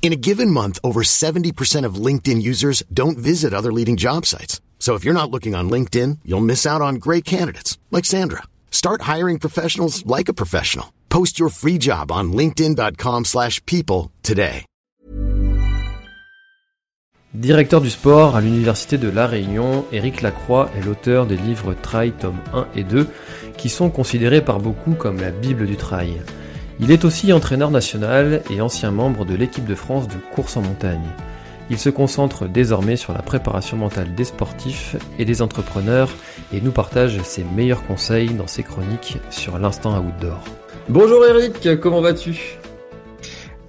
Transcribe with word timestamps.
In 0.00 0.12
a 0.12 0.16
given 0.16 0.50
month, 0.50 0.78
over 0.82 1.02
70% 1.02 1.84
of 1.84 1.96
LinkedIn 2.06 2.40
users 2.40 2.82
don't 2.90 3.18
visit 3.18 3.52
other 3.52 3.70
leading 3.70 3.98
job 3.98 4.24
sites. 4.24 4.62
So 4.78 4.94
if 4.94 5.04
you're 5.04 5.12
not 5.12 5.30
looking 5.30 5.54
on 5.54 5.68
LinkedIn, 5.68 6.20
you'll 6.24 6.40
miss 6.40 6.64
out 6.64 6.80
on 6.80 6.94
great 6.94 7.26
candidates 7.26 7.76
like 7.90 8.06
Sandra. 8.06 8.44
Start 8.70 9.02
hiring 9.02 9.38
professionals 9.38 10.06
like 10.06 10.30
a 10.30 10.34
professional. 10.42 10.94
Post 11.10 11.38
your 11.38 11.50
free 11.50 11.76
job 11.78 12.10
on 12.10 12.32
linkedin.com/people 12.32 14.10
today. 14.22 14.64
Directeur 17.34 17.82
du 17.82 17.90
sport 17.90 18.36
à 18.36 18.40
l'Université 18.40 18.96
de 18.96 19.10
La 19.10 19.26
Réunion, 19.26 19.84
Éric 19.92 20.22
Lacroix 20.22 20.70
est 20.76 20.80
l'auteur 20.80 21.26
des 21.26 21.36
livres 21.36 21.74
Trail 21.74 22.12
tome 22.12 22.38
1 22.54 22.66
et 22.74 22.84
2 22.84 23.06
qui 23.58 23.68
sont 23.68 23.90
considérés 23.90 24.42
par 24.42 24.60
beaucoup 24.60 24.94
comme 24.94 25.20
la 25.20 25.30
Bible 25.30 25.66
du 25.66 25.76
trail. 25.76 26.22
Il 26.80 26.92
est 26.92 27.04
aussi 27.04 27.32
entraîneur 27.32 27.72
national 27.72 28.40
et 28.52 28.60
ancien 28.60 28.92
membre 28.92 29.24
de 29.24 29.34
l'équipe 29.34 29.64
de 29.64 29.74
France 29.74 30.06
de 30.06 30.14
course 30.32 30.56
en 30.56 30.62
montagne. 30.62 31.08
Il 31.70 31.78
se 31.78 31.90
concentre 31.90 32.46
désormais 32.46 32.94
sur 32.94 33.12
la 33.12 33.20
préparation 33.20 33.76
mentale 33.76 34.14
des 34.14 34.22
sportifs 34.22 34.94
et 35.18 35.24
des 35.24 35.42
entrepreneurs 35.42 36.08
et 36.52 36.60
nous 36.60 36.70
partage 36.70 37.20
ses 37.22 37.42
meilleurs 37.42 37.84
conseils 37.84 38.32
dans 38.32 38.46
ses 38.46 38.62
chroniques 38.62 39.18
sur 39.28 39.58
l'instant 39.58 39.98
outdoor. 39.98 40.44
Bonjour 40.88 41.26
Eric, 41.26 41.80
comment 41.80 42.00
vas-tu? 42.00 42.56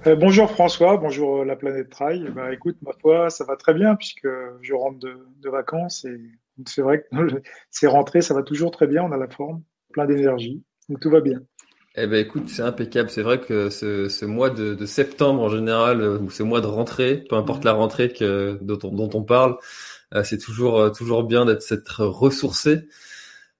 Euh, 0.06 0.14
bonjour 0.14 0.48
François, 0.48 0.96
bonjour 0.96 1.40
euh, 1.40 1.44
la 1.44 1.56
planète 1.56 1.90
Trail. 1.90 2.30
Bah, 2.32 2.54
écoute, 2.54 2.76
ma 2.82 2.92
foi, 3.02 3.28
ça 3.28 3.44
va 3.44 3.56
très 3.56 3.74
bien 3.74 3.96
puisque 3.96 4.28
je 4.62 4.72
rentre 4.72 5.00
de, 5.00 5.26
de 5.42 5.50
vacances 5.50 6.04
et 6.04 6.20
c'est 6.64 6.82
vrai 6.82 7.02
que 7.02 7.08
c'est 7.70 7.88
rentré, 7.88 8.22
ça 8.22 8.34
va 8.34 8.44
toujours 8.44 8.70
très 8.70 8.86
bien, 8.86 9.02
on 9.02 9.10
a 9.10 9.16
la 9.16 9.28
forme, 9.28 9.62
plein 9.92 10.06
d'énergie, 10.06 10.62
donc 10.88 11.00
tout 11.00 11.10
va 11.10 11.20
bien. 11.20 11.40
Eh 11.96 12.06
ben 12.06 12.24
écoute, 12.24 12.48
c'est 12.48 12.62
impeccable. 12.62 13.10
C'est 13.10 13.22
vrai 13.22 13.40
que 13.40 13.68
ce, 13.68 14.08
ce 14.08 14.24
mois 14.24 14.50
de, 14.50 14.74
de 14.74 14.86
septembre 14.86 15.42
en 15.42 15.48
général, 15.48 16.00
euh, 16.02 16.18
ou 16.18 16.30
ce 16.30 16.42
mois 16.44 16.60
de 16.60 16.66
rentrée, 16.66 17.24
peu 17.28 17.34
importe 17.36 17.64
la 17.64 17.72
rentrée 17.72 18.12
que, 18.12 18.58
dont, 18.62 18.78
on, 18.84 18.92
dont 18.94 19.10
on 19.14 19.22
parle, 19.24 19.56
euh, 20.14 20.22
c'est 20.24 20.38
toujours 20.38 20.78
euh, 20.78 20.90
toujours 20.90 21.24
bien 21.24 21.44
d'être 21.46 21.62
s'être 21.62 22.04
ressourcé. 22.04 22.88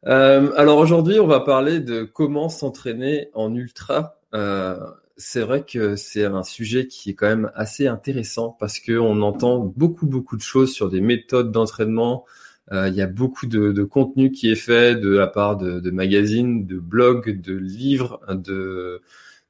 Euh, 0.07 0.53
alors 0.57 0.79
aujourd'hui, 0.79 1.21
on 1.21 1.27
va 1.27 1.41
parler 1.41 1.81
de 1.81 2.05
comment 2.05 2.49
s'entraîner 2.49 3.31
en 3.35 3.55
ultra. 3.55 4.19
Euh, 4.35 4.79
c'est 5.17 5.43
vrai 5.43 5.65
que 5.65 5.97
c'est 5.97 6.25
un 6.25 6.45
sujet 6.45 6.87
qui 6.89 7.11
est 7.11 7.15
quand 7.15 7.29
même 7.29 7.51
assez 7.55 7.89
intéressant 7.89 8.57
parce 8.61 8.81
que 8.81 8.99
on 8.99 9.23
entend 9.23 9.59
beaucoup 9.61 10.07
beaucoup 10.07 10.37
de 10.37 10.43
choses 10.43 10.73
sur 10.73 10.91
des 10.91 11.01
méthodes 11.03 11.53
d'entraînement. 11.53 12.25
Euh, 12.73 12.89
Il 12.89 12.95
y 12.95 13.03
a 13.03 13.07
beaucoup 13.07 13.47
de, 13.47 13.73
de 13.73 13.85
contenu 13.85 14.31
qui 14.31 14.51
est 14.51 14.55
fait 14.57 14.95
de 14.95 15.11
la 15.11 15.27
part 15.27 15.57
de, 15.57 15.81
de 15.81 15.91
magazines, 15.91 16.67
de 16.67 16.79
blogs, 16.79 17.41
de 17.41 17.55
livres, 17.55 18.21
de, 18.29 19.03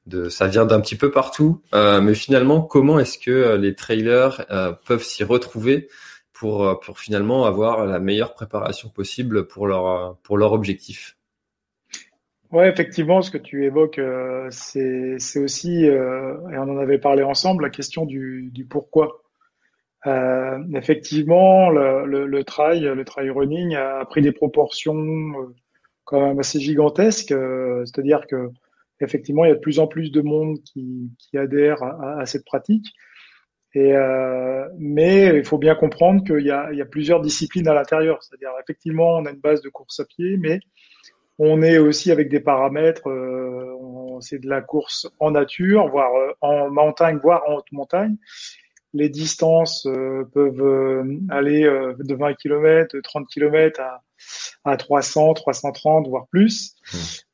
de 0.06 0.28
ça 0.28 0.46
vient 0.46 0.64
d'un 0.64 0.80
petit 0.80 0.96
peu 0.96 1.10
partout. 1.10 1.60
Euh, 1.74 2.00
mais 2.00 2.14
finalement, 2.14 2.62
comment 2.62 2.98
est-ce 2.98 3.18
que 3.18 3.30
euh, 3.30 3.56
les 3.58 3.74
trailers 3.74 4.46
euh, 4.50 4.72
peuvent 4.86 5.04
s'y 5.04 5.22
retrouver 5.22 5.88
pour 6.32 6.66
euh, 6.66 6.74
pour 6.74 6.98
finalement 6.98 7.44
avoir 7.44 7.84
la 7.84 7.98
meilleure 7.98 8.32
préparation 8.32 8.88
possible 8.88 9.46
pour 9.46 9.66
leur 9.66 10.16
pour 10.22 10.38
leur 10.38 10.52
objectif? 10.52 11.16
Ouais, 12.50 12.68
effectivement, 12.68 13.22
ce 13.22 13.30
que 13.30 13.38
tu 13.38 13.64
évoques, 13.64 14.00
euh, 14.00 14.48
c'est 14.50 15.38
aussi, 15.38 15.84
et 15.84 16.58
on 16.58 16.62
en 16.62 16.78
avait 16.78 16.98
parlé 16.98 17.22
ensemble, 17.22 17.62
la 17.62 17.70
question 17.70 18.06
du, 18.06 18.50
du 18.52 18.64
pourquoi. 18.64 19.19
Euh, 20.06 20.58
effectivement, 20.74 21.70
le, 21.70 22.06
le, 22.06 22.26
le 22.26 22.44
trail, 22.44 22.80
le 22.80 23.04
trail 23.04 23.30
running 23.30 23.74
a 23.76 24.04
pris 24.06 24.22
des 24.22 24.32
proportions 24.32 24.96
euh, 24.96 25.54
quand 26.04 26.20
même 26.20 26.38
assez 26.38 26.58
gigantesques. 26.60 27.32
euh, 27.32 27.84
C'est-à-dire 27.84 28.26
que 28.26 28.48
effectivement, 29.00 29.44
il 29.44 29.48
y 29.48 29.52
a 29.52 29.56
de 29.56 29.60
plus 29.60 29.78
en 29.78 29.86
plus 29.86 30.10
de 30.10 30.20
monde 30.22 30.58
qui, 30.64 31.10
qui 31.18 31.36
adhère 31.38 31.82
à, 31.82 32.20
à 32.20 32.26
cette 32.26 32.44
pratique. 32.44 32.86
Et 33.74 33.94
euh, 33.94 34.64
mais 34.78 35.36
il 35.38 35.44
faut 35.44 35.58
bien 35.58 35.74
comprendre 35.76 36.24
qu'il 36.24 36.44
y 36.44 36.50
a, 36.50 36.70
il 36.72 36.78
y 36.78 36.82
a 36.82 36.86
plusieurs 36.86 37.20
disciplines 37.20 37.68
à 37.68 37.74
l'intérieur. 37.74 38.22
C'est-à-dire, 38.22 38.50
effectivement, 38.62 39.16
on 39.18 39.26
a 39.26 39.30
une 39.30 39.38
base 39.40 39.60
de 39.62 39.68
course 39.68 40.00
à 40.00 40.04
pied, 40.06 40.36
mais 40.38 40.60
on 41.38 41.62
est 41.62 41.78
aussi 41.78 42.10
avec 42.10 42.28
des 42.30 42.40
paramètres. 42.40 43.08
euh, 43.08 43.76
c'est 44.20 44.38
de 44.38 44.48
la 44.48 44.60
course 44.60 45.08
en 45.18 45.30
nature, 45.30 45.88
voire 45.88 46.14
euh, 46.14 46.32
en 46.42 46.70
montagne, 46.70 47.18
voire 47.22 47.42
en 47.48 47.54
haute 47.56 47.72
montagne. 47.72 48.16
Les 48.92 49.08
distances 49.08 49.86
euh, 49.86 50.24
peuvent 50.32 50.62
euh, 50.62 51.04
aller 51.30 51.64
euh, 51.64 51.94
de 51.98 52.14
20 52.14 52.34
km, 52.34 52.96
de 52.96 53.00
30 53.00 53.28
km 53.28 53.80
à, 53.80 54.02
à 54.64 54.76
300, 54.76 55.34
330, 55.34 56.08
voire 56.08 56.26
plus. 56.28 56.74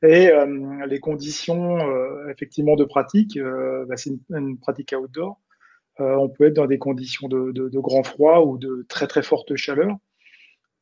Et 0.02 0.30
euh, 0.30 0.86
les 0.86 1.00
conditions 1.00 1.78
euh, 1.78 2.28
effectivement 2.30 2.76
de 2.76 2.84
pratique, 2.84 3.36
euh, 3.36 3.86
bah, 3.86 3.96
c'est 3.96 4.10
une, 4.10 4.20
une 4.30 4.58
pratique 4.58 4.94
outdoor. 4.98 5.40
Euh, 6.00 6.14
on 6.16 6.28
peut 6.28 6.44
être 6.44 6.54
dans 6.54 6.66
des 6.66 6.78
conditions 6.78 7.28
de, 7.28 7.52
de, 7.52 7.68
de 7.68 7.78
grand 7.78 8.02
froid 8.02 8.40
ou 8.40 8.58
de 8.58 8.84
très 8.88 9.06
très 9.06 9.22
forte 9.22 9.56
chaleur. 9.56 9.96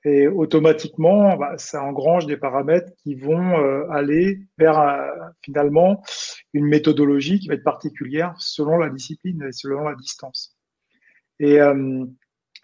Et 0.04 0.28
automatiquement, 0.28 1.36
bah, 1.36 1.56
ça 1.56 1.82
engrange 1.82 2.26
des 2.26 2.36
paramètres 2.36 2.92
qui 3.02 3.14
vont 3.14 3.58
euh, 3.58 3.88
aller 3.90 4.40
vers 4.58 4.78
euh, 4.78 5.08
finalement 5.42 6.02
une 6.52 6.66
méthodologie 6.66 7.38
qui 7.38 7.48
va 7.48 7.54
être 7.54 7.64
particulière 7.64 8.34
selon 8.38 8.76
la 8.76 8.90
discipline 8.90 9.42
et 9.42 9.52
selon 9.52 9.82
la 9.84 9.94
distance. 9.94 10.53
Et 11.40 11.60
euh, 11.60 12.04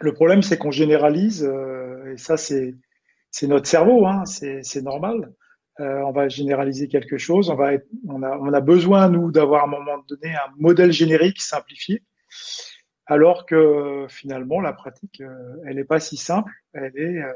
le 0.00 0.12
problème, 0.12 0.42
c'est 0.42 0.58
qu'on 0.58 0.70
généralise, 0.70 1.44
euh, 1.44 2.12
et 2.12 2.16
ça, 2.18 2.36
c'est 2.36 2.74
notre 3.42 3.66
cerveau, 3.66 4.06
hein, 4.06 4.24
c'est 4.26 4.82
normal. 4.82 5.32
Euh, 5.80 6.00
on 6.02 6.12
va 6.12 6.28
généraliser 6.28 6.88
quelque 6.88 7.16
chose, 7.16 7.48
on 7.48 7.54
va 7.54 7.72
être, 7.74 7.86
on 8.08 8.22
a 8.22 8.36
on 8.38 8.52
a 8.52 8.60
besoin 8.60 9.08
nous 9.08 9.30
d'avoir 9.32 9.62
à 9.62 9.64
un 9.66 9.70
moment 9.70 9.98
donné 10.08 10.34
un 10.34 10.52
modèle 10.58 10.92
générique 10.92 11.40
simplifié, 11.40 12.02
alors 13.06 13.46
que 13.46 14.06
finalement 14.08 14.60
la 14.60 14.72
pratique, 14.74 15.20
euh, 15.22 15.56
elle 15.66 15.76
n'est 15.76 15.84
pas 15.84 16.00
si 16.00 16.16
simple, 16.16 16.52
elle 16.74 16.92
est 16.96 17.22
euh, 17.22 17.32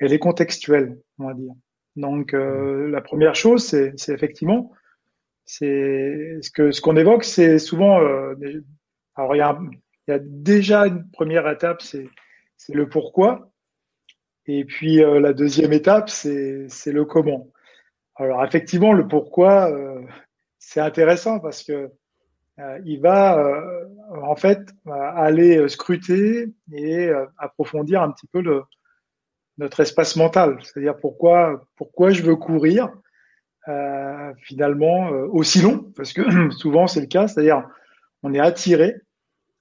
elle 0.00 0.12
est 0.12 0.18
contextuelle, 0.18 0.98
on 1.18 1.26
va 1.28 1.34
dire. 1.34 1.52
Donc 1.96 2.34
euh, 2.34 2.88
la 2.90 3.00
première 3.00 3.34
chose, 3.36 3.64
c'est 3.64 3.94
effectivement 4.08 4.72
c'est 5.44 6.38
ce 6.42 6.50
que 6.50 6.72
ce 6.72 6.80
qu'on 6.80 6.96
évoque, 6.96 7.24
c'est 7.24 7.58
souvent 7.58 7.98
alors 9.14 9.34
il 9.34 9.38
y 9.38 9.40
a 9.40 9.50
un- 9.50 9.70
il 10.08 10.12
y 10.12 10.14
a 10.14 10.20
déjà 10.22 10.86
une 10.86 11.06
première 11.10 11.48
étape, 11.50 11.82
c'est 11.82 12.08
le 12.70 12.88
pourquoi. 12.88 13.50
Et 14.46 14.64
puis 14.64 15.04
euh, 15.04 15.20
la 15.20 15.34
deuxième 15.34 15.74
étape, 15.74 16.08
c'est 16.08 16.66
le 16.86 17.04
comment. 17.04 17.48
Alors 18.16 18.42
effectivement, 18.42 18.94
le 18.94 19.06
pourquoi, 19.06 19.70
euh, 19.70 20.00
c'est 20.58 20.80
intéressant 20.80 21.40
parce 21.40 21.62
que 21.62 21.90
euh, 22.58 22.80
il 22.86 23.00
va 23.00 23.38
en 24.22 24.34
fait 24.34 24.70
aller 24.90 25.68
scruter 25.68 26.48
et 26.72 27.10
approfondir 27.36 28.02
un 28.02 28.10
petit 28.10 28.26
peu 28.26 28.42
notre 29.58 29.80
espace 29.80 30.16
mental. 30.16 30.58
C'est-à-dire 30.62 30.96
pourquoi 30.96 31.66
pourquoi 31.76 32.10
je 32.10 32.22
veux 32.22 32.36
courir 32.36 32.88
finalement 34.38 35.10
aussi 35.10 35.60
long, 35.60 35.92
parce 35.94 36.14
que 36.14 36.50
souvent 36.50 36.86
c'est 36.86 37.00
le 37.00 37.06
cas. 37.06 37.28
C'est-à-dire 37.28 37.68
on 38.22 38.32
est 38.32 38.40
attiré 38.40 39.02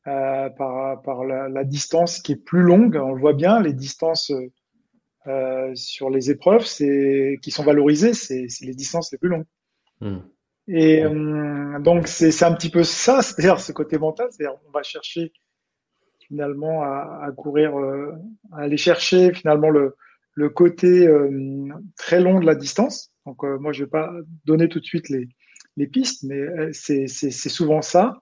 euh, 0.07 0.49
par, 0.51 1.01
par 1.01 1.25
la, 1.25 1.49
la 1.49 1.65
distance 1.65 2.21
qui 2.21 2.31
est 2.31 2.37
plus 2.37 2.61
longue. 2.61 2.95
On 2.95 3.11
le 3.11 3.19
voit 3.19 3.33
bien, 3.33 3.59
les 3.59 3.73
distances 3.73 4.31
euh, 5.27 5.71
sur 5.75 6.09
les 6.09 6.31
épreuves 6.31 6.63
qui 6.63 7.51
sont 7.51 7.63
valorisées, 7.65 8.13
c'est, 8.13 8.47
les 8.61 8.73
distances 8.73 9.11
les 9.11 9.17
plus 9.17 9.27
longues. 9.27 9.45
Hmm. 9.99 10.19
Et 10.69 11.03
euh, 11.03 11.79
donc 11.79 12.07
c'est, 12.07 12.43
un 12.43 12.53
petit 12.53 12.69
peu 12.69 12.85
ça, 12.85 13.21
c'est-à-dire 13.21 13.59
ce 13.59 13.73
côté 13.73 13.97
mental, 13.97 14.27
c'est-à-dire 14.31 14.57
on 14.65 14.71
va 14.71 14.81
chercher 14.81 15.33
finalement 16.25 16.83
à, 16.83 17.23
à 17.23 17.31
courir, 17.33 17.75
à 18.53 18.61
aller 18.61 18.77
chercher 18.77 19.33
finalement 19.33 19.69
le, 19.69 19.97
le 20.35 20.49
côté 20.49 21.09
très 21.97 22.21
long 22.21 22.39
de 22.39 22.45
la 22.45 22.55
distance. 22.55 23.11
Donc 23.25 23.43
moi 23.43 23.73
je 23.73 23.83
vais 23.83 23.89
pas 23.89 24.13
donner 24.45 24.69
tout 24.69 24.79
de 24.79 24.85
suite 24.85 25.09
les, 25.09 25.27
les 25.75 25.87
pistes, 25.87 26.23
mais 26.23 26.71
c'est 26.71 27.07
souvent 27.49 27.81
ça. 27.81 28.21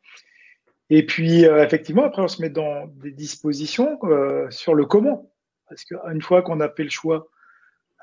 Et 0.90 1.06
puis, 1.06 1.46
euh, 1.46 1.64
effectivement, 1.64 2.04
après, 2.06 2.22
on 2.22 2.28
se 2.28 2.42
met 2.42 2.50
dans 2.50 2.88
des 2.88 3.12
dispositions 3.12 3.98
euh, 4.04 4.50
sur 4.52 4.76
le 4.76 4.86
comment. 4.86 5.32
Parce 5.68 5.84
qu'une 5.84 6.22
fois 6.22 6.44
qu'on 6.44 6.60
a 6.60 6.70
fait 6.70 6.84
le 6.84 6.90
choix 6.90 7.28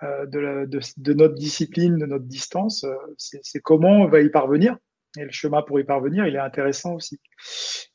euh, 0.02 0.26
de, 0.26 0.38
la- 0.40 0.66
de- 0.66 0.80
de 0.96 1.12
notre 1.12 1.34
discipline, 1.34 1.96
de 1.98 2.06
notre 2.06 2.24
distance, 2.24 2.84
euh, 2.84 2.94
c'est 3.18 3.60
comment 3.60 4.02
on 4.02 4.08
va 4.08 4.20
y 4.20 4.30
parvenir. 4.30 4.76
et 5.16 5.24
le 5.24 5.30
chemin 5.30 5.62
pour 5.62 5.78
y 5.78 5.84
parvenir, 5.84 6.26
il 6.26 6.34
est 6.34 6.40
intéressant 6.40 6.94
aussi. 6.94 7.20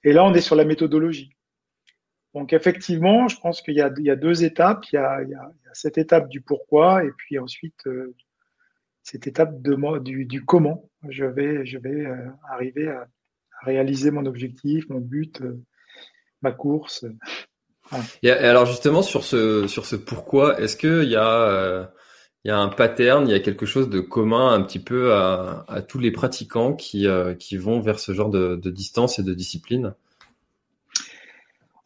Et 0.03 0.13
là, 0.13 0.23
on 0.23 0.33
est 0.33 0.41
sur 0.41 0.55
la 0.55 0.63
méthodologie. 0.65 1.31
Donc 2.33 2.53
effectivement, 2.53 3.27
je 3.27 3.37
pense 3.39 3.61
qu'il 3.61 3.73
y, 3.73 3.81
a 3.81 4.15
deux 4.15 4.43
étapes. 4.43 4.85
Il 4.91 4.95
y 4.95 4.99
a, 4.99 5.19
cette 5.73 5.97
étape 5.97 6.29
du 6.29 6.41
pourquoi 6.41 7.03
et 7.03 7.11
puis 7.17 7.39
ensuite 7.39 7.87
euh, 7.87 8.15
cette 9.03 9.27
étape 9.27 9.61
de, 9.61 9.99
du, 9.99 10.25
du, 10.25 10.45
comment 10.45 10.89
je 11.09 11.25
vais, 11.25 11.65
je 11.65 11.77
vais 11.77 12.05
euh, 12.05 12.27
arriver 12.49 12.89
à, 12.89 13.07
réaliser 13.63 14.11
mon 14.11 14.25
objectif, 14.25 14.89
mon 14.89 14.99
but, 14.99 15.41
euh, 15.41 15.61
ma 16.41 16.51
course. 16.51 17.05
Et 18.21 18.31
alors 18.31 18.65
justement 18.65 19.01
sur 19.01 19.23
ce 19.23 19.65
sur 19.67 19.85
ce 19.85 19.95
pourquoi, 19.95 20.59
est-ce 20.59 20.75
qu'il 20.75 21.09
y 21.09 21.15
a 21.15 21.89
il 22.43 22.49
y 22.49 22.51
a 22.51 22.57
un 22.57 22.67
pattern, 22.67 23.27
il 23.27 23.31
y 23.31 23.35
a 23.35 23.39
quelque 23.39 23.65
chose 23.65 23.89
de 23.89 24.01
commun 24.01 24.53
un 24.53 24.61
petit 24.61 24.79
peu 24.79 25.13
à, 25.13 25.65
à 25.69 25.81
tous 25.81 25.97
les 25.97 26.11
pratiquants 26.11 26.73
qui 26.73 27.07
qui 27.39 27.55
vont 27.57 27.79
vers 27.79 27.99
ce 27.99 28.13
genre 28.13 28.29
de, 28.29 28.57
de 28.57 28.69
distance 28.69 29.19
et 29.19 29.23
de 29.23 29.33
discipline? 29.33 29.93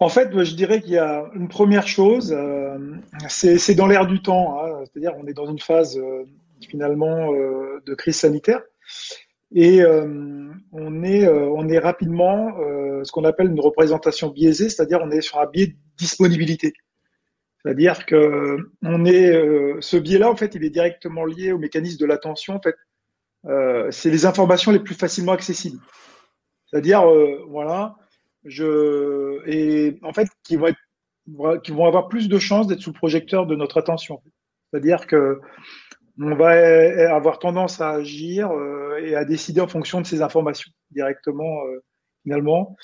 En 0.01 0.09
fait, 0.09 0.31
je 0.43 0.55
dirais 0.55 0.81
qu'il 0.81 0.93
y 0.93 0.97
a 0.97 1.29
une 1.35 1.47
première 1.47 1.87
chose, 1.87 2.35
euh, 2.35 2.75
c'est 3.29 3.75
dans 3.75 3.85
l'air 3.85 4.07
du 4.07 4.19
temps, 4.23 4.59
hein. 4.59 4.83
c'est-à-dire 4.83 5.13
on 5.15 5.27
est 5.27 5.33
dans 5.33 5.45
une 5.45 5.59
phase 5.59 5.95
euh, 5.95 6.25
finalement 6.67 7.31
euh, 7.31 7.79
de 7.85 7.93
crise 7.93 8.15
sanitaire 8.15 8.61
et 9.53 9.83
on 10.71 11.03
est 11.03 11.27
on 11.27 11.67
est 11.67 11.79
rapidement 11.79 12.51
ce 13.03 13.11
qu'on 13.11 13.23
appelle 13.23 13.47
une 13.47 13.59
représentation 13.59 14.29
biaisée, 14.29 14.69
c'est-à-dire 14.69 14.99
on 15.03 15.11
est 15.11 15.21
sur 15.21 15.39
un 15.39 15.47
biais 15.47 15.67
de 15.67 15.75
disponibilité. 15.97 16.73
C'est-à-dire 17.63 18.05
que 18.05 18.57
on 18.81 19.05
est 19.05 19.31
ce 19.81 19.97
biais-là 19.97 20.29
en 20.29 20.35
fait, 20.35 20.55
il 20.55 20.63
est 20.63 20.69
directement 20.69 21.25
lié 21.25 21.51
au 21.51 21.57
mécanisme 21.57 21.99
de 21.99 22.05
l'attention. 22.05 22.55
En 22.55 22.61
fait, 22.61 22.75
c'est 23.91 24.09
les 24.09 24.25
informations 24.25 24.71
les 24.71 24.79
plus 24.79 24.95
facilement 24.95 25.33
accessibles. 25.33 25.79
C'est-à-dire 26.67 27.03
voilà, 27.47 27.95
je 28.45 29.41
et 29.45 29.99
en 30.01 30.13
fait 30.13 30.27
qui 30.43 30.55
vont 30.55 30.73
qui 31.63 31.71
vont 31.71 31.85
avoir 31.85 32.07
plus 32.07 32.29
de 32.29 32.39
chances 32.39 32.67
d'être 32.67 32.79
sous 32.79 32.91
le 32.91 32.97
projecteur 32.97 33.45
de 33.45 33.55
notre 33.55 33.77
attention. 33.77 34.21
C'est-à-dire 34.69 35.05
que 35.05 35.39
on 36.19 36.35
va 36.35 37.15
avoir 37.15 37.39
tendance 37.39 37.81
à 37.81 37.91
agir 37.91 38.51
euh, 38.51 38.99
et 39.01 39.15
à 39.15 39.25
décider 39.25 39.61
en 39.61 39.67
fonction 39.67 40.01
de 40.01 40.05
ces 40.05 40.21
informations 40.21 40.71
directement 40.91 41.65
euh, 41.65 41.83
finalement. 42.23 42.75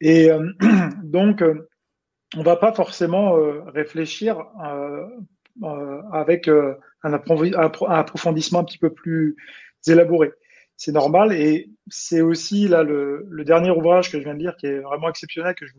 Et 0.00 0.30
euh, 0.30 0.52
donc 1.02 1.42
on 2.36 2.42
va 2.42 2.56
pas 2.56 2.72
forcément 2.72 3.34
réfléchir 3.66 4.44
avec 6.12 6.48
un, 6.48 7.12
approfondissement 7.12 8.58
un 8.60 8.64
petit 8.64 8.78
peu 8.78 8.92
plus 8.92 9.36
élaboré 9.86 10.32
c'est 10.76 10.92
normal. 10.92 11.32
Et 11.32 11.70
c'est 11.88 12.20
aussi 12.20 12.68
là 12.68 12.82
le, 12.82 13.26
dernier 13.44 13.70
ouvrage 13.70 14.10
que 14.10 14.18
je 14.18 14.24
viens 14.24 14.34
de 14.34 14.40
lire 14.40 14.56
qui 14.56 14.66
est 14.66 14.80
vraiment 14.80 15.08
exceptionnel, 15.08 15.54
que 15.54 15.66
je 15.66 15.72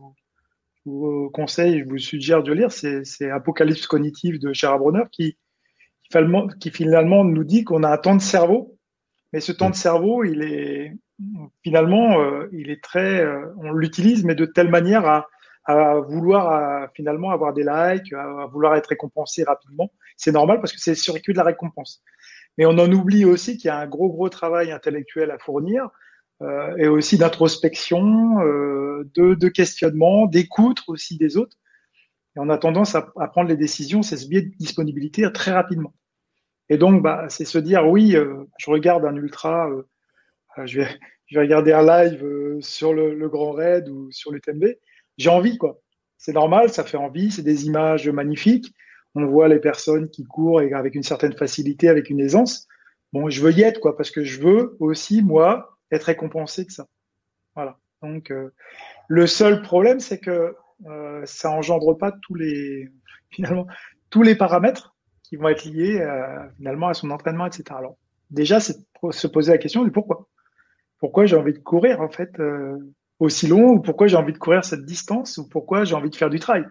vous, 0.86 1.30
conseille, 1.32 1.80
je 1.80 1.86
vous 1.86 1.98
suggère 1.98 2.44
de 2.44 2.54
lire, 2.54 2.72
c'est 2.72 3.30
Apocalypse 3.30 3.88
cognitive 3.88 4.40
de 4.40 4.54
Gérard 4.54 4.80
Bronner 4.80 5.04
qui, 5.12 5.38
qui 6.60 6.72
finalement 6.72 7.24
nous 7.24 7.44
dit 7.44 7.64
qu'on 7.64 7.84
a 7.84 7.90
un 7.90 7.98
temps 7.98 8.16
de 8.16 8.22
cerveau, 8.22 8.78
mais 9.34 9.40
ce 9.40 9.52
temps 9.52 9.70
de 9.70 9.76
cerveau, 9.76 10.24
il 10.24 10.42
est 10.42 10.94
finalement, 11.64 12.20
euh, 12.22 12.48
il 12.54 12.70
est 12.70 12.84
très, 12.84 13.22
euh, 13.22 13.54
on 13.58 13.72
l'utilise, 13.72 14.24
mais 14.24 14.36
de 14.36 14.46
telle 14.46 14.70
manière 14.70 15.06
à, 15.06 15.28
vouloir 16.08 16.88
finalement 16.96 17.32
avoir 17.32 17.52
des 17.52 17.64
likes, 17.64 18.14
à, 18.14 18.46
vouloir 18.46 18.76
être 18.76 18.88
récompensé 18.88 19.44
rapidement. 19.44 19.92
C'est 20.16 20.32
normal 20.32 20.62
parce 20.62 20.72
que 20.72 20.80
c'est 20.80 20.92
le 20.92 20.96
circuit 20.96 21.34
de 21.34 21.38
la 21.38 21.44
récompense. 21.44 22.02
Mais 22.58 22.66
on 22.66 22.78
en 22.80 22.90
oublie 22.90 23.26
aussi 23.26 23.58
qu'il 23.58 23.68
y 23.68 23.72
a 23.72 23.78
un 23.78 23.86
gros, 23.86 24.08
gros 24.08 24.30
travail 24.30 24.72
intellectuel 24.72 25.30
à 25.30 25.38
fournir 25.38 25.90
euh, 26.42 26.74
et 26.78 26.88
aussi 26.88 27.18
d'introspection, 27.18 28.38
de, 28.38 29.34
de, 29.36 29.48
questionnement, 29.50 30.26
d'écoute 30.26 30.84
aussi 30.88 31.18
des 31.18 31.36
autres. 31.36 31.58
Et 32.38 32.40
on 32.40 32.50
a 32.50 32.58
tendance 32.58 32.96
à, 32.96 33.02
prendre 33.02 33.50
les 33.50 33.58
décisions, 33.58 34.02
c'est 34.02 34.16
ce 34.16 34.28
biais 34.28 34.44
de 34.44 34.56
disponibilité 34.58 35.30
très 35.34 35.52
rapidement. 35.52 35.94
Et 36.70 36.78
donc, 36.78 37.02
bah, 37.02 37.26
c'est 37.28 37.46
se 37.46 37.58
dire, 37.58 37.86
oui, 37.88 38.16
euh, 38.16 38.46
je 38.58 38.72
regarde 38.72 39.04
un 39.06 39.16
ultra, 39.16 39.70
euh, 39.70 39.84
je, 40.66 40.80
vais, 40.82 40.88
regarder 41.36 41.74
un 41.74 41.86
live 41.86 42.24
euh, 42.24 42.58
sur 42.62 42.94
le, 42.94 43.28
Grand 43.28 43.52
Raid 43.52 43.90
ou 43.90 44.10
sur 44.12 44.32
le 44.32 44.40
TMB. 44.40 44.66
J'ai 45.18 45.30
envie, 45.30 45.58
quoi. 45.58 45.82
C'est 46.18 46.34
normal, 46.34 46.70
ça 46.70 46.84
fait 46.86 46.98
envie, 46.98 47.32
c'est 47.32 47.44
des 47.44 47.66
images 47.66 48.08
magnifiques 48.08 48.74
on 49.18 49.26
voit 49.26 49.48
les 49.48 49.60
personnes 49.60 50.10
qui 50.10 50.24
courent 50.26 50.60
avec 50.60 50.96
une 50.96 51.04
certaine 51.04 51.34
facilité, 51.34 51.90
avec 51.90 52.10
une 52.10 52.20
aisance. 52.20 52.68
Bon, 53.14 53.30
je 53.30 53.42
veux 53.42 53.52
y 53.52 53.64
être, 53.64 53.80
quoi, 53.80 53.98
parce 53.98 54.12
que 54.12 54.24
je 54.24 54.40
veux 54.40 54.78
aussi, 54.80 55.24
moi, 55.24 55.78
être 55.92 56.04
récompensé 56.04 56.66
de 56.66 56.72
ça. 56.72 56.88
Voilà. 57.56 57.80
Donc, 58.04 58.30
euh, 58.30 58.54
le 59.08 59.26
seul 59.26 59.62
problème, 59.64 60.00
c'est 60.00 60.20
que 60.20 60.30
euh, 60.30 60.52
ça 61.26 61.52
engendre 61.52 61.98
pas 61.98 62.12
tous 62.12 62.36
les, 62.36 62.90
finalement, 63.32 63.68
tous 64.10 64.24
les 64.24 64.36
paramètres 64.36 64.96
qui 65.24 65.36
vont 65.36 65.50
être 65.50 65.66
liés 65.66 66.00
euh, 66.00 66.50
finalement 66.56 66.88
à 66.88 66.94
son 66.94 67.12
entraînement, 67.12 67.46
etc. 67.46 67.64
Alors, 67.72 67.98
déjà, 68.30 68.60
c'est 68.60 68.78
se 69.12 69.28
poser 69.28 69.52
la 69.52 69.58
question 69.58 69.84
du 69.84 69.92
pourquoi. 69.92 70.28
Pourquoi 71.00 71.26
j'ai 71.26 71.36
envie 71.36 71.54
de 71.54 71.60
courir, 71.60 72.02
en 72.02 72.10
fait, 72.10 72.40
euh, 72.40 72.78
aussi 73.20 73.48
long, 73.48 73.74
ou 73.74 73.80
pourquoi 73.82 74.08
j'ai 74.08 74.16
envie 74.16 74.34
de 74.34 74.38
courir 74.38 74.64
cette 74.64 74.86
distance, 74.86 75.38
ou 75.38 75.48
pourquoi 75.48 75.84
j'ai 75.84 75.96
envie 75.96 76.10
de 76.10 76.16
faire 76.16 76.30
du 76.30 76.40
trail? 76.40 76.66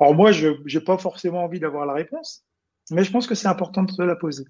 Alors 0.00 0.14
moi, 0.14 0.32
je 0.32 0.48
n'ai 0.48 0.84
pas 0.84 0.98
forcément 0.98 1.44
envie 1.44 1.60
d'avoir 1.60 1.86
la 1.86 1.92
réponse, 1.92 2.44
mais 2.90 3.04
je 3.04 3.12
pense 3.12 3.26
que 3.26 3.34
c'est 3.34 3.48
important 3.48 3.82
de 3.82 3.90
se 3.90 4.02
la 4.02 4.16
poser. 4.16 4.44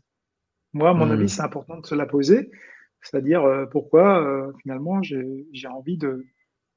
Moi, 0.73 0.91
à 0.91 0.95
mon 0.95 1.07
hmm. 1.07 1.13
avis, 1.13 1.29
c'est 1.29 1.43
important 1.43 1.79
de 1.79 1.87
se 1.87 1.95
la 1.95 2.07
poser, 2.07 2.51
c'est-à-dire 3.03 3.45
euh, 3.45 3.67
pourquoi 3.67 4.23
euh, 4.23 4.53
finalement 4.63 5.03
j'ai 5.03 5.69
envie 5.69 5.99
de, 5.99 6.25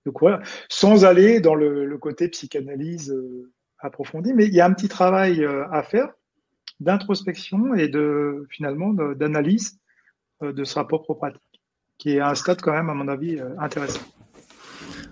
de, 0.07 0.11
courir, 0.11 0.39
sans 0.69 1.05
aller 1.05 1.39
dans 1.39 1.55
le, 1.55 1.97
côté 1.97 2.27
psychanalyse 2.29 3.11
euh, 3.11 3.51
approfondi, 3.79 4.33
mais 4.33 4.45
il 4.45 4.53
y 4.53 4.61
a 4.61 4.65
un 4.65 4.73
petit 4.73 4.87
travail 4.87 5.45
à 5.71 5.83
faire 5.83 6.09
d'introspection 6.79 7.73
et 7.73 7.87
de 7.87 8.45
finalement 8.49 8.93
d'analyse 8.93 9.79
de 10.41 10.63
ce 10.63 10.75
rapport 10.75 11.09
aux 11.09 11.15
pratique, 11.15 11.41
qui 11.97 12.11
est 12.11 12.19
un 12.19 12.35
stade 12.35 12.61
quand 12.61 12.73
même, 12.73 12.89
à 12.89 12.93
mon 12.93 13.07
avis, 13.07 13.39
intéressant. 13.59 14.01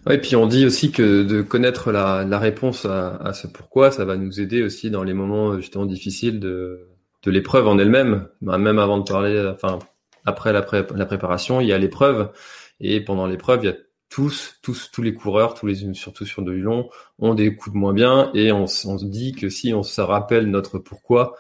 Ouais, 0.06 0.15
et 0.15 0.18
puis 0.19 0.36
on 0.36 0.45
dit 0.45 0.65
aussi 0.65 0.92
que 0.92 1.24
de 1.24 1.41
connaître 1.41 1.91
la, 1.91 2.39
réponse 2.39 2.86
à, 2.86 3.33
ce 3.33 3.48
pourquoi, 3.48 3.91
ça 3.91 4.06
va 4.06 4.18
nous 4.18 4.39
aider 4.39 4.62
aussi 4.62 4.91
dans 4.91 5.03
les 5.03 5.13
moments 5.13 5.57
justement 5.57 5.86
difficiles 5.86 6.39
de, 6.39 6.88
de 7.24 7.31
l'épreuve 7.31 7.68
en 7.68 7.80
elle-même. 7.80 8.27
Bah, 8.41 8.57
même 8.57 8.80
avant 8.80 9.00
de 9.00 9.03
parler, 9.03 9.51
enfin 9.53 9.80
après 10.25 10.53
la, 10.53 10.65
la 10.95 11.06
préparation, 11.06 11.62
il 11.62 11.68
y 11.68 11.74
a 11.74 11.77
l'épreuve 11.77 12.31
et 12.80 13.01
pendant 13.01 13.25
l'épreuve, 13.25 13.63
il 13.63 13.68
y 13.68 13.69
a 13.69 13.75
tous, 14.10 14.60
tous, 14.62 14.92
tous 14.92 15.02
les 15.02 15.13
coureurs, 15.13 15.54
tous 15.56 15.68
les 15.68 15.94
surtout 15.94 16.25
sur 16.25 16.42
de 16.42 16.52
long, 16.52 16.90
ont 17.19 17.34
des 17.34 17.56
coups 17.56 17.74
de 17.74 17.79
moins 17.79 17.94
bien 17.94 18.32
et 18.34 18.51
on, 18.51 18.68
se 18.68 19.06
dit 19.06 19.34
que 19.34 19.50
si 19.50 19.74
on 19.74 19.84
se 19.84 20.01
rappelle 20.01 20.50
notre 20.50 20.79
pourquoi, 20.79 21.36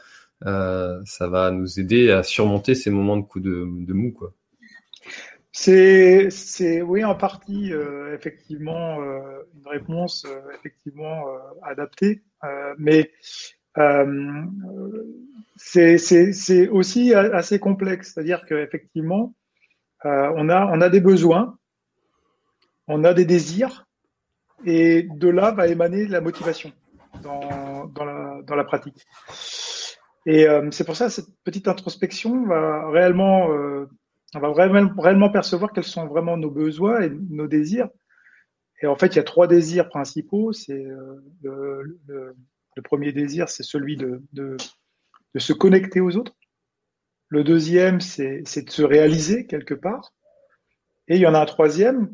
euh, 0.45 1.01
ça 1.05 1.27
va 1.27 1.51
nous 1.51 1.79
aider 1.79 2.11
à 2.11 2.23
surmonter 2.23 2.75
ces 2.75 2.91
moments 2.91 3.17
de 3.17 3.23
coups 3.23 3.45
de, 3.45 3.93
mou, 3.93 4.11
quoi. 4.11 4.33
C'est, 5.51 6.29
c'est 6.31 6.81
oui 6.81 7.05
en 7.05 7.15
partie 7.15 7.71
euh, 7.71 8.13
effectivement 8.13 9.01
euh, 9.01 9.41
une 9.55 9.67
réponse 9.69 10.27
effectivement 10.53 11.23
adaptée, 11.63 12.23
mais 12.77 13.11
c'est 15.55 16.67
aussi 16.67 17.13
assez 17.13 17.59
complexe, 17.59 18.13
c'est-à-dire 18.13 18.45
qu'effectivement 18.45 19.33
on 20.03 20.49
a 20.49 20.65
on 20.65 20.81
a 20.81 20.89
des 20.89 20.99
besoins, 20.99 21.57
on 22.87 23.03
a 23.03 23.13
des 23.13 23.25
désirs, 23.25 23.85
et 24.65 25.03
de 25.03 25.29
là 25.29 25.51
va 25.51 25.67
émaner 25.67 26.07
la 26.07 26.21
motivation 26.21 26.71
dans, 27.21 27.89
la, 28.55 28.63
pratique. 28.63 29.05
Et 30.25 30.47
c'est 30.71 30.85
pour 30.85 30.95
ça 30.95 31.09
cette 31.09 31.29
petite 31.43 31.67
introspection 31.67 32.45
va 32.45 32.89
réellement 32.89 33.49
on 34.35 34.39
va 34.39 34.49
vraiment, 34.49 35.29
percevoir 35.29 35.71
quels 35.71 35.85
sont 35.85 36.07
vraiment 36.07 36.37
nos 36.37 36.51
besoins 36.51 37.01
et 37.01 37.09
nos 37.09 37.47
désirs. 37.47 37.89
Et 38.81 38.87
en 38.87 38.95
fait, 38.95 39.07
il 39.07 39.15
y 39.15 39.19
a 39.19 39.23
trois 39.23 39.47
désirs 39.47 39.87
principaux. 39.87 40.51
C'est 40.51 40.85
euh, 40.85 41.23
le, 41.43 42.35
premier 42.83 43.13
désir, 43.13 43.47
c'est 43.47 43.63
celui 43.63 43.95
de, 43.95 44.57
se 45.37 45.53
connecter 45.53 46.01
aux 46.01 46.17
autres. 46.17 46.35
Le 47.29 47.43
deuxième, 47.43 48.01
c'est 48.01 48.41
de 48.41 48.69
se 48.69 48.83
réaliser 48.83 49.45
quelque 49.47 49.73
part. 49.73 50.13
Et 51.07 51.15
il 51.15 51.21
y 51.21 51.27
en 51.27 51.33
a 51.33 51.39
un 51.39 51.45
troisième 51.45 52.09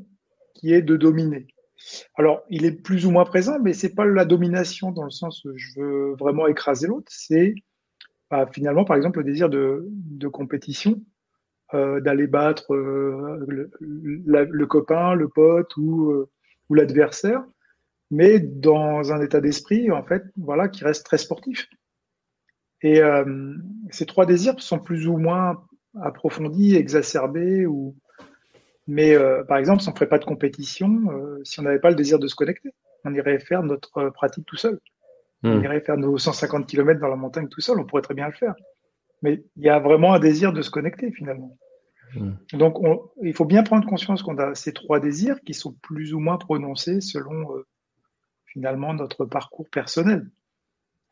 qui 0.54 0.74
est 0.74 0.82
de 0.82 0.98
dominer. 0.98 1.48
Alors, 2.16 2.44
il 2.50 2.66
est 2.66 2.72
plus 2.72 3.06
ou 3.06 3.12
moins 3.12 3.26
présent, 3.26 3.60
mais 3.60 3.74
c'est 3.74 3.96
pas 3.96 4.06
la 4.06 4.26
domination 4.26 4.92
dans 4.92 5.04
le 5.04 5.10
sens 5.10 5.44
où 5.46 5.52
je 5.56 5.80
veux 5.80 6.16
vraiment 6.20 6.48
écraser 6.48 6.88
l'autre. 6.88 7.12
C'est 7.12 7.56
bah, 8.32 8.48
finalement, 8.52 8.86
par 8.86 8.96
exemple, 8.96 9.20
le 9.20 9.26
désir 9.26 9.50
de, 9.50 9.88
compétition 10.32 11.02
euh, 11.74 12.00
d'aller 12.00 12.28
battre 12.28 12.74
euh, 12.74 13.46
le, 13.80 14.66
copain, 14.66 15.16
le 15.16 15.28
pote 15.28 15.76
ou, 15.76 16.12
euh, 16.12 16.30
ou 16.70 16.76
l'adversaire, 16.76 17.44
mais 18.10 18.40
dans 18.40 19.12
un 19.12 19.22
état 19.22 19.42
d'esprit 19.42 19.92
en 19.92 20.04
fait, 20.04 20.24
voilà, 20.38 20.70
qui 20.70 20.84
reste 20.84 21.06
très 21.06 21.18
sportif. 21.18 21.68
Et 22.84 23.00
ces 23.92 24.08
trois 24.08 24.26
désirs 24.26 24.60
sont 24.60 24.80
plus 24.80 25.08
ou 25.08 25.18
moins 25.18 25.64
approfondis, 26.02 26.76
exacerbés 26.76 27.68
ou 27.68 27.96
Mais 28.92 29.16
par 29.48 29.58
exemple, 29.58 29.82
si 29.82 29.88
on 29.88 29.92
ne 29.92 29.96
ferait 29.96 30.10
pas 30.10 30.20
de 30.20 30.26
compétition, 30.26 30.90
si 31.46 31.62
on 31.62 31.64
n'avait 31.64 31.80
pas 31.80 31.90
le 31.90 31.96
désir 31.96 32.20
de 32.20 32.28
se 32.28 32.36
connecter, 32.36 32.74
on 33.06 33.14
irait 33.14 33.40
faire 33.40 33.64
notre 33.64 34.10
pratique 34.10 34.46
tout 34.46 34.58
seul. 34.58 34.80
On 35.44 35.58
hmm. 35.58 35.64
irait 35.64 35.82
faire 35.82 35.98
nos 35.98 36.18
150 36.18 36.68
km 36.68 37.00
dans 37.00 37.08
la 37.08 37.16
montagne 37.16 37.48
tout 37.48 37.62
seul, 37.62 37.80
on 37.80 37.86
pourrait 37.86 38.04
très 38.04 38.14
bien 38.14 38.28
le 38.28 38.34
faire. 38.34 38.54
Mais 39.22 39.44
il 39.56 39.64
y 39.64 39.70
a 39.70 39.80
vraiment 39.80 40.14
un 40.14 40.20
désir 40.20 40.54
de 40.54 40.62
se 40.62 40.70
connecter 40.70 41.12
finalement. 41.12 41.58
Hmm. 42.16 42.34
Donc 42.54 42.78
il 43.24 43.34
faut 43.34 43.46
bien 43.46 43.64
prendre 43.64 43.88
conscience 43.88 44.22
qu'on 44.24 44.38
a 44.38 44.54
ces 44.56 44.74
trois 44.74 45.00
désirs 45.00 45.40
qui 45.42 45.54
sont 45.54 45.74
plus 45.82 46.14
ou 46.14 46.20
moins 46.20 46.38
prononcés 46.38 47.02
selon 47.02 47.56
euh, 47.56 47.66
finalement 48.46 48.94
notre 48.94 49.26
parcours 49.26 49.70
personnel. 49.70 50.30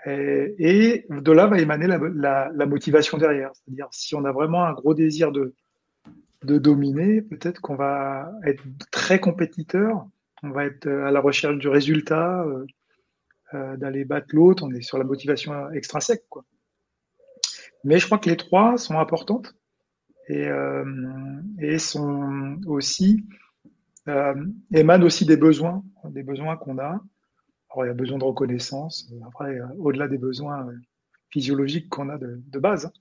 Et, 0.05 1.05
de 1.09 1.31
là 1.33 1.47
va 1.47 1.59
émaner 1.59 1.85
la, 1.87 2.65
motivation 2.65 3.17
derrière. 3.17 3.51
C'est-à-dire 3.53 3.87
si 3.91 4.15
on 4.15 4.23
a 4.23 4.31
vraiment 4.31 4.63
un 4.63 4.71
gros 4.71 4.93
désir 4.93 5.33
de, 5.33 5.53
de 6.43 6.57
dominer, 6.57 7.21
peut-être 7.21 7.59
qu'on 7.61 7.75
va 7.75 8.31
être 8.45 8.63
très 8.91 9.19
compétiteur, 9.19 10.07
on 10.43 10.51
va 10.51 10.65
être 10.65 10.87
à 10.87 11.11
la 11.11 11.19
recherche 11.19 11.57
du 11.57 11.67
résultat, 11.67 12.43
euh, 12.43 12.65
euh, 13.53 13.77
d'aller 13.77 14.05
battre 14.05 14.27
l'autre, 14.33 14.63
on 14.63 14.71
est 14.71 14.81
sur 14.81 14.97
la 14.97 15.03
motivation 15.03 15.71
extrinsèque. 15.71 16.23
Quoi. 16.29 16.45
Mais 17.83 17.97
je 17.99 18.05
crois 18.05 18.19
que 18.19 18.29
les 18.29 18.37
trois 18.37 18.77
sont 18.77 18.99
importantes 18.99 19.55
et, 20.27 20.47
euh, 20.47 20.85
sont 21.79 22.57
aussi 22.67 23.25
euh, 24.07 24.35
émanent 24.71 25.05
aussi 25.05 25.25
des 25.25 25.37
besoins, 25.37 25.83
des 26.05 26.23
besoins 26.23 26.57
qu'on 26.57 26.77
a. 26.77 27.01
Alors, 27.71 27.85
il 27.85 27.87
y 27.87 27.91
a 27.91 27.93
besoin 27.93 28.17
de 28.17 28.23
reconnaissance, 28.23 29.11
après, 29.27 29.59
euh, 29.59 29.65
au-delà 29.77 30.07
des 30.07 30.17
besoins 30.17 30.67
physiologiques 31.29 31.89
qu'on 31.89 32.09
a 32.09 32.17
de, 32.17 32.41
de 32.45 32.59
base. 32.59 32.91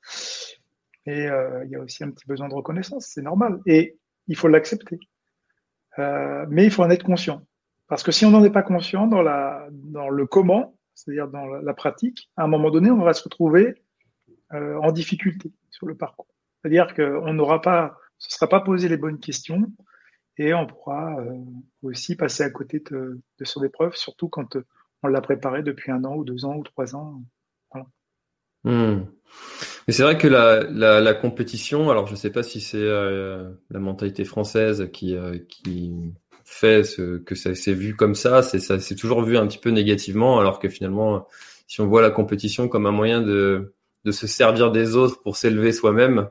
Et 1.08 1.24
il 1.64 1.70
y 1.70 1.74
a 1.74 1.80
aussi 1.80 2.04
un 2.04 2.10
petit 2.10 2.26
besoin 2.26 2.48
de 2.48 2.54
reconnaissance, 2.54 3.06
c'est 3.06 3.22
normal. 3.22 3.60
Et 3.66 3.96
il 4.26 4.36
faut 4.36 4.48
l'accepter. 4.48 4.98
mais 5.96 6.64
il 6.64 6.70
faut 6.70 6.82
en 6.82 6.90
être 6.90 7.04
conscient. 7.04 7.42
Parce 7.88 8.02
que 8.02 8.12
si 8.12 8.26
on 8.26 8.30
n'en 8.30 8.44
est 8.44 8.50
pas 8.50 8.62
conscient 8.62 9.06
dans, 9.06 9.22
le 9.22 10.26
comment, 10.26 10.78
c'est-à-dire 10.94 11.28
dans 11.28 11.46
la, 11.46 11.74
pratique, 11.74 12.30
à 12.36 12.44
un 12.44 12.46
moment 12.46 12.70
donné, 12.70 12.90
on 12.90 13.02
va 13.02 13.14
se 13.14 13.24
retrouver 13.24 13.82
euh, 14.52 14.78
en 14.82 14.92
difficulté 14.92 15.50
sur 15.70 15.86
le 15.86 15.96
parcours. 15.96 16.28
C'est-à-dire 16.60 16.94
qu'on 16.94 17.32
n'aura 17.32 17.62
pas, 17.62 17.96
ce 18.18 18.28
ne 18.28 18.32
sera 18.32 18.48
pas 18.48 18.60
posé 18.60 18.88
les 18.88 18.98
bonnes 18.98 19.18
questions 19.18 19.72
et 20.36 20.52
on 20.52 20.66
pourra 20.66 21.18
euh, 21.18 21.38
aussi 21.82 22.14
passer 22.14 22.42
à 22.42 22.50
côté 22.50 22.82
de, 22.90 23.20
son 23.42 23.64
épreuve, 23.64 23.94
surtout 23.94 24.28
quand 24.28 24.56
euh, 24.56 24.66
on 25.02 25.08
l'a 25.08 25.22
préparé 25.22 25.62
depuis 25.62 25.90
un 25.90 26.04
an 26.04 26.14
ou 26.14 26.24
deux 26.24 26.44
ans 26.44 26.56
ou 26.56 26.62
trois 26.62 26.94
ans. 26.94 27.22
Hmm. 28.64 29.04
Mais 29.88 29.94
c'est 29.94 30.02
vrai 30.02 30.18
que 30.18 30.28
la, 30.28 30.64
la, 30.64 31.00
la, 31.00 31.14
compétition, 31.14 31.90
alors 31.90 32.06
je 32.06 32.12
ne 32.12 32.16
sais 32.18 32.30
pas 32.30 32.42
si 32.42 32.60
c'est 32.60 32.76
euh, 32.78 33.50
la 33.70 33.80
mentalité 33.80 34.24
française 34.26 34.90
qui, 34.92 35.16
euh, 35.16 35.38
qui 35.48 35.94
fait 36.44 36.84
ce, 36.84 37.16
que 37.18 37.34
ça 37.34 37.54
s'est 37.54 37.72
vu 37.72 37.96
comme 37.96 38.14
ça, 38.14 38.42
c'est 38.42 38.60
ça 38.60 38.80
c'est 38.80 38.96
toujours 38.96 39.22
vu 39.22 39.38
un 39.38 39.46
petit 39.46 39.58
peu 39.58 39.70
négativement, 39.70 40.40
alors 40.40 40.58
que 40.58 40.68
finalement, 40.68 41.26
si 41.66 41.80
on 41.80 41.86
voit 41.88 42.02
la 42.02 42.10
compétition 42.10 42.68
comme 42.68 42.86
un 42.86 42.90
moyen 42.90 43.22
de, 43.22 43.74
de 44.04 44.12
se 44.12 44.26
servir 44.26 44.70
des 44.72 44.94
autres 44.94 45.22
pour 45.22 45.36
s'élever 45.38 45.72
soi-même, 45.72 46.28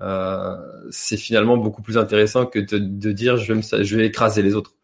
euh, 0.00 0.56
c'est 0.90 1.16
finalement 1.16 1.56
beaucoup 1.56 1.82
plus 1.82 1.98
intéressant 1.98 2.46
que 2.46 2.58
de, 2.58 2.78
de 2.78 3.12
dire 3.12 3.36
je 3.38 3.52
vais, 3.52 3.60
me, 3.60 3.84
je 3.84 3.96
vais 3.96 4.06
écraser 4.06 4.42
les 4.42 4.54
autres. 4.54 4.74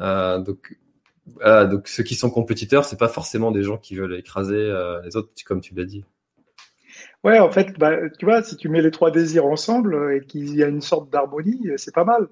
Euh, 0.00 0.38
donc 0.38 0.78
voilà, 1.26 1.66
donc 1.66 1.88
ceux 1.88 2.02
qui 2.02 2.14
sont 2.14 2.30
compétiteurs, 2.30 2.84
c'est 2.84 2.98
pas 2.98 3.08
forcément 3.08 3.50
des 3.50 3.62
gens 3.62 3.78
qui 3.78 3.96
veulent 3.96 4.14
écraser 4.14 4.56
euh, 4.56 5.00
les 5.02 5.16
autres, 5.16 5.30
comme 5.46 5.60
tu 5.60 5.74
l'as 5.74 5.84
dit. 5.84 6.04
Ouais, 7.24 7.38
en 7.38 7.50
fait, 7.50 7.78
bah, 7.78 8.10
tu 8.18 8.24
vois, 8.24 8.42
si 8.42 8.56
tu 8.56 8.68
mets 8.68 8.82
les 8.82 8.90
trois 8.90 9.10
désirs 9.10 9.46
ensemble 9.46 10.12
et 10.14 10.26
qu'il 10.26 10.54
y 10.56 10.62
a 10.62 10.68
une 10.68 10.80
sorte 10.80 11.10
d'harmonie, 11.10 11.70
c'est 11.76 11.94
pas 11.94 12.04
mal. 12.04 12.28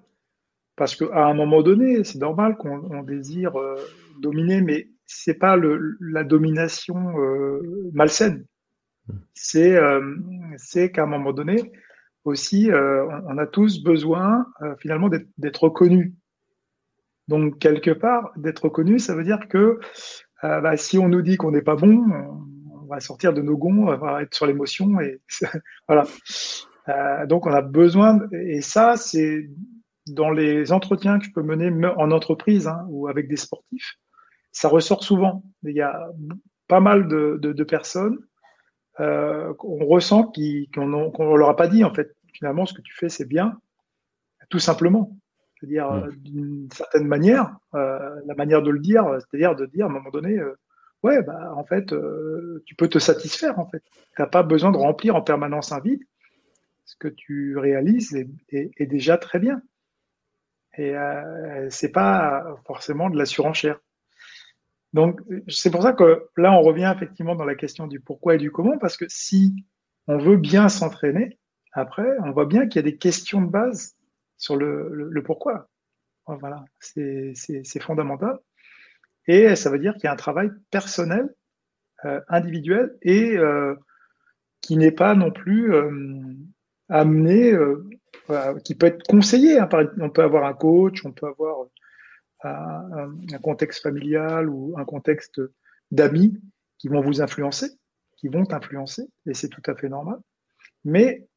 Parce 0.77 0.97
qu'à 0.97 1.27
un 1.27 1.35
moment 1.35 1.63
donné, 1.63 2.03
c'est 2.05 2.19
normal 2.19 2.57
qu'on 2.57 3.03
désire 3.03 3.57
euh, 3.59 3.77
dominer, 4.21 4.61
mais 4.63 4.89
c'est 5.11 5.35
pas 5.35 5.57
le, 5.57 5.97
la 6.01 6.25
domination 6.25 7.19
euh, 7.19 7.91
malsaine. 7.93 8.47
C'est 9.35 9.75
euh, 9.77 10.01
qu'à 10.95 11.03
un 11.03 11.07
moment 11.07 11.33
donné 11.33 11.73
aussi, 12.25 12.71
euh, 12.71 13.07
on, 13.27 13.39
a 13.39 13.47
tous 13.47 13.83
besoin 13.83 14.47
finalement 14.79 15.09
d'être 15.39 15.65
reconnus. 15.65 16.13
Donc 17.27 17.59
quelque 17.59 17.91
part, 17.91 18.31
d'être 18.37 18.67
reconnu, 18.67 18.99
ça 18.99 19.15
veut 19.15 19.25
dire 19.25 19.49
que 19.49 19.81
bah, 20.43 20.77
si 20.77 20.99
on 20.99 21.09
nous 21.09 21.23
dit 21.23 21.37
qu'on 21.37 21.51
n'est 21.51 21.63
pas 21.63 21.77
bon, 21.77 22.05
on, 22.13 22.47
va 22.91 23.01
sortir 23.01 23.33
de 23.33 23.43
nos 23.43 23.57
gonds, 23.57 23.89
on 23.89 23.97
va 23.97 24.23
être 24.23 24.35
sur 24.35 24.47
l'émotion 24.47 25.01
et 25.01 25.21
voilà. 25.89 26.05
donc 27.27 27.47
on 27.47 27.53
a 27.53 27.63
besoin 27.63 28.21
et 28.33 28.61
ça 28.61 28.97
c'est 28.97 29.49
dans 30.09 30.31
les 30.31 30.73
entretiens 30.73 31.19
que 31.19 31.25
je 31.27 31.33
peux 31.33 31.43
mener 31.43 31.71
en 31.97 32.11
entreprise 32.11 32.67
hein, 32.67 32.85
ou 32.89 33.09
avec 33.09 33.29
des 33.29 33.37
sportifs, 33.37 33.97
ça 34.53 34.69
ressort 34.69 35.05
souvent. 35.05 35.45
Il 35.63 35.75
y 35.75 35.83
a 35.83 36.09
pas 36.69 36.81
mal 36.81 37.09
de, 37.09 37.39
de, 37.41 37.53
de 37.53 37.65
personnes 37.65 38.19
euh, 39.01 39.55
qu'on 39.55 39.85
ressent 39.85 40.25
qu'on 40.25 40.87
ne 40.87 41.37
leur 41.39 41.49
a 41.49 41.57
pas 41.57 41.69
dit 41.69 41.85
en 41.85 41.95
fait. 41.95 42.15
Finalement, 42.33 42.65
ce 42.65 42.75
que 42.75 42.83
tu 42.83 42.95
fais, 42.95 43.09
c'est 43.09 43.27
bien, 43.27 43.59
tout 44.49 44.59
simplement. 44.59 45.17
C'est-à-dire 45.59 45.91
mmh. 45.91 46.11
d'une 46.17 46.69
certaine 46.73 47.07
manière, 47.07 47.57
euh, 47.75 47.99
la 48.25 48.35
manière 48.35 48.63
de 48.63 48.71
le 48.71 48.79
dire, 48.79 49.05
c'est-à-dire 49.19 49.55
de 49.57 49.67
dire 49.67 49.87
à 49.87 49.89
un 49.89 49.93
moment 49.93 50.11
donné, 50.11 50.39
euh, 50.39 50.55
ouais, 51.03 51.23
bah 51.23 51.53
en 51.57 51.65
fait, 51.65 51.93
euh, 51.93 52.63
tu 52.67 52.75
peux 52.75 52.89
te 52.89 52.99
satisfaire 52.99 53.59
en 53.59 53.67
fait. 53.67 53.83
T'as 54.17 54.27
pas 54.27 54.43
besoin 54.43 54.71
de 54.71 54.77
remplir 54.77 55.17
en 55.17 55.23
permanence 55.23 55.73
un 55.73 55.81
vide. 55.81 56.03
Ce 56.85 56.97
que 56.97 57.09
tu 57.09 57.57
réalises 57.57 58.17
est, 58.49 58.87
déjà 58.87 59.17
très 59.17 59.39
bien. 59.39 59.63
Et 60.77 60.97
euh, 60.97 61.69
c'est 61.71 61.93
pas 61.93 62.61
forcément 62.67 63.11
de 63.11 63.19
la 63.19 63.27
surenchère. 63.27 63.81
Donc 64.93 65.21
c'est 65.47 65.71
pour 65.71 65.83
ça 65.83 65.93
que 65.93 66.29
là 66.37 66.53
on 66.53 66.63
revient 66.63 66.93
effectivement 66.95 67.37
dans 67.37 67.45
la 67.45 67.55
question 67.55 67.87
du 67.87 68.01
pourquoi 68.01 68.35
et 68.35 68.39
du 68.39 68.51
comment, 68.51 68.77
parce 68.79 68.97
que 68.97 69.05
si 69.09 69.55
on 70.09 70.19
veut 70.19 70.37
bien 70.37 70.69
s'entraîner, 70.69 71.39
après 71.73 72.09
on 72.25 72.33
voit 72.33 72.47
bien 72.47 72.67
qu'il 72.67 72.77
y 72.77 72.85
a 72.87 72.91
des 72.91 72.97
questions 72.97 73.41
de 73.41 73.51
base 73.51 73.97
sur 74.37 74.57
le, 74.57 74.89
le, 74.93 75.23
pourquoi. 75.23 75.69
Voilà, 76.27 76.65
c'est 76.79 77.81
fondamental. 77.81 78.39
Et 79.33 79.55
ça 79.55 79.71
veut 79.71 79.79
dire 79.79 79.95
qu'il 79.95 80.05
y 80.05 80.07
a 80.09 80.13
un 80.13 80.17
travail 80.17 80.51
personnel, 80.73 81.33
euh, 82.05 82.21
individuel 82.27 82.97
et 83.03 83.39
euh, 83.39 83.77
qui 84.61 84.77
n'est 84.77 84.91
pas 84.91 85.15
non 85.15 85.31
plus 85.31 85.73
euh, 85.73 86.35
amené 86.89 87.57
qui 88.65 88.75
peut 88.75 88.87
être 88.87 89.07
conseillé. 89.07 89.61
Hein, 89.61 89.69
on 90.01 90.11
peut 90.11 90.25
avoir 90.25 90.47
un 90.47 90.53
coach, 90.53 91.05
on 91.05 91.13
peut 91.13 91.29
avoir 91.29 91.67
un, 92.43 93.39
contexte 93.41 93.85
familial 93.85 94.49
ou 94.49 94.75
un 94.77 94.85
contexte 94.85 95.41
d'amis 95.93 96.37
qui 96.79 96.89
vont 96.89 97.01
vous 97.01 97.23
influencer, 97.23 97.69
qui 98.17 98.27
vont 98.27 98.45
t'influencer, 98.45 99.05
et 99.27 99.35
c'est 99.35 99.49
tout 99.49 99.63
à 99.67 99.77
fait 99.77 99.89
normal. 99.89 100.19
Mais 100.85 101.29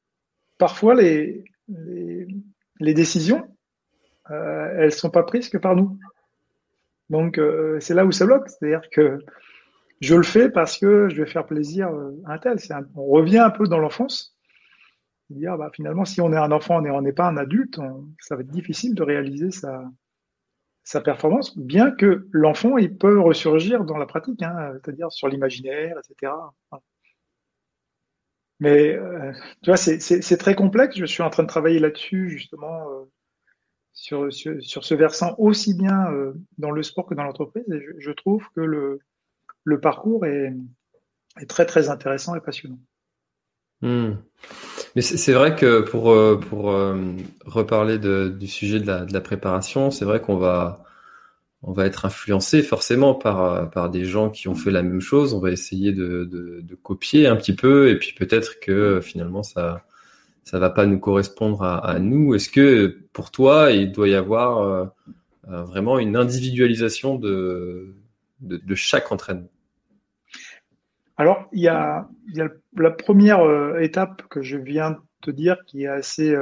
parfois, 0.57 0.95
les, 0.95 1.43
décisions, 2.79 3.55
elles 4.29 4.93
sont 4.93 5.11
pas 5.11 5.23
prises 5.23 5.49
que 5.49 5.59
par 5.59 5.75
nous. 5.75 5.99
Donc, 7.09 7.37
euh, 7.37 7.79
c'est 7.79 7.93
là 7.93 8.05
où 8.05 8.11
ça 8.11 8.25
bloque. 8.25 8.49
C'est-à-dire 8.49 8.89
que 8.91 9.19
je 10.01 10.15
le 10.15 10.23
fais 10.23 10.49
parce 10.49 10.77
que 10.77 11.09
je 11.09 11.21
vais 11.21 11.29
faire 11.29 11.45
plaisir 11.45 11.89
à 12.25 12.33
un 12.33 12.37
tel. 12.37 12.57
on 12.95 13.05
revient 13.05 13.39
un 13.39 13.51
peu 13.51 13.67
dans 13.67 13.79
l'enfance 13.79 14.33
dire 15.29 15.57
bah, 15.57 15.69
finalement, 15.73 16.05
si 16.05 16.21
on 16.21 16.31
est 16.33 16.37
un 16.37 16.51
enfant 16.51 16.83
et 16.85 16.91
on 16.91 17.01
n'est 17.01 17.13
pas 17.13 17.27
un 17.27 17.37
adulte, 17.37 17.79
ça 18.19 18.35
va 18.35 18.41
être 18.41 18.51
difficile 18.51 18.95
de 18.95 19.03
réaliser 19.03 19.51
sa, 19.51 19.83
sa 20.83 21.01
performance, 21.01 21.57
bien 21.57 21.91
que 21.91 22.27
l'enfant 22.31 22.77
il 22.77 22.97
peut 22.97 23.19
ressurgir 23.19 23.83
dans 23.85 23.97
la 23.97 24.05
pratique, 24.05 24.41
hein, 24.43 24.73
c'est-à-dire 24.73 25.11
sur 25.11 25.27
l'imaginaire, 25.27 25.97
etc. 25.97 26.33
Mais 28.59 28.93
euh, 28.95 29.31
tu 29.61 29.71
vois, 29.71 29.77
c'est 29.77 30.37
très 30.37 30.55
complexe. 30.55 30.97
Je 30.97 31.05
suis 31.05 31.23
en 31.23 31.29
train 31.29 31.43
de 31.43 31.47
travailler 31.47 31.79
là-dessus 31.79 32.29
justement 32.29 32.89
euh, 32.89 33.03
sur, 34.03 34.27
sur, 34.33 34.83
ce 34.83 34.93
versant 34.95 35.33
aussi 35.37 35.73
bien 35.73 36.11
euh, 36.11 36.33
dans 36.57 36.71
le 36.71 36.83
sport 36.83 37.05
que 37.05 37.13
dans 37.13 37.23
l'entreprise. 37.23 37.63
Je, 37.69 38.11
trouve 38.11 38.43
que 38.53 38.59
le, 38.59 38.99
le 39.63 39.79
parcours 39.79 40.25
est, 40.25 40.53
est 41.39 41.49
très 41.49 41.65
très 41.65 41.87
intéressant 41.87 42.35
et 42.35 42.41
passionnant. 42.41 42.79
Hmm. 43.81 44.15
Mais 44.95 45.01
c'est 45.01 45.31
vrai 45.31 45.55
que 45.55 45.79
pour, 45.79 46.11
euh, 46.11 46.35
pour 46.37 46.71
euh, 46.71 46.97
reparler 47.45 47.97
du 47.97 48.47
sujet 48.47 48.81
de 48.81 48.87
la, 48.87 49.05
de 49.05 49.13
la 49.13 49.21
préparation, 49.21 49.89
c'est 49.89 50.05
vrai 50.05 50.19
qu'on 50.19 50.35
va, 50.35 50.83
on 51.61 51.71
va 51.71 51.85
être 51.85 52.03
influencé 52.03 52.61
forcément 52.61 53.15
par, 53.15 53.71
par 53.71 53.89
des 53.89 54.03
gens 54.03 54.29
qui 54.29 54.49
ont 54.49 54.55
fait 54.55 54.71
la 54.71 54.83
même 54.83 55.01
chose. 55.01 55.33
On 55.33 55.39
va 55.39 55.51
essayer 55.51 55.93
de, 55.93 56.25
de 56.25 56.75
copier 56.75 57.25
un 57.27 57.37
petit 57.37 57.55
peu 57.55 57.89
et 57.89 57.97
puis 57.97 58.11
peut-être 58.11 58.59
que 58.59 58.99
finalement 59.01 59.43
ça 59.43 59.85
ça 60.43 60.59
va 60.59 60.69
pas 60.69 60.85
nous 60.85 60.99
correspondre 60.99 61.63
à, 61.63 61.99
nous. 61.99 62.35
Est-ce 62.35 62.49
que 62.49 62.99
pour 63.13 63.31
toi 63.31 63.71
il 63.71 63.91
doit 63.91 64.09
y 64.09 64.15
avoir 64.15 64.57
euh, 64.59 64.85
vraiment 65.43 65.99
une 65.99 66.15
individualisation 66.15 67.15
de, 67.15 67.95
de, 68.41 68.57
de 68.57 68.75
chaque 68.75 69.11
entraînement 69.11 69.49
alors, 71.15 71.47
il 71.51 71.61
y 71.61 71.67
a, 71.67 72.09
la 72.75 72.89
première 72.89 73.41
euh, 73.41 73.77
étape 73.77 74.23
que 74.29 74.41
je 74.41 74.57
viens 74.57 74.97
te 75.21 75.29
dire, 75.29 75.63
qui 75.67 75.83
est 75.83 75.87
assez, 75.87 76.35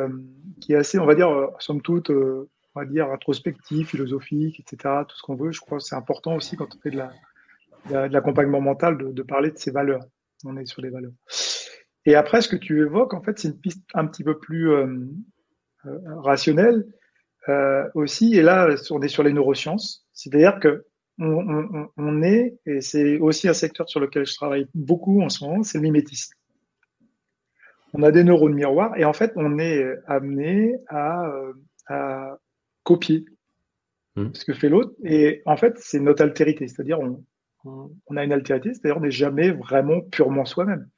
qui 0.62 0.72
est 0.72 0.78
assez, 0.78 0.98
on 0.98 1.06
va 1.06 1.14
dire, 1.14 1.30
somme 1.60 1.82
toute, 1.82 2.10
on 2.10 2.80
va 2.80 2.86
dire 2.86 3.12
introspectif, 3.12 3.90
philosophique, 3.90 4.60
etc. 4.60 5.04
Tout 5.08 5.18
ce 5.18 5.22
qu'on 5.24 5.36
veut. 5.36 5.52
Je 5.52 5.60
crois 5.60 5.78
que 5.78 5.84
c'est 5.84 5.96
important 5.96 6.36
aussi 6.36 6.56
quand 6.56 6.74
on 6.76 6.80
fait 6.80 6.92
de 6.92 6.98
la, 6.98 7.12
de 7.90 8.14
l'accompagnement 8.14 8.62
mental 8.62 8.98
de, 8.98 9.12
de, 9.12 9.24
parler 9.24 9.52
de 9.52 9.58
ses 9.58 9.72
valeurs. 9.72 10.04
On 10.46 10.58
est 10.58 10.66
sur 10.66 10.82
les 10.82 10.90
valeurs. 10.90 11.12
Et 12.06 12.16
après, 12.16 12.42
ce 12.42 12.50
que 12.50 12.56
tu 12.56 12.82
évoques, 12.82 13.14
en 13.14 13.22
fait, 13.22 13.40
c'est 13.40 13.50
une 13.50 13.60
piste 13.60 13.84
un 13.94 14.08
petit 14.08 14.24
peu 14.24 14.38
plus 14.40 14.70
rationnelle 15.84 16.86
euh, 17.50 17.90
aussi. 17.96 18.36
Et 18.36 18.42
là, 18.42 18.70
on 18.92 19.02
est 19.02 19.08
sur 19.08 19.24
les 19.24 19.34
neurosciences. 19.34 20.06
C'est-à-dire 20.14 20.60
que 20.60 20.86
on, 21.18 22.24
est, 22.24 22.58
et 22.66 22.82
c'est 22.82 23.20
aussi 23.20 23.48
un 23.48 23.54
secteur 23.54 23.88
sur 23.88 24.00
lequel 24.00 24.26
je 24.26 24.34
travaille 24.34 24.68
beaucoup 24.74 25.22
en 25.22 25.30
ce 25.30 25.44
moment, 25.44 25.62
c'est 25.62 25.78
le 25.78 25.84
mimétisme. 25.84 26.34
On 27.94 28.02
a 28.02 28.12
des 28.12 28.24
neurones 28.24 28.56
miroirs 28.56 28.98
et 28.98 29.06
en 29.06 29.14
fait, 29.14 29.32
on 29.36 29.60
est 29.60 29.86
amené 30.08 30.78
à, 30.88 31.32
à 31.88 32.38
copier 32.84 33.26
hmm. 34.16 34.30
ce 34.34 34.46
que 34.46 34.54
fait 34.54 34.70
l'autre. 34.70 34.96
Et 35.04 35.44
en 35.46 35.58
fait, 35.58 35.78
c'est 35.78 36.00
notre 36.00 36.24
altérité. 36.24 36.68
C'est-à-dire, 36.68 37.00
on, 37.00 37.24
on, 37.66 38.18
a 38.18 38.24
une 38.24 38.34
altérité, 38.34 38.74
c'est-à-dire, 38.74 38.98
on 38.98 39.02
n'est 39.02 39.12
jamais 39.12 39.52
vraiment 39.52 40.02
purement 40.02 40.46
soi-même. 40.46 40.90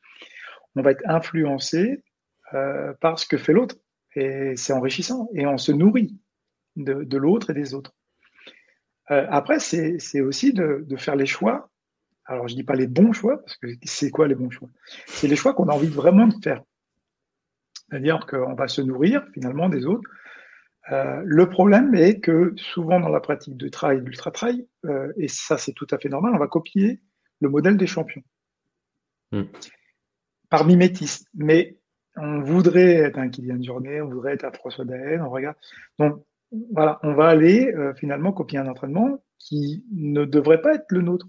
On 0.75 0.81
va 0.81 0.91
être 0.91 1.03
influencé 1.05 2.03
euh, 2.53 2.93
par 3.01 3.19
ce 3.19 3.25
que 3.27 3.37
fait 3.37 3.53
l'autre. 3.53 3.75
Et 4.15 4.55
c'est 4.55 4.73
enrichissant. 4.73 5.29
Et 5.33 5.45
on 5.45 5.57
se 5.57 5.71
nourrit 5.71 6.17
de, 6.75 7.03
de 7.03 7.17
l'autre 7.17 7.49
et 7.49 7.53
des 7.53 7.73
autres. 7.73 7.93
Euh, 9.11 9.25
après, 9.29 9.59
c'est 9.59 10.21
aussi 10.21 10.53
de, 10.53 10.85
de, 10.87 10.97
faire 10.97 11.15
les 11.15 11.25
choix. 11.25 11.69
Alors, 12.25 12.47
je 12.47 12.55
dis 12.55 12.63
pas 12.63 12.75
les 12.75 12.87
bons 12.87 13.11
choix, 13.11 13.37
parce 13.37 13.57
que 13.57 13.67
c'est 13.83 14.11
quoi 14.11 14.27
les 14.27 14.35
bons 14.35 14.49
choix? 14.49 14.69
C'est 15.07 15.27
les 15.27 15.35
choix 15.35 15.53
qu'on 15.53 15.67
a 15.67 15.73
envie 15.73 15.89
vraiment 15.89 16.27
de 16.27 16.35
faire. 16.41 16.63
C'est-à-dire 17.89 18.25
qu'on 18.25 18.53
va 18.53 18.67
se 18.67 18.81
nourrir 18.81 19.25
finalement 19.33 19.69
des 19.69 19.85
autres. 19.85 20.09
Euh, 20.91 21.21
le 21.25 21.47
problème 21.47 21.95
est 21.95 22.19
que 22.19 22.53
souvent 22.57 22.99
dans 22.99 23.09
la 23.09 23.19
pratique 23.19 23.55
de 23.55 23.69
trail, 23.69 24.01
d'ultra-trail, 24.01 24.67
euh, 24.85 25.13
et 25.17 25.29
ça 25.29 25.57
c'est 25.57 25.71
tout 25.71 25.87
à 25.91 25.97
fait 25.97 26.09
normal, 26.09 26.33
on 26.35 26.39
va 26.39 26.47
copier 26.47 27.01
le 27.39 27.49
modèle 27.49 27.77
des 27.77 27.87
champions. 27.87 28.23
Mm. 29.31 29.43
Par 30.53 30.65
mimétisme. 30.67 31.25
Mais 31.33 31.79
on 32.15 32.41
voudrait 32.41 32.93
être 32.93 33.17
un 33.17 33.27
Kylian 33.27 33.59
Jornet, 33.63 34.01
on 34.01 34.09
voudrait 34.09 34.33
être 34.33 34.45
un 34.45 34.51
François 34.51 34.85
Daen, 34.85 35.25
on 35.25 35.31
regarde. 35.31 35.55
Donc, 35.97 36.23
voilà, 36.71 36.99
on 37.01 37.15
va 37.15 37.29
aller 37.29 37.73
euh, 37.73 37.95
finalement 37.95 38.31
copier 38.31 38.59
un 38.59 38.67
entraînement 38.67 39.23
qui 39.39 39.83
ne 39.91 40.25
devrait 40.25 40.61
pas 40.61 40.75
être 40.75 40.85
le 40.91 41.01
nôtre. 41.01 41.25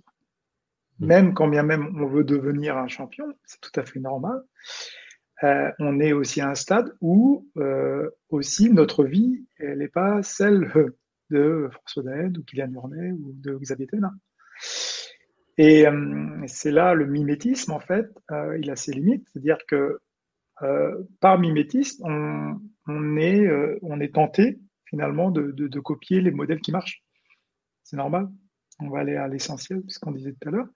Mm. 0.98 1.06
Même 1.06 1.32
quand 1.32 1.48
bien 1.48 1.62
même 1.62 1.98
on 1.98 2.06
veut 2.06 2.22
devenir 2.22 2.76
un 2.76 2.86
champion, 2.86 3.24
c'est 3.46 3.62
tout 3.62 3.80
à 3.80 3.82
fait 3.82 3.98
normal. 3.98 4.42
Euh, 5.42 5.72
on 5.78 6.00
est 6.00 6.12
aussi 6.12 6.42
à 6.42 6.50
un 6.50 6.54
stade 6.54 6.94
où 7.00 7.48
euh, 7.56 8.10
aussi 8.28 8.68
notre 8.68 9.04
vie, 9.04 9.46
elle 9.56 9.78
n'est 9.78 9.88
pas 9.88 10.22
celle 10.22 10.70
de 11.30 11.70
François 11.72 12.02
Daen 12.02 12.36
ou 12.36 12.42
Kylian 12.44 12.74
Jornet 12.74 13.12
ou 13.12 13.32
de 13.36 13.56
Xavier 13.56 13.86
Thévenin. 13.86 14.12
Et 15.56 15.86
c'est 16.46 16.72
là 16.72 16.94
le 16.94 17.06
mimétisme, 17.06 17.72
en 17.72 17.80
fait, 17.80 18.06
il 18.58 18.70
a 18.70 18.76
ses 18.76 18.92
limites. 18.92 19.26
C'est-à-dire 19.32 19.58
que 19.68 20.00
par 21.20 21.38
mimétisme, 21.38 22.04
on, 22.06 22.60
on 22.86 23.16
est, 23.16 23.48
on 23.82 24.00
est 24.00 24.14
tenté 24.14 24.58
finalement 24.94 25.30
de, 25.30 25.80
copier 25.80 26.20
les 26.20 26.30
modèles 26.30 26.60
qui 26.60 26.72
marchent. 26.72 27.02
C'est 27.82 27.96
normal. 27.96 28.28
On 28.80 28.88
va 28.90 29.00
aller 29.00 29.16
à 29.16 29.28
l'essentiel, 29.28 29.82
ce 29.88 29.98
qu'on 29.98 30.12
disait 30.12 30.32
tout 30.32 30.48
à 30.48 30.52
l'heure. 30.52 30.68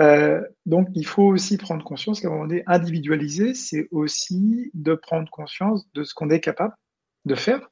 Euh, 0.00 0.42
donc, 0.66 0.88
il 0.94 1.06
faut 1.06 1.24
aussi 1.24 1.56
prendre 1.56 1.84
conscience 1.84 2.20
qu'à 2.20 2.28
un 2.28 2.30
moment 2.30 2.46
donné, 2.46 2.62
individualiser, 2.66 3.54
c'est 3.54 3.88
aussi 3.90 4.70
de 4.74 4.94
prendre 4.94 5.30
conscience 5.30 5.86
de 5.92 6.04
ce 6.04 6.14
qu'on 6.14 6.30
est 6.30 6.40
capable 6.40 6.74
de 7.26 7.34
faire 7.34 7.70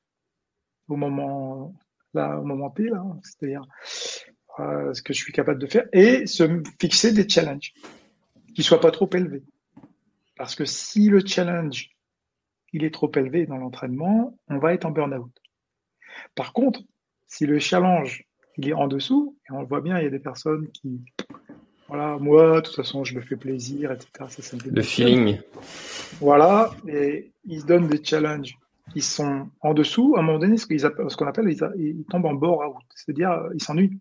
au 0.88 0.96
moment, 0.96 1.74
là, 2.14 2.38
au 2.38 2.44
moment 2.44 2.70
T, 2.70 2.84
là, 2.84 3.02
c'est-à-dire 3.22 3.64
euh, 4.60 4.92
ce 4.94 5.02
que 5.02 5.12
je 5.12 5.18
suis 5.18 5.32
capable 5.32 5.58
de 5.58 5.66
faire, 5.66 5.86
et 5.92 6.26
se 6.26 6.62
fixer 6.80 7.12
des 7.12 7.28
challenges 7.28 7.72
qui 8.54 8.62
soient 8.62 8.80
pas 8.80 8.90
trop 8.90 9.08
élevés. 9.14 9.42
Parce 10.36 10.54
que 10.54 10.64
si 10.64 11.08
le 11.08 11.24
challenge 11.24 11.90
il 12.72 12.84
est 12.84 12.90
trop 12.92 13.10
élevé 13.16 13.46
dans 13.46 13.58
l'entraînement, 13.58 14.38
on 14.48 14.58
va 14.58 14.72
être 14.72 14.86
en 14.86 14.90
burn-out. 14.90 15.32
Par 16.34 16.52
contre, 16.52 16.80
si 17.26 17.46
le 17.46 17.58
challenge 17.58 18.24
il 18.56 18.68
est 18.68 18.72
en 18.74 18.86
dessous, 18.86 19.36
et 19.48 19.52
on 19.52 19.60
le 19.60 19.66
voit 19.66 19.80
bien, 19.80 19.98
il 19.98 20.04
y 20.04 20.06
a 20.06 20.10
des 20.10 20.18
personnes 20.18 20.68
qui, 20.72 21.00
voilà, 21.88 22.18
moi, 22.18 22.56
de 22.56 22.60
toute 22.66 22.76
façon, 22.76 23.04
je 23.04 23.14
me 23.14 23.20
fais 23.22 23.36
plaisir, 23.36 23.92
etc. 23.92 24.08
Ça, 24.28 24.56
le 24.70 24.82
feeling. 24.82 25.38
Voilà, 26.20 26.70
et 26.86 27.32
ils 27.44 27.60
se 27.60 27.66
donnent 27.66 27.88
des 27.88 28.02
challenges 28.02 28.54
qui 28.92 29.00
sont 29.00 29.48
en 29.60 29.74
dessous. 29.74 30.14
À 30.16 30.20
un 30.20 30.22
moment 30.22 30.38
donné, 30.38 30.56
ce 30.58 31.16
qu'on 31.16 31.26
appelle, 31.26 31.48
ils, 31.76 32.04
tombent 32.10 32.26
en 32.26 32.34
bore 32.34 32.60
out, 32.60 32.84
c'est-à-dire 32.94 33.48
ils 33.54 33.62
s'ennuient. 33.62 34.00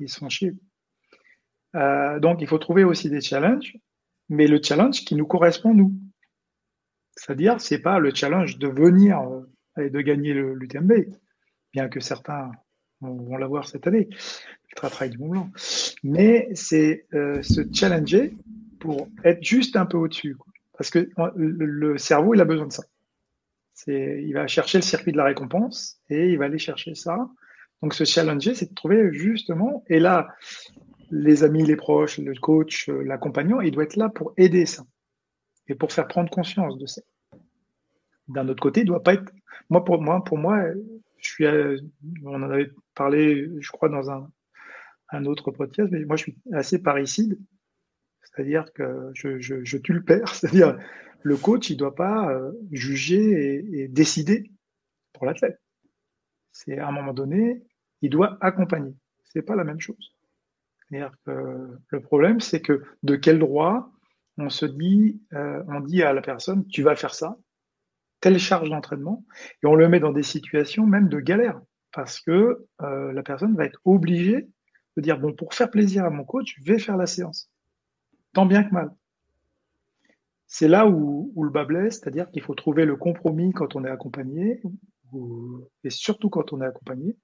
Ils 0.00 0.08
sont 0.08 0.28
chiés. 0.28 0.54
Euh, 1.74 2.20
donc, 2.20 2.40
il 2.40 2.46
faut 2.46 2.58
trouver 2.58 2.84
aussi 2.84 3.08
des 3.10 3.20
challenges, 3.20 3.76
mais 4.28 4.46
le 4.46 4.60
challenge 4.62 5.04
qui 5.04 5.14
nous 5.14 5.26
correspond 5.26 5.74
nous. 5.74 5.92
C'est-à-dire, 7.16 7.60
c'est 7.60 7.80
pas 7.80 7.98
le 7.98 8.14
challenge 8.14 8.58
de 8.58 8.68
venir 8.68 9.20
euh, 9.20 9.82
et 9.82 9.90
de 9.90 10.00
gagner 10.00 10.34
l'UTMB 10.34 10.92
bien 11.72 11.88
que 11.88 12.00
certains 12.00 12.50
vont 13.00 13.36
l'avoir 13.36 13.66
cette 13.66 13.86
année, 13.86 14.08
le 14.10 14.88
Trail 14.88 15.10
du 15.10 15.18
Mont 15.18 15.28
Blanc. 15.28 15.50
Mais 16.04 16.48
c'est 16.54 17.06
euh, 17.14 17.42
se 17.42 17.62
challenger 17.72 18.36
pour 18.78 19.08
être 19.24 19.42
juste 19.42 19.76
un 19.76 19.86
peu 19.86 19.96
au-dessus. 19.96 20.36
Parce 20.76 20.90
que 20.90 21.10
le, 21.36 21.98
cerveau, 21.98 22.34
il 22.34 22.40
a 22.40 22.44
besoin 22.44 22.66
de 22.66 22.72
ça. 22.72 22.84
Il 23.86 24.32
va 24.32 24.46
chercher 24.46 24.78
le 24.78 24.82
circuit 24.82 25.12
de 25.12 25.16
la 25.16 25.24
récompense 25.24 26.00
et 26.08 26.30
il 26.30 26.38
va 26.38 26.46
aller 26.46 26.58
chercher 26.58 26.94
ça. 26.94 27.28
Donc 27.82 27.94
se 27.94 28.04
challenger, 28.04 28.54
c'est 28.54 28.70
de 28.70 28.74
trouver 28.74 29.12
justement, 29.12 29.84
et 29.88 29.98
là, 29.98 30.28
les 31.10 31.44
amis, 31.44 31.64
les 31.64 31.76
proches, 31.76 32.18
le 32.18 32.34
coach, 32.34 32.88
l'accompagnant, 32.88 33.60
il 33.60 33.70
doit 33.72 33.84
être 33.84 33.96
là 33.96 34.08
pour 34.08 34.32
aider 34.36 34.66
ça 34.66 34.84
et 35.68 35.74
pour 35.74 35.92
faire 35.92 36.08
prendre 36.08 36.30
conscience 36.30 36.78
de 36.78 36.86
ça. 36.86 37.02
D'un 38.28 38.48
autre 38.48 38.62
côté, 38.62 38.80
il 38.80 38.86
doit 38.86 39.02
pas 39.02 39.14
être. 39.14 39.30
Moi, 39.68 39.84
pour 39.84 40.00
moi, 40.38 40.64
je 41.18 41.30
suis, 41.30 41.46
on 42.24 42.34
en 42.34 42.42
avait 42.42 42.70
parlé, 42.94 43.48
je 43.60 43.70
crois, 43.70 43.88
dans 43.88 44.10
un, 44.10 44.28
autre 45.26 45.50
podcast, 45.50 45.90
mais 45.92 46.04
moi, 46.06 46.16
je 46.16 46.22
suis 46.22 46.38
assez 46.52 46.80
parricide. 46.80 47.38
C'est-à-dire 48.22 48.72
que 48.72 49.10
je, 49.12 49.76
tue 49.76 49.92
le 49.92 50.02
père. 50.02 50.26
C'est-à-dire, 50.34 50.78
le 51.22 51.36
coach, 51.36 51.68
il 51.68 51.76
doit 51.76 51.94
pas 51.94 52.30
euh, 52.30 52.52
juger 52.70 53.62
et, 53.72 53.88
décider 53.88 54.50
pour 55.12 55.26
l'athlète. 55.26 55.60
C'est 56.50 56.78
à 56.78 56.88
un 56.88 56.92
moment 56.92 57.12
donné, 57.12 57.62
il 58.02 58.10
doit 58.10 58.36
accompagner. 58.40 58.94
C'est 59.24 59.42
pas 59.42 59.56
la 59.56 59.64
même 59.64 59.80
chose. 59.80 60.14
Que 60.90 61.78
le 61.88 62.00
problème, 62.00 62.40
c'est 62.40 62.60
que 62.60 62.82
de 63.02 63.16
quel 63.16 63.38
droit 63.38 63.90
on 64.38 64.50
se 64.50 64.66
dit, 64.66 65.22
euh, 65.32 65.62
on 65.68 65.80
dit 65.80 66.02
à 66.02 66.12
la 66.12 66.22
personne, 66.22 66.66
tu 66.66 66.82
vas 66.82 66.96
faire 66.96 67.14
ça, 67.14 67.38
telle 68.20 68.38
charge 68.38 68.70
d'entraînement, 68.70 69.24
et 69.62 69.66
on 69.66 69.74
le 69.74 69.88
met 69.88 70.00
dans 70.00 70.12
des 70.12 70.22
situations 70.22 70.86
même 70.86 71.08
de 71.08 71.20
galère, 71.20 71.60
parce 71.92 72.20
que 72.20 72.66
euh, 72.82 73.12
la 73.12 73.22
personne 73.22 73.56
va 73.56 73.64
être 73.64 73.80
obligée 73.84 74.48
de 74.96 75.02
dire, 75.02 75.18
bon, 75.18 75.32
pour 75.34 75.54
faire 75.54 75.70
plaisir 75.70 76.04
à 76.04 76.10
mon 76.10 76.24
coach, 76.24 76.54
je 76.58 76.64
vais 76.64 76.78
faire 76.78 76.96
la 76.96 77.06
séance, 77.06 77.50
tant 78.32 78.46
bien 78.46 78.64
que 78.64 78.72
mal. 78.72 78.94
C'est 80.46 80.68
là 80.68 80.86
où, 80.86 81.32
le 81.42 81.50
bas 81.50 81.64
blesse, 81.64 82.00
c'est-à-dire 82.00 82.30
qu'il 82.30 82.42
faut 82.42 82.54
trouver 82.54 82.84
le 82.84 82.96
compromis 82.96 83.52
quand 83.52 83.76
on 83.76 83.84
est 83.84 83.90
accompagné, 83.90 84.62
et 85.84 85.90
surtout 85.90 86.30
quand 86.30 86.52
on 86.52 86.60
est 86.60 86.66
accompagné, 86.66 87.16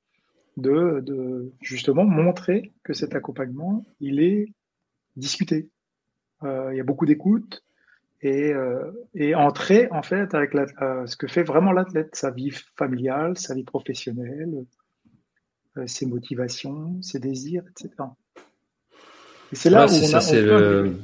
de, 0.60 1.00
de, 1.00 1.52
justement 1.60 2.04
montrer 2.04 2.72
que 2.82 2.92
cet 2.92 3.14
accompagnement, 3.14 3.84
il 4.00 4.20
est 4.20 4.52
discuté. 5.16 5.68
Euh, 6.42 6.70
il 6.72 6.76
y 6.76 6.80
a 6.80 6.84
beaucoup 6.84 7.06
d'écoute, 7.06 7.62
et, 8.22 8.52
euh, 8.52 8.90
et 9.14 9.34
entrer 9.34 9.88
en 9.92 10.02
fait 10.02 10.34
avec 10.34 10.54
la, 10.54 10.66
euh, 10.82 11.06
ce 11.06 11.16
que 11.16 11.26
fait 11.26 11.42
vraiment 11.42 11.72
l'athlète, 11.72 12.14
sa 12.14 12.30
vie 12.30 12.50
familiale, 12.76 13.38
sa 13.38 13.54
vie 13.54 13.64
professionnelle, 13.64 14.64
euh, 15.76 15.86
ses 15.86 16.06
motivations, 16.06 17.00
ses 17.00 17.20
désirs, 17.20 17.62
etc. 17.70 17.90
Et 19.52 19.56
c'est 19.56 19.70
là 19.70 19.86
où 19.86 19.90
on 19.90 20.14
a, 20.14 20.20
c'est 20.20 20.42
le, 20.42 20.96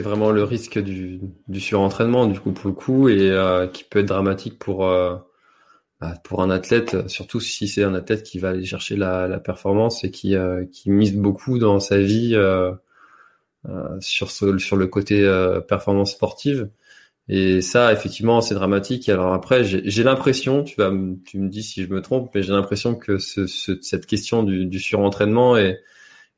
vraiment 0.00 0.30
le 0.30 0.44
risque 0.44 0.78
du, 0.78 1.20
du 1.48 1.60
surentraînement 1.60 2.26
du 2.26 2.38
coup 2.38 2.52
pour 2.52 2.68
le 2.68 2.74
coup 2.74 3.08
et 3.08 3.68
qui 3.72 3.84
peut 3.84 3.98
être 3.98 4.06
dramatique 4.06 4.58
pour 4.58 4.88
pour 6.24 6.42
un 6.42 6.50
athlète, 6.50 7.08
surtout 7.08 7.40
si 7.40 7.66
c'est 7.68 7.84
un 7.84 7.94
athlète 7.94 8.22
qui 8.22 8.38
va 8.38 8.50
aller 8.50 8.64
chercher 8.64 8.96
la, 8.96 9.26
la 9.26 9.38
performance 9.38 10.04
et 10.04 10.10
qui 10.10 10.34
qui 10.72 10.90
mise 10.90 11.14
beaucoup 11.14 11.58
dans 11.58 11.80
sa 11.80 11.98
vie 11.98 12.34
euh, 13.66 13.98
sur 14.00 14.30
ce, 14.30 14.58
sur 14.58 14.76
le 14.76 14.86
côté 14.86 15.24
euh, 15.24 15.60
performance 15.60 16.12
sportive. 16.12 16.68
Et 17.28 17.62
ça, 17.62 17.92
effectivement, 17.94 18.42
c'est 18.42 18.54
dramatique. 18.54 19.08
Alors 19.08 19.32
après, 19.32 19.64
j'ai 19.64 20.02
l'impression, 20.02 20.62
tu 20.62 20.76
vas, 20.76 20.92
tu 21.24 21.38
me 21.38 21.48
dis 21.48 21.62
si 21.62 21.82
je 21.82 21.88
me 21.88 22.02
trompe, 22.02 22.30
mais 22.34 22.42
j'ai 22.42 22.52
l'impression 22.52 22.94
que 22.94 23.16
ce, 23.16 23.46
ce, 23.46 23.80
cette 23.80 24.04
question 24.04 24.42
du, 24.42 24.66
du 24.66 24.78
surentraînement 24.78 25.56
est, 25.56 25.80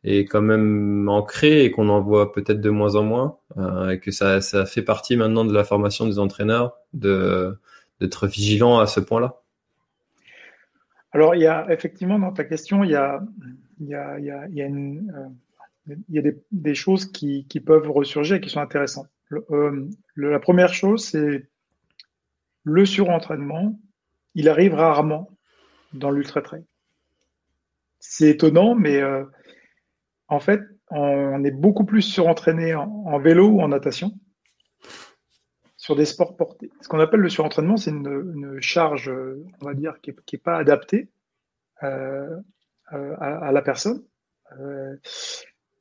est 0.04 0.24
quand 0.26 0.42
même 0.42 1.08
ancré 1.08 1.64
et 1.64 1.72
qu'on 1.72 1.88
en 1.88 2.00
voit 2.00 2.32
peut-être 2.32 2.60
de 2.60 2.70
moins 2.70 2.94
en 2.94 3.02
moins, 3.02 3.38
euh, 3.58 3.90
et 3.90 3.98
que 3.98 4.12
ça, 4.12 4.40
ça 4.40 4.64
fait 4.64 4.82
partie 4.82 5.16
maintenant 5.16 5.44
de 5.44 5.52
la 5.52 5.64
formation 5.64 6.06
des 6.06 6.20
entraîneurs 6.20 6.76
de 6.92 7.58
d'être 8.00 8.26
vigilant 8.28 8.78
à 8.78 8.86
ce 8.86 9.00
point-là. 9.00 9.42
Alors, 11.16 11.34
il 11.34 11.40
y 11.40 11.46
a 11.46 11.66
effectivement 11.70 12.18
dans 12.18 12.30
ta 12.30 12.44
question, 12.44 12.84
il 12.84 12.90
y 12.90 12.94
a, 12.94 13.22
il 13.80 13.86
y 13.86 13.94
a, 13.94 14.18
il 14.18 14.26
y 14.26 14.30
a, 14.30 14.46
il 14.48 14.54
y 14.54 14.60
a, 14.60 14.66
euh, 16.22 16.32
des, 16.52 16.74
choses 16.74 17.10
qui, 17.10 17.46
qui, 17.48 17.58
peuvent 17.58 17.90
ressurgir 17.90 18.36
et 18.36 18.40
qui 18.42 18.50
sont 18.50 18.60
intéressantes. 18.60 19.08
Euh, 19.50 19.88
la 20.14 20.38
première 20.40 20.74
chose, 20.74 21.06
c'est 21.06 21.48
le 22.64 22.84
surentraînement. 22.84 23.80
Il 24.34 24.50
arrive 24.50 24.74
rarement 24.74 25.30
dans 25.94 26.10
l'ultra 26.10 26.42
trail. 26.42 26.66
C'est 27.98 28.28
étonnant, 28.28 28.74
mais 28.74 29.00
euh, 29.00 29.24
en 30.28 30.38
fait, 30.38 30.60
on 30.90 31.42
est 31.44 31.50
beaucoup 31.50 31.86
plus 31.86 32.02
surentraîné 32.02 32.74
en, 32.74 33.18
vélo 33.20 33.48
ou 33.48 33.62
en 33.62 33.68
natation 33.68 34.12
sur 35.86 35.94
des 35.94 36.04
sports 36.04 36.36
portés. 36.36 36.72
Ce 36.80 36.88
qu'on 36.88 36.98
appelle 36.98 37.20
le 37.20 37.28
surentraînement, 37.28 37.76
c'est 37.76 37.92
une, 37.92 38.60
charge, 38.60 39.08
on 39.08 39.64
va 39.64 39.72
dire, 39.72 40.00
qui 40.00 40.10
n'est 40.10 40.38
pas 40.40 40.56
adaptée 40.56 41.08
euh, 41.84 42.36
euh, 42.92 43.14
à, 43.20 43.52
la 43.52 43.62
personne 43.62 44.02
euh, 44.58 44.96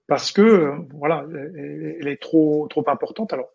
parce 0.05 0.31
que 0.31 0.75
voilà, 0.93 1.25
elle, 1.33 2.07
est 2.07 2.21
trop 2.21 2.67
trop 2.67 2.87
importante. 2.87 3.33
Alors, 3.33 3.49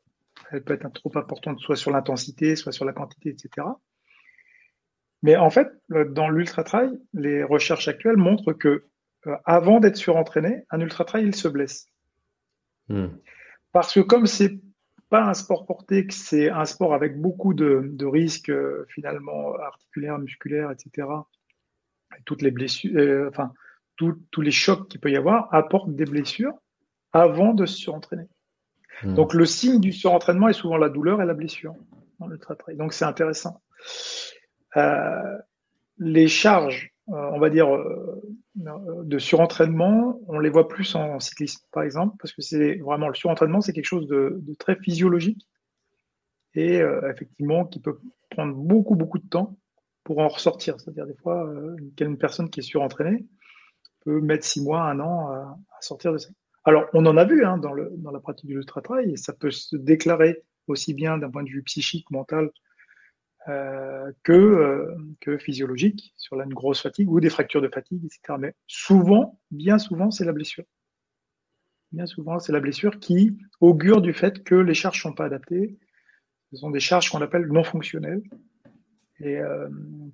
elle 0.50 0.64
peut 0.64 0.74
être 0.74 0.92
trop 0.92 1.12
importante 1.14 1.60
soit 1.60 1.76
sur 1.76 1.92
l'intensité, 1.92 2.56
soit 2.56 2.72
sur 2.72 2.84
la 2.84 2.92
quantité, 2.92 3.28
etc. 3.28 3.68
Mais 5.22 5.36
en 5.36 5.50
fait, 5.50 5.68
dans 5.88 6.28
l'ultra 6.28 6.64
trail, 6.64 6.98
les 7.14 7.44
recherches 7.44 7.86
actuelles 7.86 8.16
montrent 8.16 8.54
que 8.54 8.86
euh, 9.28 9.36
avant 9.44 9.78
d'être 9.78 9.96
surentraîné, 9.96 10.64
un 10.70 10.80
ultra 10.80 11.04
trail, 11.04 11.26
il 11.26 11.36
se 11.36 11.46
blesse. 11.46 11.86
Hmm. 12.88 13.10
Parce 13.70 13.94
que 13.94 14.00
comme 14.00 14.26
c'est 14.26 14.58
pas 15.10 15.24
un 15.24 15.34
sport 15.34 15.66
porté, 15.66 16.06
que 16.06 16.14
c'est 16.14 16.48
un 16.48 16.64
sport 16.64 16.94
avec 16.94 17.20
beaucoup 17.20 17.52
de, 17.52 17.82
de 17.92 18.06
risques 18.06 18.48
euh, 18.48 18.86
finalement 18.88 19.54
articulaires, 19.56 20.18
musculaires, 20.18 20.70
etc. 20.70 21.08
Et 22.16 22.22
toutes 22.24 22.42
les 22.42 22.52
blessures, 22.52 22.96
euh, 22.96 23.28
enfin 23.28 23.52
tous 23.96 24.40
les 24.40 24.50
chocs 24.50 24.88
qu'il 24.88 24.98
peut 24.98 25.10
y 25.10 25.16
avoir 25.16 25.52
apportent 25.52 25.94
des 25.94 26.06
blessures 26.06 26.54
avant 27.12 27.52
de 27.52 27.66
se 27.66 27.76
surentraîner. 27.76 28.28
Hmm. 29.02 29.14
Donc 29.14 29.34
le 29.34 29.44
signe 29.44 29.78
du 29.78 29.92
surentraînement 29.92 30.48
est 30.48 30.54
souvent 30.54 30.78
la 30.78 30.88
douleur 30.88 31.20
et 31.20 31.26
la 31.26 31.34
blessure 31.34 31.74
dans 32.18 32.26
l'ultra 32.26 32.56
trail. 32.56 32.76
Donc 32.76 32.94
c'est 32.94 33.04
intéressant. 33.04 33.60
Euh, 34.78 35.36
les 35.98 36.28
charges, 36.28 36.94
on 37.08 37.38
va 37.38 37.50
dire, 37.50 37.68
de 38.56 39.18
surentraînement, 39.18 40.20
on 40.26 40.38
les 40.38 40.50
voit 40.50 40.68
plus 40.68 40.94
en 40.94 41.20
cyclisme, 41.20 41.64
par 41.72 41.82
exemple, 41.82 42.16
parce 42.18 42.32
que 42.32 42.42
c'est 42.42 42.76
vraiment 42.78 43.08
le 43.08 43.14
surentraînement, 43.14 43.60
c'est 43.60 43.72
quelque 43.72 43.84
chose 43.84 44.08
de, 44.08 44.42
très 44.58 44.76
physiologique 44.76 45.46
et 46.54 46.80
effectivement 47.08 47.64
qui 47.64 47.78
peut 47.78 48.00
prendre 48.28 48.54
beaucoup, 48.54 48.96
beaucoup 48.96 49.18
de 49.18 49.28
temps 49.28 49.56
pour 50.02 50.18
en 50.18 50.28
ressortir. 50.28 50.80
C'est-à-dire 50.80 51.06
des 51.06 51.14
fois, 51.14 51.48
une 52.00 52.18
personne 52.18 52.50
qui 52.50 52.60
est 52.60 52.64
surentraînée 52.64 53.24
peut 54.04 54.20
mettre 54.20 54.44
six 54.44 54.62
mois, 54.62 54.82
un 54.82 54.98
an 55.00 55.30
à, 55.30 55.56
sortir 55.80 56.12
de 56.12 56.18
ça. 56.18 56.30
Alors, 56.64 56.86
on 56.92 57.06
en 57.06 57.16
a 57.16 57.24
vu 57.24 57.44
hein, 57.44 57.58
dans, 57.58 57.72
la 57.72 58.20
pratique 58.20 58.46
du 58.46 58.56
ultra-trail, 58.56 59.12
et 59.12 59.16
ça 59.16 59.32
peut 59.32 59.50
se 59.50 59.76
déclarer 59.76 60.42
aussi 60.66 60.94
bien 60.94 61.18
d'un 61.18 61.30
point 61.30 61.42
de 61.42 61.48
vue 61.48 61.62
psychique, 61.62 62.10
mental, 62.10 62.50
euh, 63.48 64.12
que, 64.22 64.32
euh, 64.32 64.96
que 65.20 65.38
physiologique, 65.38 66.12
sur 66.16 66.40
une 66.40 66.52
grosse 66.52 66.82
fatigue 66.82 67.10
ou 67.10 67.20
des 67.20 67.30
fractures 67.30 67.62
de 67.62 67.68
fatigue, 67.68 68.04
etc. 68.04 68.38
Mais 68.38 68.54
souvent, 68.66 69.40
bien 69.50 69.78
souvent, 69.78 70.10
c'est 70.10 70.24
la 70.24 70.32
blessure. 70.32 70.64
Bien 71.92 72.06
souvent, 72.06 72.38
c'est 72.38 72.52
la 72.52 72.60
blessure 72.60 73.00
qui 73.00 73.38
augure 73.60 74.02
du 74.02 74.12
fait 74.12 74.44
que 74.44 74.54
les 74.54 74.74
charges 74.74 74.98
ne 74.98 75.10
sont 75.10 75.14
pas 75.14 75.24
adaptées. 75.24 75.78
Ce 76.52 76.58
sont 76.58 76.70
des 76.70 76.80
charges 76.80 77.10
qu'on 77.10 77.22
appelle 77.22 77.46
non 77.46 77.64
fonctionnelles 77.64 78.22
et 79.20 79.38
euh, 79.38 79.68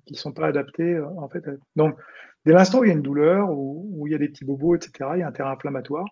qui 0.05 0.13
ne 0.13 0.17
sont 0.17 0.31
pas 0.31 0.47
adaptées 0.47 0.99
en 0.99 1.27
fait. 1.27 1.43
Donc, 1.75 1.99
dès 2.45 2.53
l'instant 2.53 2.79
où 2.79 2.85
il 2.85 2.87
y 2.87 2.91
a 2.91 2.95
une 2.95 3.01
douleur, 3.01 3.51
où, 3.51 3.89
où, 3.91 4.07
il 4.07 4.11
y 4.11 4.15
a 4.15 4.19
des 4.19 4.29
petits 4.29 4.45
bobos, 4.45 4.75
etc., 4.75 5.09
il 5.15 5.19
y 5.19 5.23
a 5.23 5.27
un 5.27 5.31
terrain 5.31 5.51
inflammatoire, 5.51 6.05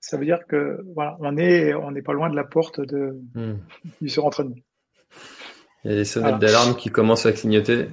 ça 0.00 0.18
veut 0.18 0.24
dire 0.24 0.46
que 0.46 0.84
voilà, 0.94 1.16
on 1.20 1.36
est 1.36 1.72
on 1.74 1.92
n'est 1.92 2.02
pas 2.02 2.12
loin 2.12 2.28
de 2.28 2.36
la 2.36 2.44
porte 2.44 2.80
de, 2.80 3.18
hmm. 3.34 3.58
du 4.00 4.08
surentraînement. 4.08 4.56
Il 5.84 5.90
y 5.90 5.94
a 5.94 5.96
des 5.96 6.04
sonnettes 6.04 6.38
d'alarme 6.38 6.76
qui 6.76 6.90
commencent 6.90 7.26
à 7.26 7.32
clignoter. 7.32 7.88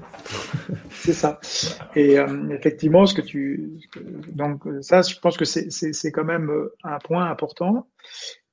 c'est 0.91 1.13
ça. 1.13 1.39
Et 1.95 2.17
euh, 2.17 2.49
effectivement, 2.51 3.05
ce 3.05 3.13
que 3.13 3.21
tu 3.21 3.71
donc 4.33 4.63
ça, 4.81 5.01
je 5.01 5.19
pense 5.19 5.35
que 5.35 5.45
c'est 5.45 6.11
quand 6.11 6.23
même 6.23 6.49
euh, 6.49 6.73
un 6.83 6.99
point 6.99 7.29
important. 7.29 7.87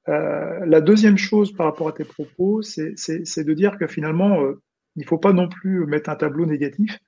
Euh, 0.09 0.65
la 0.65 0.81
deuxième 0.81 1.19
chose 1.19 1.53
par 1.53 1.67
rapport 1.67 1.89
à 1.89 1.93
tes 1.93 2.05
propos, 2.05 2.63
c'est 2.63 2.95
de 2.95 3.55
dire 3.55 3.77
que 3.79 3.87
finalement, 3.87 4.43
euh, 4.43 4.61
il 4.97 5.05
faut 5.05 5.19
pas 5.19 5.33
non 5.33 5.49
plus 5.49 5.87
mettre 5.87 6.09
un 6.11 6.17
tableau 6.17 6.47
négatif. 6.47 6.99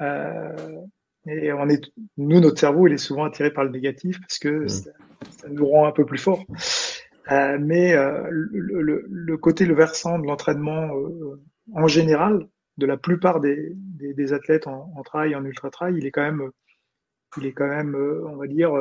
Euh, 0.00 0.80
et 1.26 1.52
on 1.52 1.68
est, 1.68 1.92
nous, 2.16 2.40
notre 2.40 2.58
cerveau, 2.58 2.86
il 2.86 2.94
est 2.94 2.98
souvent 2.98 3.24
attiré 3.24 3.52
par 3.52 3.64
le 3.64 3.70
négatif 3.70 4.20
parce 4.20 4.38
que 4.38 4.64
mmh. 4.64 4.68
ça, 4.68 4.90
ça, 5.38 5.48
nous 5.48 5.66
rend 5.66 5.86
un 5.86 5.92
peu 5.92 6.04
plus 6.04 6.18
fort. 6.18 6.44
Euh, 7.30 7.56
mais 7.60 7.94
euh, 7.94 8.26
le, 8.30 9.04
le, 9.08 9.36
côté, 9.38 9.64
le 9.64 9.74
versant 9.74 10.18
de 10.18 10.26
l'entraînement 10.26 10.96
euh, 10.96 11.40
en 11.72 11.86
général, 11.86 12.48
de 12.78 12.86
la 12.86 12.96
plupart 12.96 13.40
des, 13.40 13.72
des, 13.74 14.12
des 14.14 14.32
athlètes 14.32 14.66
en, 14.66 14.92
en, 14.96 15.02
trail, 15.02 15.34
en 15.36 15.44
ultra 15.44 15.70
trail, 15.70 15.94
il 15.96 16.06
est 16.06 16.10
quand 16.10 16.22
même, 16.22 16.50
il 17.38 17.46
est 17.46 17.52
quand 17.52 17.68
même, 17.68 17.94
on 17.94 18.36
va 18.36 18.46
dire, 18.46 18.72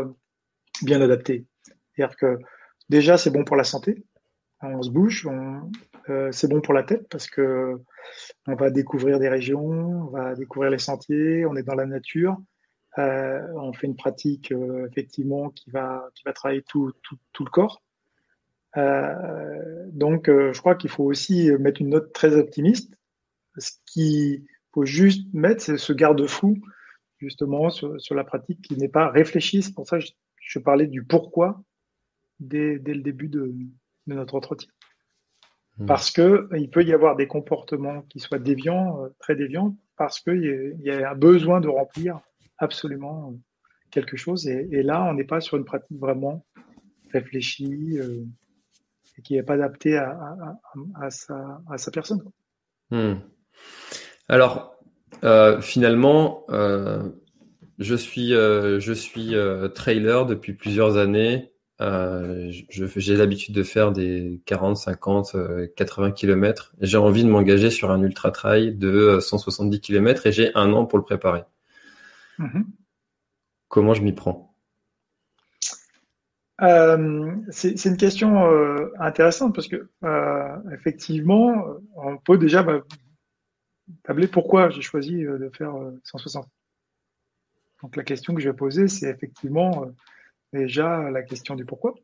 bien 0.82 1.02
adapté. 1.02 1.46
C'est-à-dire 1.94 2.16
que 2.18 2.40
déjà, 2.90 3.18
c'est 3.18 3.30
bon 3.30 3.44
pour 3.44 3.56
la 3.56 3.64
santé. 3.64 4.04
On 4.62 4.82
se 4.82 4.90
bouge, 4.90 5.28
on, 5.28 5.72
c'est 6.32 6.50
bon 6.50 6.62
pour 6.62 6.74
la 6.74 6.84
tête 6.84 7.08
parce 7.10 7.28
que 7.28 7.78
on 8.48 8.56
va 8.56 8.70
découvrir 8.70 9.20
des 9.20 9.30
régions, 9.30 9.60
on 9.60 10.10
va 10.10 10.36
découvrir 10.36 10.72
les 10.72 10.80
sentiers, 10.80 11.46
on 11.46 11.56
est 11.56 11.64
dans 11.64 11.76
la 11.76 11.86
nature. 11.86 12.38
Euh, 12.98 13.48
on 13.56 13.72
fait 13.72 13.88
une 13.88 13.96
pratique 13.96 14.52
euh, 14.52 14.86
effectivement 14.90 15.50
qui 15.50 15.72
va 15.72 16.10
qui 16.14 16.24
va 16.26 16.34
travailler 16.34 16.62
tout, 16.64 16.92
tout, 17.04 17.16
tout 17.32 17.46
le 17.46 17.50
corps. 17.50 17.82
Euh, 18.78 19.86
donc, 19.92 20.28
je 20.28 20.58
crois 20.60 20.76
qu'il 20.76 20.90
faut 20.90 21.04
aussi 21.04 21.52
mettre 21.60 21.82
une 21.82 21.90
note 21.90 22.14
très 22.14 22.36
optimiste. 22.36 22.94
Ce 23.58 23.72
qu'il 23.86 24.46
faut 24.74 24.86
juste 24.86 25.28
mettre, 25.34 25.62
c'est 25.62 25.78
ce 25.78 25.94
garde-fou 25.94 26.58
justement 27.18 27.70
sur, 27.70 28.02
sur, 28.02 28.16
la 28.16 28.24
pratique 28.24 28.62
qui 28.62 28.76
n'est 28.78 28.90
pas 28.90 29.10
réfléchie. 29.10 29.62
C'est 29.62 29.76
pour 29.76 29.88
ça 29.88 30.00
que 30.00 30.06
je, 30.06 30.12
je, 30.42 30.60
parlais 30.60 30.88
du 30.88 31.04
pourquoi 31.04 31.62
dès, 32.40 32.80
dès 32.80 32.94
le 32.94 33.02
début 33.02 33.28
de, 33.28 33.54
de 34.08 34.14
notre 34.14 34.36
entretien. 34.36 34.70
Mmh. 35.78 35.86
Parce 35.86 36.10
que 36.10 36.50
il 36.58 36.70
peut 36.70 36.84
y 36.84 36.94
avoir 36.94 37.16
des 37.16 37.28
comportements 37.28 38.02
qui 38.04 38.20
soient 38.20 38.40
déviants, 38.40 39.08
très 39.20 39.36
déviants, 39.36 39.78
parce 39.98 40.20
qu'il 40.20 40.78
y, 40.82 40.88
y, 40.88 40.92
a 40.92 41.12
un 41.12 41.16
besoin 41.16 41.62
de 41.62 41.68
remplir 41.68 42.20
absolument 42.58 43.36
quelque 43.92 44.18
chose. 44.18 44.48
Et, 44.48 44.68
et 44.72 44.82
là, 44.82 45.04
on 45.04 45.14
n'est 45.14 45.24
pas 45.24 45.42
sur 45.42 45.58
une 45.58 45.66
pratique 45.66 46.00
vraiment 46.00 46.46
réfléchie 47.12 48.00
euh, 48.00 48.24
et 49.18 49.22
qui 49.22 49.34
n'est 49.36 49.44
pas 49.44 49.54
adaptée 49.54 49.98
à, 49.98 50.12
à, 50.12 51.06
à, 51.06 51.10
sa, 51.10 51.62
à, 51.70 51.78
sa, 51.78 51.92
personne. 51.92 52.24
Hmm. 52.90 53.16
Alors, 54.28 54.76
euh, 55.24 55.62
finalement, 55.62 56.46
euh, 56.50 57.10
je 57.80 57.96
suis, 57.96 58.34
euh, 58.34 58.80
je 58.80 58.94
suis 58.94 59.34
trailer 59.76 60.26
depuis 60.26 60.54
plusieurs 60.54 60.98
années. 60.98 61.52
J'ai 61.80 63.16
l'habitude 63.16 63.56
de 63.56 63.64
faire 63.64 63.92
des 63.92 64.42
40, 64.46 64.78
50, 64.78 65.36
80 65.76 66.12
km. 66.12 66.74
J'ai 66.80 66.98
envie 66.98 67.24
de 67.24 67.30
m'engager 67.30 67.72
sur 67.72 67.92
un 67.92 68.02
ultra 68.02 68.32
trail 68.32 68.76
de 68.76 69.20
170 69.20 69.82
km 69.82 70.28
et 70.28 70.32
j'ai 70.32 70.52
un 70.56 70.74
an 70.74 70.86
pour 70.86 71.00
le 71.00 71.04
préparer. 71.04 71.44
Mhm. 72.38 72.66
Comment 73.68 73.94
je 73.94 74.02
m'y 74.02 74.14
prends? 74.14 74.51
Euh, 76.62 77.36
C'est 77.50 77.86
une 77.86 77.98
question 77.98 78.46
euh, 78.52 78.92
intéressante 79.00 79.56
parce 79.56 79.68
que 79.68 79.90
euh, 80.04 80.58
effectivement, 80.74 81.66
on 81.96 82.18
peut 82.18 82.38
déjà 82.38 82.64
bah, 82.64 82.82
tabler 84.04 84.28
pourquoi 84.28 84.70
j'ai 84.70 84.82
choisi 84.82 85.24
de 85.24 85.52
faire 85.56 85.74
160. 86.04 86.48
Donc 87.82 87.96
la 87.96 88.04
question 88.04 88.34
que 88.36 88.42
je 88.42 88.50
vais 88.50 88.56
poser, 88.56 88.88
c'est 88.88 89.10
effectivement 89.10 89.88
déjà 90.54 91.10
la 91.10 91.24
question 91.24 91.56
du 91.56 91.66
pourquoi. 91.66 91.96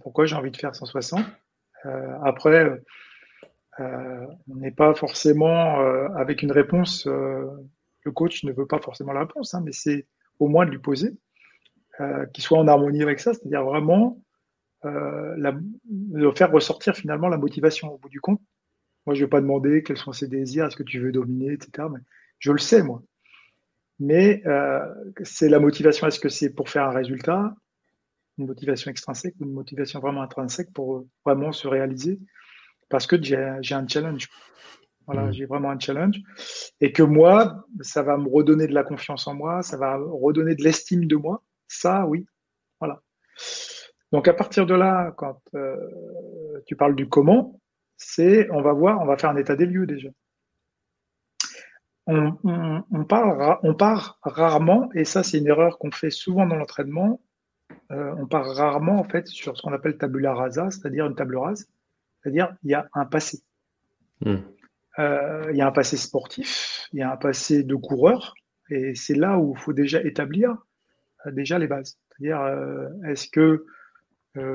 pourquoi 0.00 0.24
j'ai 0.24 0.36
envie 0.36 0.50
de 0.50 0.56
faire 0.56 0.74
160 0.74 1.24
Après, 2.24 2.82
on 3.78 4.54
n'est 4.56 4.70
pas 4.70 4.94
forcément 4.94 5.80
avec 6.16 6.42
une 6.42 6.52
réponse 6.52 7.06
le 8.04 8.12
coach 8.12 8.44
ne 8.44 8.52
veut 8.52 8.66
pas 8.66 8.80
forcément 8.80 9.12
la 9.12 9.20
réponse, 9.20 9.54
hein, 9.54 9.62
mais 9.64 9.72
c'est 9.72 10.06
au 10.38 10.48
moins 10.48 10.66
de 10.66 10.70
lui 10.70 10.78
poser, 10.78 11.12
euh, 12.02 12.26
qu'il 12.26 12.44
soit 12.44 12.58
en 12.58 12.68
harmonie 12.68 13.02
avec 13.02 13.20
ça, 13.20 13.32
c'est-à-dire 13.32 13.64
vraiment 13.64 14.20
euh, 14.84 15.34
la, 15.38 15.54
de 15.84 16.30
faire 16.32 16.50
ressortir 16.50 16.94
finalement 16.94 17.28
la 17.28 17.38
motivation 17.38 17.94
au 17.94 17.98
bout 17.98 18.08
du 18.08 18.20
compte. 18.20 18.40
Moi, 19.06 19.14
je 19.14 19.20
ne 19.20 19.26
vais 19.26 19.30
pas 19.30 19.40
demander 19.40 19.82
quels 19.82 19.96
sont 19.96 20.12
ses 20.12 20.28
désirs, 20.28 20.66
est-ce 20.66 20.76
que 20.76 20.82
tu 20.82 21.00
veux 21.00 21.12
dominer, 21.12 21.52
etc. 21.52 21.88
Mais 21.92 22.00
je 22.38 22.52
le 22.52 22.58
sais, 22.58 22.82
moi. 22.82 23.02
Mais 23.98 24.42
c'est 25.22 25.48
la 25.48 25.60
motivation. 25.60 26.06
Est-ce 26.06 26.20
que 26.20 26.28
c'est 26.28 26.50
pour 26.50 26.68
faire 26.68 26.84
un 26.84 26.90
résultat, 26.90 27.54
une 28.38 28.46
motivation 28.46 28.90
extrinsèque 28.90 29.34
ou 29.40 29.44
une 29.44 29.52
motivation 29.52 30.00
vraiment 30.00 30.22
intrinsèque 30.22 30.72
pour 30.72 31.06
vraiment 31.24 31.52
se 31.52 31.68
réaliser 31.68 32.20
Parce 32.88 33.06
que 33.06 33.20
j'ai 33.20 33.36
un 33.36 33.86
challenge. 33.86 34.28
Voilà, 35.06 35.24
mmh. 35.24 35.32
j'ai 35.32 35.46
vraiment 35.46 35.70
un 35.70 35.78
challenge. 35.78 36.20
Et 36.80 36.92
que 36.92 37.02
moi, 37.02 37.66
ça 37.80 38.02
va 38.02 38.16
me 38.16 38.28
redonner 38.28 38.66
de 38.66 38.74
la 38.74 38.84
confiance 38.84 39.26
en 39.26 39.34
moi, 39.34 39.62
ça 39.62 39.76
va 39.76 39.96
redonner 39.96 40.54
de 40.54 40.62
l'estime 40.62 41.06
de 41.06 41.16
moi. 41.16 41.42
Ça, 41.72 42.06
oui. 42.06 42.26
Voilà. 42.80 43.00
Donc 44.12 44.28
à 44.28 44.34
partir 44.34 44.66
de 44.66 44.74
là, 44.74 45.12
quand 45.16 45.40
euh, 45.54 45.76
tu 46.66 46.76
parles 46.76 46.94
du 46.94 47.08
comment, 47.08 47.58
c'est 47.96 48.50
on 48.50 48.60
va 48.60 48.72
voir, 48.72 49.00
on 49.00 49.06
va 49.06 49.16
faire 49.16 49.30
un 49.30 49.36
état 49.36 49.56
des 49.56 49.66
lieux 49.66 49.86
déjà. 49.86 50.10
On, 52.06 52.36
on, 52.90 53.04
parle, 53.04 53.58
on 53.62 53.74
part 53.74 54.18
rarement, 54.22 54.90
et 54.92 55.04
ça 55.04 55.22
c'est 55.22 55.38
une 55.38 55.46
erreur 55.46 55.78
qu'on 55.78 55.92
fait 55.92 56.10
souvent 56.10 56.46
dans 56.46 56.56
l'entraînement, 56.56 57.22
euh, 57.92 58.14
on 58.18 58.26
part 58.26 58.44
rarement 58.54 58.98
en 58.98 59.04
fait 59.04 59.28
sur 59.28 59.56
ce 59.56 59.62
qu'on 59.62 59.72
appelle 59.72 59.96
tabula 59.96 60.34
rasa, 60.34 60.70
c'est-à-dire 60.70 61.06
une 61.06 61.14
table 61.14 61.38
rase, 61.38 61.70
c'est-à-dire 62.20 62.54
il 62.64 62.72
y 62.72 62.74
a 62.74 62.88
un 62.92 63.06
passé. 63.06 63.38
Mmh. 64.20 64.36
Euh, 64.98 65.46
il 65.50 65.56
y 65.56 65.62
a 65.62 65.66
un 65.68 65.72
passé 65.72 65.96
sportif, 65.96 66.88
il 66.92 66.98
y 66.98 67.02
a 67.02 67.10
un 67.10 67.16
passé 67.16 67.62
de 67.62 67.76
coureur, 67.76 68.34
et 68.68 68.94
c'est 68.94 69.14
là 69.14 69.38
où 69.38 69.54
il 69.56 69.60
faut 69.60 69.72
déjà 69.72 70.02
établir 70.02 70.56
déjà 71.30 71.58
les 71.58 71.66
bases. 71.66 71.98
C'est-à-dire, 72.08 72.40
euh, 72.40 72.88
est-ce 73.06 73.28
que 73.28 73.64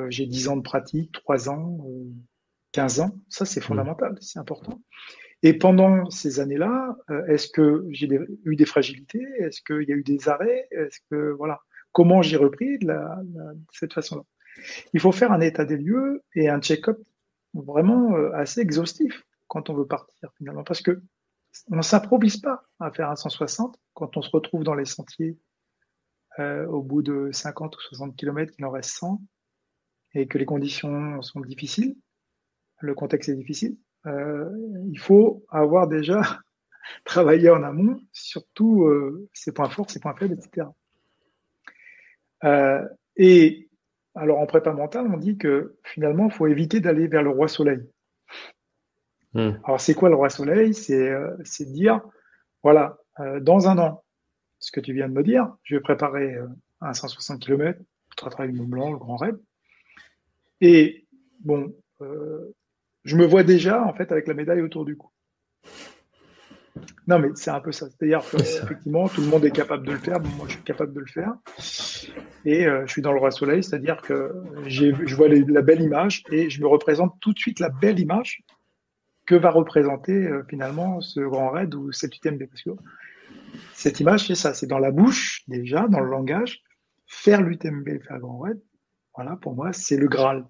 j'ai 0.10 0.26
10 0.26 0.48
ans 0.48 0.58
de 0.58 0.64
pratique, 0.64 1.12
3 1.12 1.50
ans, 1.50 1.86
15 2.72 3.02
ans? 3.02 3.12
Ça, 3.30 3.46
c'est 3.46 3.62
fondamental, 3.62 4.18
c'est 4.22 4.40
important. 4.40 4.82
Et 5.44 5.54
pendant 5.54 6.10
ces 6.10 6.40
années-là, 6.40 6.98
est-ce 7.28 7.48
que 7.48 7.86
j'ai 7.92 8.10
eu 8.44 8.56
des 8.56 8.66
fragilités? 8.66 9.24
Est-ce 9.38 9.62
qu'il 9.62 9.88
y 9.88 9.94
a 9.94 9.96
eu 9.96 10.02
des 10.02 10.30
arrêts? 10.30 10.68
Est-ce 10.72 11.00
que 11.12 11.32
voilà 11.38 11.60
Comment 11.92 12.24
j'ai 12.24 12.38
repris 12.38 12.80
de, 12.80 12.88
la, 12.88 13.20
de 13.24 13.56
cette 13.72 13.94
façon-là? 13.94 14.24
Il 14.94 15.00
faut 15.00 15.12
faire 15.12 15.32
un 15.32 15.42
état 15.42 15.64
des 15.64 15.78
lieux 15.78 16.24
et 16.34 16.50
un 16.50 16.60
check-up 16.60 16.98
vraiment 17.54 18.16
assez 18.34 18.62
exhaustif 18.62 19.24
quand 19.48 19.70
on 19.70 19.76
veut 19.76 19.88
partir 19.88 20.32
finalement. 20.38 20.64
Parce 20.64 20.82
que 20.82 21.02
on 21.72 21.78
ne 21.78 21.82
s'improvise 21.82 22.38
pas 22.38 22.64
à 22.80 22.92
faire 22.92 23.10
un 23.10 23.16
160 23.16 23.80
quand 23.94 24.18
on 24.18 24.22
se 24.22 24.30
retrouve 24.30 24.64
dans 24.64 24.76
les 24.76 24.86
sentiers 24.86 25.38
euh, 26.40 26.66
au 26.68 26.82
bout 26.82 27.02
de 27.02 27.30
50 27.32 27.76
ou 27.76 27.80
60 27.80 28.16
km, 28.16 28.54
il 28.58 28.66
en 28.66 28.72
reste 28.72 28.92
100 28.92 29.22
et 30.14 30.28
que 30.28 30.38
les 30.38 30.46
conditions 30.46 31.22
sont 31.22 31.42
difficiles, 31.42 31.96
le 32.80 32.96
contexte 32.96 33.30
est 33.30 33.36
difficile. 33.36 33.78
Euh, 34.06 34.50
il 34.90 35.00
faut 35.00 35.46
avoir 35.50 35.88
déjà 35.88 36.22
travaillé 37.06 37.50
en 37.50 37.64
amont 37.64 38.00
surtout 38.12 38.86
euh, 38.86 39.28
ses 39.34 39.52
points 39.52 39.70
forts, 39.70 39.90
ses 39.90 40.00
points 40.00 40.16
faibles, 40.16 40.36
etc. 40.36 40.68
et 43.18 43.68
alors 44.18 44.40
en 44.40 44.48
prépa 44.48 44.74
mentale, 44.74 45.08
on 45.14 45.18
dit 45.18 45.38
que 45.38 45.78
finalement, 45.84 46.26
il 46.26 46.32
faut 46.32 46.48
éviter 46.48 46.80
d'aller 46.80 47.08
vers 47.08 47.22
le 47.22 47.30
roi 47.30 47.48
soleil. 47.48 47.80
Hmm. 49.34 49.52
Alors, 49.64 49.80
c'est 49.80 49.94
quoi 49.94 50.10
le 50.10 50.16
roi 50.16 50.30
soleil? 50.30 50.74
C'est 50.74 51.10
euh, 51.10 51.38
dire, 51.60 52.02
voilà, 52.64 52.98
euh, 53.20 53.40
dans 53.40 53.68
un 53.68 53.78
an, 53.78 54.04
ce 54.60 54.72
que 54.72 54.80
tu 54.80 54.94
viens 54.94 55.08
de 55.08 55.14
me 55.14 55.24
dire, 55.24 55.56
je 55.64 55.76
vais 55.76 55.82
préparer 55.82 56.36
euh, 56.36 56.48
un 56.82 56.94
160 56.94 57.42
km, 57.42 57.80
pour 58.16 58.30
travailler 58.30 58.54
le 58.54 58.60
Mont 58.60 58.68
Blanc, 58.68 58.92
le 58.92 58.98
Grand 58.98 59.18
Raid. 59.18 59.38
Et 60.62 61.06
bon, 61.42 61.76
je 63.04 63.16
me 63.16 63.26
vois 63.26 63.44
déjà, 63.44 63.84
en 63.84 63.94
fait, 63.94 64.12
avec 64.12 64.28
la 64.28 64.34
médaille 64.34 64.62
autour 64.62 64.86
du 64.86 64.98
cou. 64.98 65.10
Non, 67.08 67.20
mais 67.20 67.30
c'est 67.36 67.52
un 67.52 67.60
peu 67.60 67.72
ça. 67.72 67.88
C'est-à-dire 67.90 68.22
qu'effectivement, 68.30 69.08
tout 69.08 69.22
le 69.22 69.28
monde 69.28 69.46
est 69.46 69.52
capable 69.52 69.86
de 69.86 69.92
le 69.92 70.00
faire. 70.00 70.20
moi, 70.20 70.48
je 70.48 70.54
suis 70.54 70.64
capable 70.64 70.94
de 70.94 71.00
le 71.00 71.06
faire. 71.06 71.34
Et 72.44 72.64
je 72.64 72.92
suis 72.92 73.04
dans 73.04 73.14
le 73.14 73.20
roi 73.20 73.30
soleil, 73.30 73.64
c'est-à-dire 73.64 74.02
que 74.02 74.34
je 74.66 75.16
vois 75.16 75.28
la 75.30 75.62
belle 75.62 75.82
image 75.82 76.24
et 76.32 76.50
je 76.50 76.60
me 76.60 76.68
représente 76.68 77.14
tout 77.20 77.34
de 77.34 77.40
suite 77.40 77.60
la 77.60 77.70
belle 77.70 78.00
image 78.00 78.44
que 79.28 79.36
va 79.36 79.52
représenter 79.52 80.14
euh, 80.14 80.44
finalement 80.50 81.02
ce 81.02 81.20
grand 81.20 81.52
raid 81.52 81.76
ou 81.76 81.92
cet 81.92 82.16
UTMB 82.16 82.46
Parce 82.50 82.64
que 82.64 82.72
cette 83.74 84.00
image, 84.00 84.28
c'est 84.28 84.36
ça, 84.36 84.54
c'est 84.54 84.68
dans 84.68 84.80
la 84.80 84.92
bouche 84.92 85.44
déjà, 85.48 85.88
dans 85.88 86.00
le 86.00 86.10
langage, 86.10 86.62
faire 87.06 87.42
l'UTMB, 87.42 88.02
faire 88.04 88.16
le 88.16 88.22
grand 88.22 88.40
raid, 88.40 88.62
voilà, 89.16 89.36
pour 89.38 89.56
moi, 89.56 89.74
c'est 89.74 89.98
le 89.98 90.08
Graal. 90.08 90.46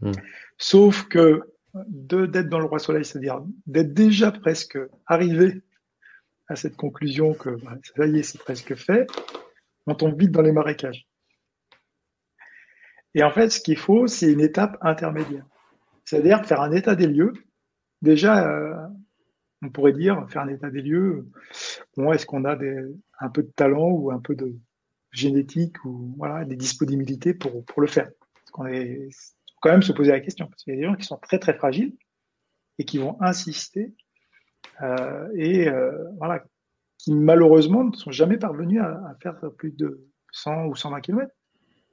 Hmm. 0.00 0.12
Sauf 0.58 1.08
que 1.08 1.42
d'être 1.74 2.48
dans 2.48 2.58
le 2.58 2.64
roi 2.64 2.78
soleil, 2.78 3.04
c'est-à-dire 3.04 3.42
d'être 3.66 3.92
déjà 3.92 4.32
presque 4.32 4.78
arrivé 5.06 5.62
à 6.48 6.56
cette 6.56 6.76
conclusion 6.76 7.34
que 7.34 7.50
bah, 7.50 7.76
ça 7.96 8.06
y 8.06 8.18
est, 8.18 8.22
c'est 8.22 8.38
presque 8.38 8.74
fait, 8.74 9.06
on 9.86 9.94
tombe 9.94 10.18
vite 10.18 10.32
dans 10.32 10.42
les 10.42 10.52
marécages. 10.52 11.06
Et 13.14 13.22
en 13.22 13.30
fait, 13.30 13.50
ce 13.50 13.60
qu'il 13.60 13.76
faut, 13.76 14.06
c'est 14.06 14.32
une 14.32 14.40
étape 14.40 14.76
intermédiaire. 14.80 15.44
C'est-à-dire 16.04 16.44
faire 16.44 16.60
un 16.60 16.72
état 16.72 16.94
des 16.94 17.06
lieux 17.06 17.32
déjà, 18.02 18.48
euh, 18.48 18.74
on 19.62 19.68
pourrait 19.68 19.92
dire, 19.92 20.26
faire 20.30 20.42
un 20.42 20.48
état 20.48 20.70
des 20.70 20.82
lieux, 20.82 21.28
bon, 21.96 22.12
est-ce 22.12 22.26
qu'on 22.26 22.44
a 22.44 22.56
un 23.20 23.28
peu 23.28 23.42
de 23.42 23.52
talent 23.54 23.90
ou 23.90 24.10
un 24.10 24.20
peu 24.20 24.34
de 24.34 24.54
génétique 25.12 25.84
ou 25.84 26.14
voilà, 26.16 26.44
des 26.44 26.56
disponibilités 26.56 27.34
pour, 27.34 27.64
pour 27.64 27.80
le 27.80 27.88
faire? 27.88 28.10
Parce 28.34 28.50
qu'on 28.52 28.66
est 28.66 29.08
quand 29.60 29.70
même 29.70 29.82
se 29.82 29.92
poser 29.92 30.12
la 30.12 30.20
question, 30.20 30.46
parce 30.46 30.62
qu'il 30.62 30.74
y 30.74 30.76
a 30.76 30.80
des 30.80 30.86
gens 30.86 30.96
qui 30.96 31.04
sont 31.04 31.18
très 31.18 31.38
très 31.38 31.54
fragiles 31.54 31.94
et 32.78 32.84
qui 32.84 32.98
vont 32.98 33.20
insister 33.20 33.94
euh, 34.82 35.28
et 35.34 35.68
euh, 35.68 35.92
voilà, 36.16 36.42
qui 36.98 37.14
malheureusement 37.14 37.84
ne 37.84 37.94
sont 37.94 38.10
jamais 38.10 38.38
parvenus 38.38 38.80
à, 38.80 39.16
faire 39.22 39.38
plus 39.56 39.72
de 39.72 40.06
100 40.32 40.66
ou 40.66 40.76
120 40.76 41.00
km 41.00 41.30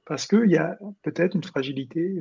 parce 0.06 0.26
qu'il 0.26 0.50
y 0.50 0.56
a 0.56 0.78
peut-être 1.02 1.34
une 1.34 1.44
fragilité 1.44 2.18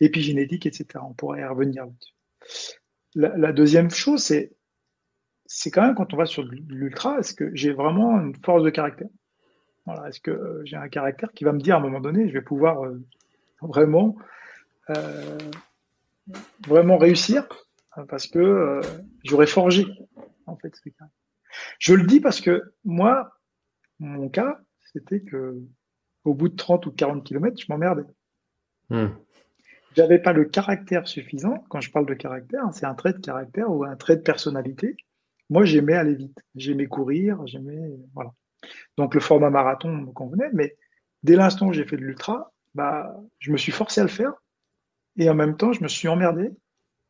épigénétique, 0.00 0.66
etc. 0.66 0.86
On 1.02 1.14
pourrait 1.14 1.40
y 1.40 1.44
revenir 1.44 1.84
là-dessus. 1.84 2.81
La, 3.14 3.52
deuxième 3.52 3.90
chose, 3.90 4.22
c'est 4.22 4.52
c'est 5.44 5.70
quand 5.70 5.82
même 5.82 5.94
quand 5.94 6.14
on 6.14 6.16
va 6.16 6.24
sur 6.24 6.44
l'ultra, 6.44 7.18
est-ce 7.18 7.34
que 7.34 7.54
j'ai 7.54 7.72
vraiment 7.72 8.18
une 8.18 8.34
force 8.36 8.62
de 8.62 8.70
caractère? 8.70 9.08
Voilà, 9.84 10.08
Est-ce 10.08 10.20
que 10.20 10.30
euh, 10.30 10.62
j'ai 10.64 10.76
un 10.76 10.88
caractère 10.88 11.32
qui 11.32 11.44
va 11.44 11.52
me 11.52 11.60
dire 11.60 11.74
à 11.74 11.78
un 11.78 11.82
moment 11.82 12.00
donné, 12.00 12.28
je 12.28 12.32
vais 12.32 12.40
pouvoir 12.40 12.84
euh, 12.84 12.98
vraiment, 13.60 14.16
euh, 14.90 15.38
vraiment 16.66 16.96
réussir? 16.96 17.46
Parce 18.08 18.26
que 18.26 18.80
j'aurais 19.22 19.46
forgé 19.46 19.84
en 20.46 20.56
fait 20.56 20.72
Je 21.78 21.92
le 21.92 22.06
dis 22.06 22.20
parce 22.20 22.40
que 22.40 22.72
moi, 22.86 23.38
mon 23.98 24.30
cas, 24.30 24.58
c'était 24.80 25.20
que 25.20 25.60
au 26.24 26.32
bout 26.32 26.48
de 26.48 26.56
30 26.56 26.86
ou 26.86 26.92
40 26.92 27.22
km, 27.22 27.60
je 27.60 27.66
m'emmerdais. 27.68 28.06
Hmm 28.88 29.08
j'avais 29.94 30.18
pas 30.18 30.32
le 30.32 30.44
caractère 30.44 31.06
suffisant. 31.06 31.64
Quand 31.68 31.80
je 31.80 31.90
parle 31.90 32.06
de 32.06 32.14
caractère, 32.14 32.62
c'est 32.72 32.86
un 32.86 32.94
trait 32.94 33.12
de 33.12 33.18
caractère 33.18 33.70
ou 33.70 33.84
un 33.84 33.96
trait 33.96 34.16
de 34.16 34.22
personnalité. 34.22 34.96
Moi, 35.50 35.64
j'aimais 35.64 35.94
aller 35.94 36.14
vite, 36.14 36.38
j'aimais 36.54 36.86
courir, 36.86 37.46
j'aimais 37.46 37.90
voilà. 38.14 38.32
Donc 38.96 39.14
le 39.14 39.20
format 39.20 39.50
marathon 39.50 39.92
me 39.94 40.12
convenait, 40.12 40.50
mais 40.52 40.76
dès 41.22 41.36
l'instant 41.36 41.68
où 41.68 41.72
j'ai 41.72 41.84
fait 41.84 41.96
de 41.96 42.02
l'ultra, 42.02 42.52
bah, 42.74 43.14
je 43.38 43.52
me 43.52 43.56
suis 43.56 43.72
forcé 43.72 44.00
à 44.00 44.04
le 44.04 44.08
faire 44.08 44.32
et 45.16 45.28
en 45.28 45.34
même 45.34 45.56
temps, 45.56 45.72
je 45.72 45.82
me 45.82 45.88
suis 45.88 46.08
emmerdé 46.08 46.50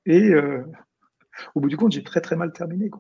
et 0.07 0.31
euh, 0.31 0.65
au 1.55 1.61
bout 1.61 1.69
du 1.69 1.77
compte, 1.77 1.93
j'ai 1.93 2.03
très 2.03 2.21
très 2.21 2.37
mal 2.37 2.53
terminé, 2.53 2.91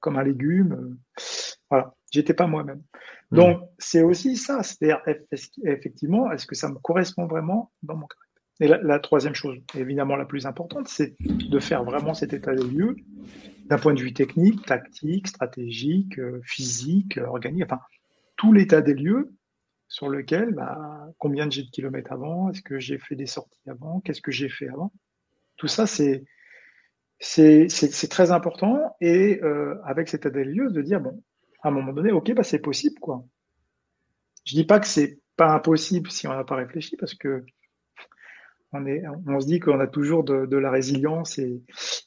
comme 0.00 0.16
un 0.16 0.22
légume. 0.22 0.72
Euh, 0.72 1.22
voilà, 1.68 1.94
j'étais 2.10 2.34
pas 2.34 2.46
moi-même. 2.46 2.82
Mmh. 3.30 3.36
Donc 3.36 3.68
c'est 3.78 4.02
aussi 4.02 4.36
ça, 4.36 4.62
c'est-à-dire 4.62 5.02
effectivement, 5.64 6.30
est-ce 6.32 6.46
que 6.46 6.54
ça 6.54 6.68
me 6.68 6.76
correspond 6.76 7.26
vraiment 7.26 7.72
dans 7.82 7.96
mon 7.96 8.06
caractère 8.06 8.27
et 8.60 8.66
la, 8.66 8.98
troisième 8.98 9.34
chose, 9.34 9.56
évidemment 9.74 10.16
la 10.16 10.24
plus 10.24 10.46
importante, 10.46 10.88
c'est 10.88 11.16
de 11.20 11.58
faire 11.60 11.84
vraiment 11.84 12.12
cet 12.12 12.32
état 12.32 12.54
des 12.54 12.64
lieux 12.64 12.96
d'un 13.66 13.78
point 13.78 13.94
de 13.94 14.00
vue 14.00 14.12
technique, 14.12 14.64
tactique, 14.66 15.28
stratégique, 15.28 16.18
euh, 16.18 16.40
physique, 16.42 17.18
organique, 17.18 17.64
enfin, 17.64 17.80
tout 18.36 18.52
l'état 18.52 18.80
des 18.80 18.94
lieux 18.94 19.32
sur 19.88 20.08
lequel, 20.08 20.54
bah, 20.54 21.08
combien 21.18 21.48
j'ai 21.48 21.62
de 21.62 21.70
kilomètres 21.70 22.12
avant, 22.12 22.50
est-ce 22.50 22.62
que 22.62 22.78
j'ai 22.78 22.98
fait 22.98 23.14
des 23.14 23.26
sorties 23.26 23.68
avant, 23.68 24.00
qu'est-ce 24.00 24.22
que 24.22 24.32
j'ai 24.32 24.48
fait 24.48 24.68
avant. 24.68 24.92
Tout 25.56 25.68
ça, 25.68 25.86
c'est 25.86 26.24
c'est 27.20 28.08
très 28.08 28.30
important 28.30 28.96
et 29.00 29.40
euh, 29.42 29.74
avec 29.84 30.08
cet 30.08 30.20
état 30.20 30.30
des 30.30 30.44
lieux, 30.44 30.70
de 30.70 30.82
dire, 30.82 31.00
bon, 31.00 31.22
à 31.62 31.68
un 31.68 31.70
moment 31.70 31.92
donné, 31.92 32.12
ok, 32.12 32.32
bah, 32.32 32.44
c'est 32.44 32.60
possible, 32.60 32.98
quoi. 33.00 33.24
Je 34.44 34.54
dis 34.54 34.64
pas 34.64 34.78
que 34.80 34.86
c'est 34.86 35.20
pas 35.36 35.52
impossible 35.52 36.10
si 36.10 36.26
on 36.26 36.32
n'a 36.32 36.44
pas 36.44 36.56
réfléchi, 36.56 36.96
parce 36.96 37.14
que 37.14 37.44
on, 38.72 38.86
est, 38.86 39.02
on 39.26 39.40
se 39.40 39.46
dit 39.46 39.60
qu'on 39.60 39.80
a 39.80 39.86
toujours 39.86 40.24
de, 40.24 40.56
la 40.56 40.70
résilience 40.70 41.38
et, 41.38 41.62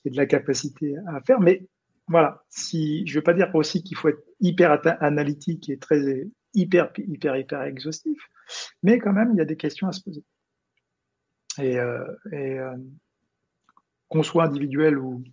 de 0.05 0.17
la 0.17 0.25
capacité 0.25 0.95
à 1.07 1.21
faire. 1.21 1.39
Mais 1.39 1.65
voilà, 2.07 2.43
si, 2.49 3.05
je 3.07 3.13
ne 3.13 3.19
veux 3.19 3.23
pas 3.23 3.33
dire 3.33 3.49
aussi 3.53 3.83
qu'il 3.83 3.97
faut 3.97 4.09
être 4.09 4.23
hyper 4.39 4.79
analytique 5.01 5.69
et 5.69 5.77
très 5.77 6.27
hyper, 6.53 6.91
hyper, 6.97 7.37
hyper 7.37 7.61
exhaustif, 7.63 8.19
mais 8.83 8.99
quand 8.99 9.13
même, 9.13 9.31
il 9.33 9.37
y 9.37 9.41
a 9.41 9.45
des 9.45 9.57
questions 9.57 9.87
à 9.87 9.91
se 9.91 10.01
poser. 10.01 10.23
Et, 11.59 11.77
euh, 11.79 12.05
euh, 12.33 12.77
qu'on 14.07 14.23
soit 14.23 14.45
individuel 14.45 14.97
ou, 14.97 15.23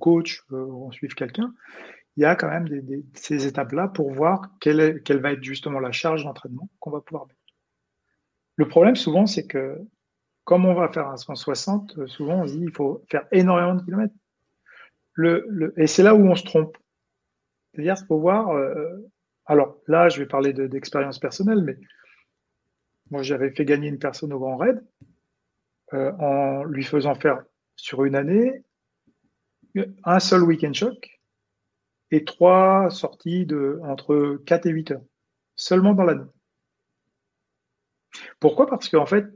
coach, 0.00 0.42
euh, 0.52 0.64
ou 0.64 0.86
on 0.86 0.90
suive 0.90 1.14
quelqu'un, 1.14 1.54
il 2.16 2.22
y 2.22 2.24
a 2.24 2.34
quand 2.34 2.48
même 2.48 2.66
ces 3.14 3.46
étapes-là 3.46 3.88
pour 3.88 4.10
voir 4.10 4.42
quelle, 4.58 5.02
quelle, 5.02 5.20
va 5.20 5.32
être 5.32 5.44
justement 5.44 5.80
la 5.80 5.92
charge 5.92 6.24
d'entraînement 6.24 6.70
qu'on 6.80 6.90
va 6.90 7.02
pouvoir 7.02 7.26
mettre. 7.26 7.40
Le 8.56 8.66
problème 8.66 8.96
souvent, 8.96 9.26
c'est 9.26 9.46
que 9.46 9.78
comme 10.46 10.64
on 10.64 10.74
va 10.74 10.88
faire 10.88 11.08
un 11.08 11.16
160, 11.16 12.06
souvent 12.06 12.42
on 12.42 12.46
se 12.46 12.52
dit 12.52 12.62
il 12.62 12.72
faut 12.72 13.04
faire 13.10 13.26
énormément 13.32 13.74
de 13.74 13.82
kilomètres. 13.82 14.14
Le, 15.12 15.74
et 15.76 15.88
c'est 15.88 16.04
là 16.04 16.14
où 16.14 16.24
on 16.24 16.36
se 16.36 16.44
trompe. 16.44 16.78
C'est-à-dire 17.74 17.96
qu'il 17.96 18.06
faut 18.06 18.20
voir. 18.20 18.50
Euh, 18.50 18.96
alors 19.44 19.76
là, 19.88 20.08
je 20.08 20.20
vais 20.20 20.26
parler 20.26 20.52
d'expérience 20.52 21.18
personnelle, 21.18 21.62
mais 21.62 21.76
moi 23.10 23.22
j'avais 23.22 23.50
fait 23.50 23.64
gagner 23.64 23.88
une 23.88 23.98
personne 23.98 24.32
au 24.32 24.38
Grand 24.38 24.56
Raid 24.56 24.84
euh, 25.94 26.12
en 26.12 26.62
lui 26.62 26.84
faisant 26.84 27.16
faire 27.16 27.42
sur 27.74 28.04
une 28.04 28.14
année 28.14 28.62
un 30.04 30.20
seul 30.20 30.44
week-end 30.44 30.72
choc 30.72 31.20
et 32.12 32.24
trois 32.24 32.88
sorties 32.90 33.46
de 33.46 33.80
entre 33.82 34.40
4 34.46 34.66
et 34.66 34.70
8 34.70 34.90
heures, 34.92 35.04
seulement 35.56 35.92
dans 35.92 36.04
l'année. 36.04 36.30
Pourquoi? 38.38 38.68
Parce 38.68 38.88
qu'en 38.88 39.06
fait, 39.06 39.26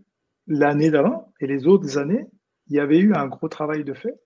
l'année 0.51 0.91
d'avant 0.91 1.33
et 1.41 1.47
les 1.47 1.67
autres 1.67 1.97
années, 1.97 2.27
il 2.67 2.77
y 2.77 2.81
avait 2.81 2.99
eu 2.99 3.15
un 3.15 3.29
gros 3.29 3.49
travail 3.49 3.85
de 3.85 3.95
fait 3.95 4.21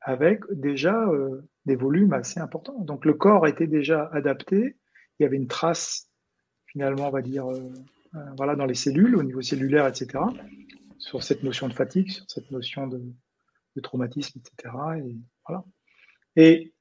avec 0.00 0.40
déjà 0.50 0.98
euh, 1.08 1.42
des 1.66 1.76
volumes 1.76 2.14
assez 2.14 2.40
importants. 2.40 2.80
Donc 2.80 3.04
le 3.04 3.14
corps 3.14 3.46
était 3.46 3.66
déjà 3.66 4.08
adapté, 4.12 4.76
il 5.18 5.22
y 5.22 5.26
avait 5.26 5.36
une 5.36 5.46
trace 5.46 6.08
finalement, 6.66 7.08
on 7.08 7.10
va 7.10 7.20
dire, 7.20 7.48
euh, 7.50 7.60
euh, 8.14 8.24
voilà, 8.36 8.56
dans 8.56 8.64
les 8.64 8.74
cellules, 8.74 9.14
au 9.14 9.22
niveau 9.22 9.42
cellulaire, 9.42 9.86
etc., 9.86 10.24
sur 10.98 11.22
cette 11.22 11.42
notion 11.42 11.68
de 11.68 11.74
fatigue, 11.74 12.10
sur 12.10 12.24
cette 12.28 12.50
notion 12.50 12.86
de, 12.86 13.02
de 13.76 13.80
traumatisme, 13.80 14.40
etc. 14.40 14.74
Et 15.04 15.16
voilà. 15.46 15.64
Et 16.36 16.72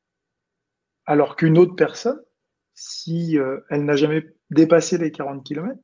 alors 1.05 1.35
qu'une 1.35 1.57
autre 1.57 1.75
personne, 1.75 2.21
si 2.73 3.37
elle 3.69 3.83
n'a 3.83 3.97
jamais 3.97 4.33
dépassé 4.49 4.97
les 4.97 5.11
40 5.11 5.43
km, 5.45 5.77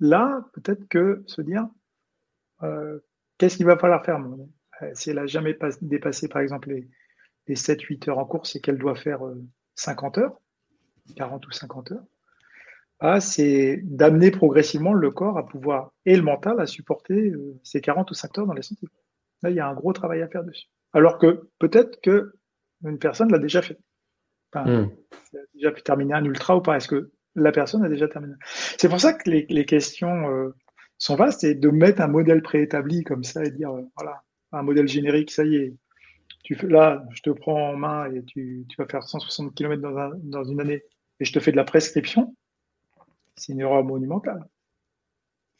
là, 0.00 0.44
peut-être 0.54 0.88
que 0.88 1.22
se 1.26 1.40
dire, 1.40 1.68
euh, 2.62 3.00
qu'est-ce 3.38 3.56
qu'il 3.56 3.66
va 3.66 3.78
falloir 3.78 4.04
faire 4.04 4.18
euh, 4.82 4.90
Si 4.94 5.10
elle 5.10 5.16
n'a 5.16 5.26
jamais 5.26 5.56
dépassé, 5.82 6.28
par 6.28 6.42
exemple, 6.42 6.70
les, 6.70 6.88
7-8 7.54 8.10
heures 8.10 8.18
en 8.18 8.24
course 8.24 8.56
et 8.56 8.60
qu'elle 8.60 8.78
doit 8.78 8.96
faire 8.96 9.20
50 9.76 10.18
euh, 10.18 10.22
heures, 10.22 10.40
40 11.14 11.46
ou 11.46 11.52
50 11.52 11.92
heures, 11.92 12.04
ah, 12.98 13.20
c'est 13.20 13.80
d'amener 13.84 14.30
progressivement 14.30 14.94
le 14.94 15.10
corps 15.10 15.38
à 15.38 15.46
pouvoir, 15.46 15.92
et 16.06 16.16
le 16.16 16.22
mental, 16.22 16.58
à 16.60 16.66
supporter 16.66 17.32
ces 17.62 17.80
40 17.80 18.10
ou 18.10 18.14
50 18.14 18.38
heures 18.38 18.46
dans 18.46 18.54
les 18.54 18.62
sentiers. 18.62 18.88
Là, 19.42 19.50
il 19.50 19.56
y 19.56 19.60
a 19.60 19.68
un 19.68 19.74
gros 19.74 19.92
travail 19.92 20.22
à 20.22 20.28
faire 20.28 20.44
dessus. 20.44 20.66
Alors 20.92 21.18
que 21.18 21.48
peut-être 21.58 22.00
que 22.00 22.32
une 22.84 22.98
personne 22.98 23.30
l'a 23.30 23.38
déjà 23.38 23.62
fait. 23.62 23.78
Enfin, 24.52 24.64
hmm. 24.64 24.90
a 25.34 25.38
déjà 25.54 25.70
pu 25.72 25.82
terminer 25.82 26.14
un 26.14 26.24
ultra 26.24 26.56
ou 26.56 26.62
pas? 26.62 26.76
Est-ce 26.76 26.88
que 26.88 27.10
la 27.34 27.52
personne 27.52 27.84
a 27.84 27.88
déjà 27.88 28.08
terminé? 28.08 28.34
C'est 28.78 28.88
pour 28.88 29.00
ça 29.00 29.12
que 29.12 29.28
les, 29.30 29.66
questions 29.66 30.52
sont 30.98 31.16
vastes 31.16 31.44
et 31.44 31.54
de 31.54 31.68
mettre 31.68 32.00
un 32.00 32.08
modèle 32.08 32.42
préétabli 32.42 33.04
comme 33.04 33.24
ça 33.24 33.44
et 33.44 33.50
dire, 33.50 33.70
euh, 33.72 33.82
voilà, 33.96 34.22
un 34.52 34.62
modèle 34.62 34.88
générique, 34.88 35.30
ça 35.30 35.44
y 35.44 35.56
est, 35.56 35.74
tu 36.42 36.54
là, 36.68 37.04
je 37.10 37.22
te 37.22 37.30
prends 37.30 37.70
en 37.70 37.76
main 37.76 38.10
et 38.12 38.22
tu, 38.22 38.64
tu 38.68 38.76
vas 38.76 38.86
faire 38.86 39.02
160 39.02 39.54
km 39.54 39.82
dans, 39.82 40.10
dans, 40.22 40.44
une 40.44 40.60
année 40.60 40.84
et 41.18 41.24
je 41.24 41.32
te 41.32 41.40
fais 41.40 41.50
de 41.50 41.56
la 41.56 41.64
prescription, 41.64 42.34
c'est 43.34 43.52
une 43.52 43.60
erreur 43.60 43.84
monumentale. 43.84 44.46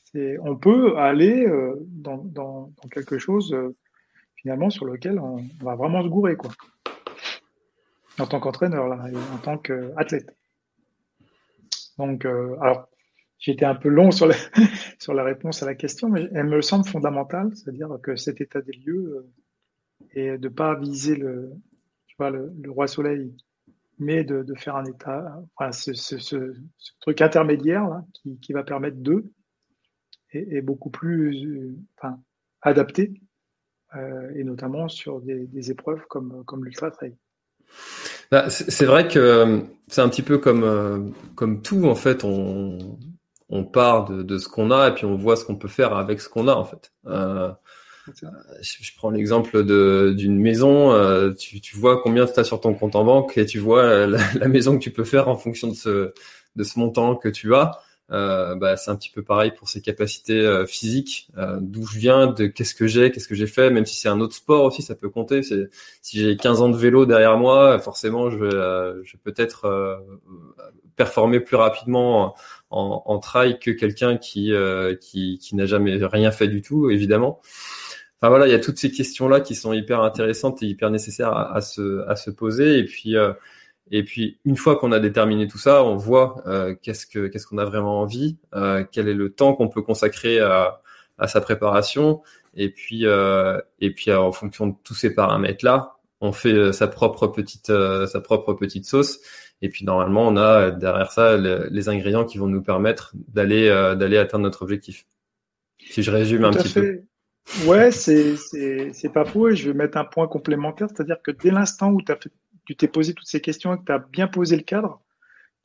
C'est, 0.05 0.38
on 0.38 0.57
peut 0.57 0.96
aller 0.96 1.46
euh, 1.46 1.75
dans, 1.88 2.18
dans, 2.18 2.72
dans, 2.81 2.88
quelque 2.88 3.18
chose 3.18 3.53
euh, 3.53 3.77
finalement 4.37 4.70
sur 4.70 4.85
lequel 4.85 5.18
on, 5.18 5.44
va 5.61 5.75
vraiment 5.75 6.03
se 6.03 6.09
gourer, 6.09 6.37
quoi. 6.37 6.53
En 8.18 8.27
tant 8.27 8.40
qu'entraîneur, 8.40 8.88
là, 8.88 9.05
et 9.11 9.16
en 9.16 9.38
tant 9.38 9.59
qu'athlète. 9.59 10.35
Donc, 11.99 12.25
alors, 12.25 12.88
J'étais 13.38 13.66
un 13.66 13.75
peu 13.75 13.88
long 13.88 14.11
sur 14.11 14.27
la, 14.27 14.35
sur 14.99 15.14
la 15.14 15.22
réponse 15.22 15.62
à 15.62 15.66
la 15.66 15.75
question, 15.75 16.09
mais 16.09 16.29
elle 16.33 16.46
me 16.46 16.62
semble 16.62 16.87
fondamentale, 16.87 17.51
c'est-à-dire 17.55 17.99
que 18.03 18.16
cet 18.16 18.40
état 18.40 18.61
des 18.61 18.72
lieux 18.72 19.27
est 20.14 20.31
euh, 20.31 20.38
de 20.38 20.49
ne 20.49 20.53
pas 20.53 20.75
viser 20.75 21.16
le, 21.16 21.53
tu 22.07 22.16
vois, 22.18 22.31
le, 22.31 22.53
roi 22.68 22.87
soleil, 22.87 23.35
mais 23.99 24.25
de, 24.25 24.42
de, 24.42 24.55
faire 24.55 24.77
un 24.77 24.85
état, 24.85 25.42
enfin, 25.57 25.72
ce, 25.72 25.92
ce, 25.94 26.55
truc 27.01 27.20
intermédiaire 27.20 27.88
là, 27.88 28.05
qui, 28.14 28.38
qui 28.40 28.53
va 28.53 28.62
permettre 28.62 28.99
d'eux 28.99 29.31
est, 30.33 30.61
beaucoup 30.61 30.90
plus 30.90 31.46
euh, 31.46 31.77
enfin, 31.96 32.18
adapté, 32.61 33.14
euh, 33.94 34.31
et 34.35 34.44
notamment 34.44 34.88
sur 34.88 35.20
des, 35.20 35.46
des 35.46 35.70
épreuves 35.70 36.05
comme, 36.09 36.44
comme 36.44 36.64
l'ultra 36.64 36.90
trail. 36.90 37.16
Bah, 38.31 38.51
c'est 38.51 38.85
vrai 38.85 39.09
que 39.09 39.62
c'est 39.87 40.01
un 40.01 40.09
petit 40.09 40.22
peu 40.22 40.38
comme, 40.38 41.14
comme 41.37 41.62
tout 41.62 41.85
en 41.85 41.94
fait. 41.94 42.25
On, 42.25 42.99
on 43.48 43.64
part 43.64 44.04
de, 44.06 44.22
de 44.22 44.38
ce 44.38 44.48
qu'on 44.48 44.70
a 44.70 44.88
et 44.88 44.94
puis 44.94 45.04
on 45.04 45.16
voit 45.16 45.37
ce 45.37 45.44
qu'on 45.44 45.56
peut 45.56 45.68
faire 45.68 45.96
avec 45.96 46.20
ce 46.20 46.28
qu'on 46.28 46.48
a 46.48 46.54
en 46.54 46.64
fait. 46.64 46.92
Euh, 47.06 47.50
je, 48.61 48.92
prends 48.96 49.11
l'exemple 49.11 49.64
d'une 50.14 50.38
maison, 50.38 50.92
euh, 50.92 51.32
tu, 51.32 51.61
tu, 51.61 51.76
vois 51.76 52.00
combien 52.02 52.26
tu 52.26 52.38
as 52.38 52.44
sur 52.44 52.61
ton 52.61 52.74
compte 52.74 52.94
en 52.94 53.04
banque 53.04 53.37
et 53.37 53.46
tu 53.46 53.59
vois 53.59 54.06
la, 54.06 54.18
la, 54.35 54.48
maison 54.48 54.78
que 54.78 54.82
tu 54.82 54.92
peux 54.92 55.04
faire 55.04 55.28
en 55.28 55.37
fonction 55.37 55.68
de 55.68 55.74
ce, 55.74 56.12
de 56.54 56.64
ce 56.64 56.78
montant 56.78 57.16
que 57.16 57.28
tu 57.28 57.54
as. 57.54 57.80
Euh, 58.12 58.55
bah, 58.55 58.77
c'est 58.77 58.90
un 58.90 58.97
petit 58.97 59.11
peu 59.11 59.23
pareil 59.23 59.51
pour 59.51 59.69
ses 59.69 59.81
capacités 59.81 60.38
euh, 60.38 60.64
physiques, 60.64 61.29
euh, 61.38 61.59
d'où 61.61 61.85
je 61.87 61.99
viens, 61.99 62.29
de 62.29 62.47
qu'est-ce 62.47 62.75
que 62.75 62.87
j'ai, 62.87 63.11
qu'est-ce 63.11 63.27
que 63.27 63.35
j'ai 63.35 63.49
fait, 63.49 63.69
même 63.71 63.85
si 63.85 63.97
c'est 63.97 64.09
un 64.09 64.21
autre 64.21 64.35
sport 64.35 64.64
aussi, 64.64 64.83
ça 64.83 64.95
peut 64.95 65.09
compter. 65.09 65.42
C'est 65.42 65.69
si 66.03 66.21
j'ai 66.21 66.37
15 66.37 66.62
ans 66.62 66.69
de 66.69 66.77
vélo 66.77 67.05
derrière 67.05 67.37
moi, 67.37 67.79
forcément, 67.81 68.31
je 68.31 68.38
vais, 68.38 68.51
je 69.05 69.12
vais 69.12 69.21
peut-être 69.25 70.01
performer 70.95 71.40
plus 71.40 71.57
rapidement 71.57 72.37
en, 72.71 73.03
en 73.05 73.19
trail 73.19 73.59
que 73.59 73.71
quelqu'un 73.73 74.16
qui, 74.16 74.53
qui, 75.01 75.38
qui 75.38 75.57
n'a 75.57 75.66
jamais 75.66 75.99
rien 76.07 76.31
fait 76.31 76.49
du 76.49 76.62
tout, 76.62 76.90
évidemment. 76.90 77.40
Enfin 78.19 78.31
voilà, 78.31 78.47
il 78.47 78.53
y 78.53 78.55
a 78.55 78.61
toutes 78.61 78.79
ces 78.79 78.90
questions-là 78.90 79.40
qui 79.40 79.55
sont 79.55 79.73
hyper 79.73 80.01
intéressantes 80.03 80.62
et 80.62 80.66
hyper 80.66 80.90
nécessaires 80.90 81.33
à, 81.33 81.55
à 81.55 81.61
se, 81.61 82.07
à 82.09 82.16
se 82.16 82.31
poser. 82.31 82.79
Et 82.79 82.85
puis 82.85 83.14
et 83.90 84.03
puis 84.03 84.38
une 84.44 84.57
fois 84.57 84.77
qu'on 84.77 84.92
a 84.92 85.01
déterminé 85.01 85.46
tout 85.46 85.59
ça, 85.59 85.85
on 85.85 85.96
voit 85.96 86.42
euh, 86.46 86.75
qu'est-ce 86.83 87.07
que 87.07 87.29
qu'est-ce 87.29 87.46
qu'on 87.46 87.59
a 87.59 87.64
vraiment 87.64 88.01
envie, 88.01 88.37
euh, 88.55 88.85
quel 88.90 89.09
est 89.09 89.14
le 89.14 89.31
temps 89.33 89.55
qu'on 89.55 89.68
peut 89.68 89.83
consacrer 89.83 90.40
à, 90.40 90.81
à 91.18 91.29
sa 91.29 91.40
préparation, 91.40 92.22
et 92.55 92.70
puis 92.70 93.07
euh, 93.07 93.61
et 93.81 93.92
puis 93.92 94.12
en 94.12 94.33
fonction 94.33 94.66
de 94.68 94.75
tous 94.85 94.94
ces 94.94 95.14
paramètres 95.14 95.64
là, 95.64 95.96
on 96.20 96.33
fait 96.33 96.72
sa 96.72 96.88
propre 96.88 97.27
petite 97.27 97.66
sa 97.66 98.20
propre 98.20 98.55
petite 98.55 98.87
sauce. 98.87 99.20
Et 99.62 99.70
puis 99.70 99.87
normalement, 99.87 100.29
on 100.29 100.37
a 100.37 100.70
derrière 100.70 101.11
ça 101.11 101.38
les 101.38 101.88
ingrédients 101.88 102.27
qui 102.27 102.37
vont 102.37 102.46
nous 102.46 102.62
permettre 102.62 103.14
d'aller 103.29 103.68
d'aller 103.99 104.18
atteindre 104.18 104.44
notre 104.44 104.61
objectif. 104.62 105.07
Si 105.79 106.03
je 106.03 106.11
résume 106.11 106.44
un 106.44 106.51
petit 106.51 106.75
peu. 106.75 107.01
Ouais, 107.64 107.90
c'est 107.90 108.37
c'est 108.37 109.12
pas 109.14 109.25
faux. 109.25 109.49
Et 109.49 109.57
je 109.57 109.70
vais 109.70 109.75
mettre 109.75 109.96
un 109.96 110.05
point 110.05 110.29
complémentaire, 110.29 110.88
c'est-à-dire 110.90 111.22
que 111.22 111.31
dès 111.31 111.51
l'instant 111.51 111.90
où 111.90 112.03
tu 112.03 112.12
as 112.12 112.16
fait 112.16 112.31
tu 112.66 112.76
t'es 112.76 112.88
posé 112.88 113.14
toutes 113.14 113.29
ces 113.29 113.40
questions 113.40 113.74
et 113.74 113.79
que 113.79 113.85
tu 113.85 113.92
as 113.92 113.98
bien 113.98 114.26
posé 114.26 114.57
le 114.57 114.62
cadre, 114.62 115.00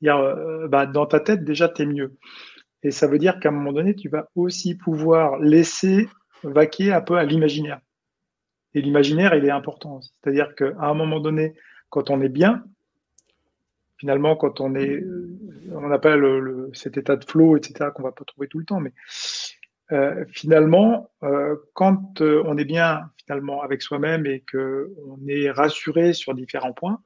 euh, 0.05 0.67
bah, 0.67 0.85
dans 0.85 1.05
ta 1.05 1.19
tête, 1.19 1.43
déjà, 1.43 1.67
tu 1.67 1.81
es 1.81 1.85
mieux. 1.85 2.15
Et 2.83 2.91
ça 2.91 3.07
veut 3.07 3.19
dire 3.19 3.39
qu'à 3.39 3.49
un 3.49 3.51
moment 3.51 3.73
donné, 3.73 3.95
tu 3.95 4.09
vas 4.09 4.29
aussi 4.35 4.75
pouvoir 4.75 5.37
laisser 5.39 6.07
vaquer 6.43 6.91
un 6.91 7.01
peu 7.01 7.17
à 7.17 7.23
l'imaginaire. 7.25 7.79
Et 8.73 8.81
l'imaginaire, 8.81 9.35
il 9.35 9.45
est 9.45 9.51
important. 9.51 10.01
C'est-à-dire 10.01 10.55
qu'à 10.55 10.73
un 10.79 10.93
moment 10.93 11.19
donné, 11.19 11.55
quand 11.89 12.09
on 12.09 12.21
est 12.21 12.29
bien, 12.29 12.63
finalement, 13.97 14.35
quand 14.35 14.61
on 14.61 14.73
est, 14.75 15.01
euh, 15.01 15.37
on 15.73 15.91
appelle 15.91 16.19
le, 16.19 16.71
cet 16.73 16.97
état 16.97 17.15
de 17.15 17.25
flow, 17.25 17.57
etc., 17.57 17.89
qu'on 17.93 18.03
va 18.03 18.11
pas 18.11 18.25
trouver 18.25 18.47
tout 18.47 18.59
le 18.59 18.65
temps, 18.65 18.79
mais 18.79 18.93
euh, 19.91 20.25
finalement, 20.30 21.12
euh, 21.23 21.56
quand 21.73 22.21
euh, 22.21 22.43
on 22.45 22.58
est 22.58 22.65
bien 22.65 23.10
finalement 23.17 23.62
avec 23.62 23.82
soi-même 23.82 24.25
et 24.25 24.41
que 24.41 24.93
on 25.08 25.17
est 25.27 25.51
rassuré 25.51 26.13
sur 26.13 26.34
différents 26.34 26.73
points, 26.73 27.01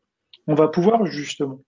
on 0.48 0.54
va 0.54 0.68
pouvoir 0.68 1.06
justement 1.06 1.62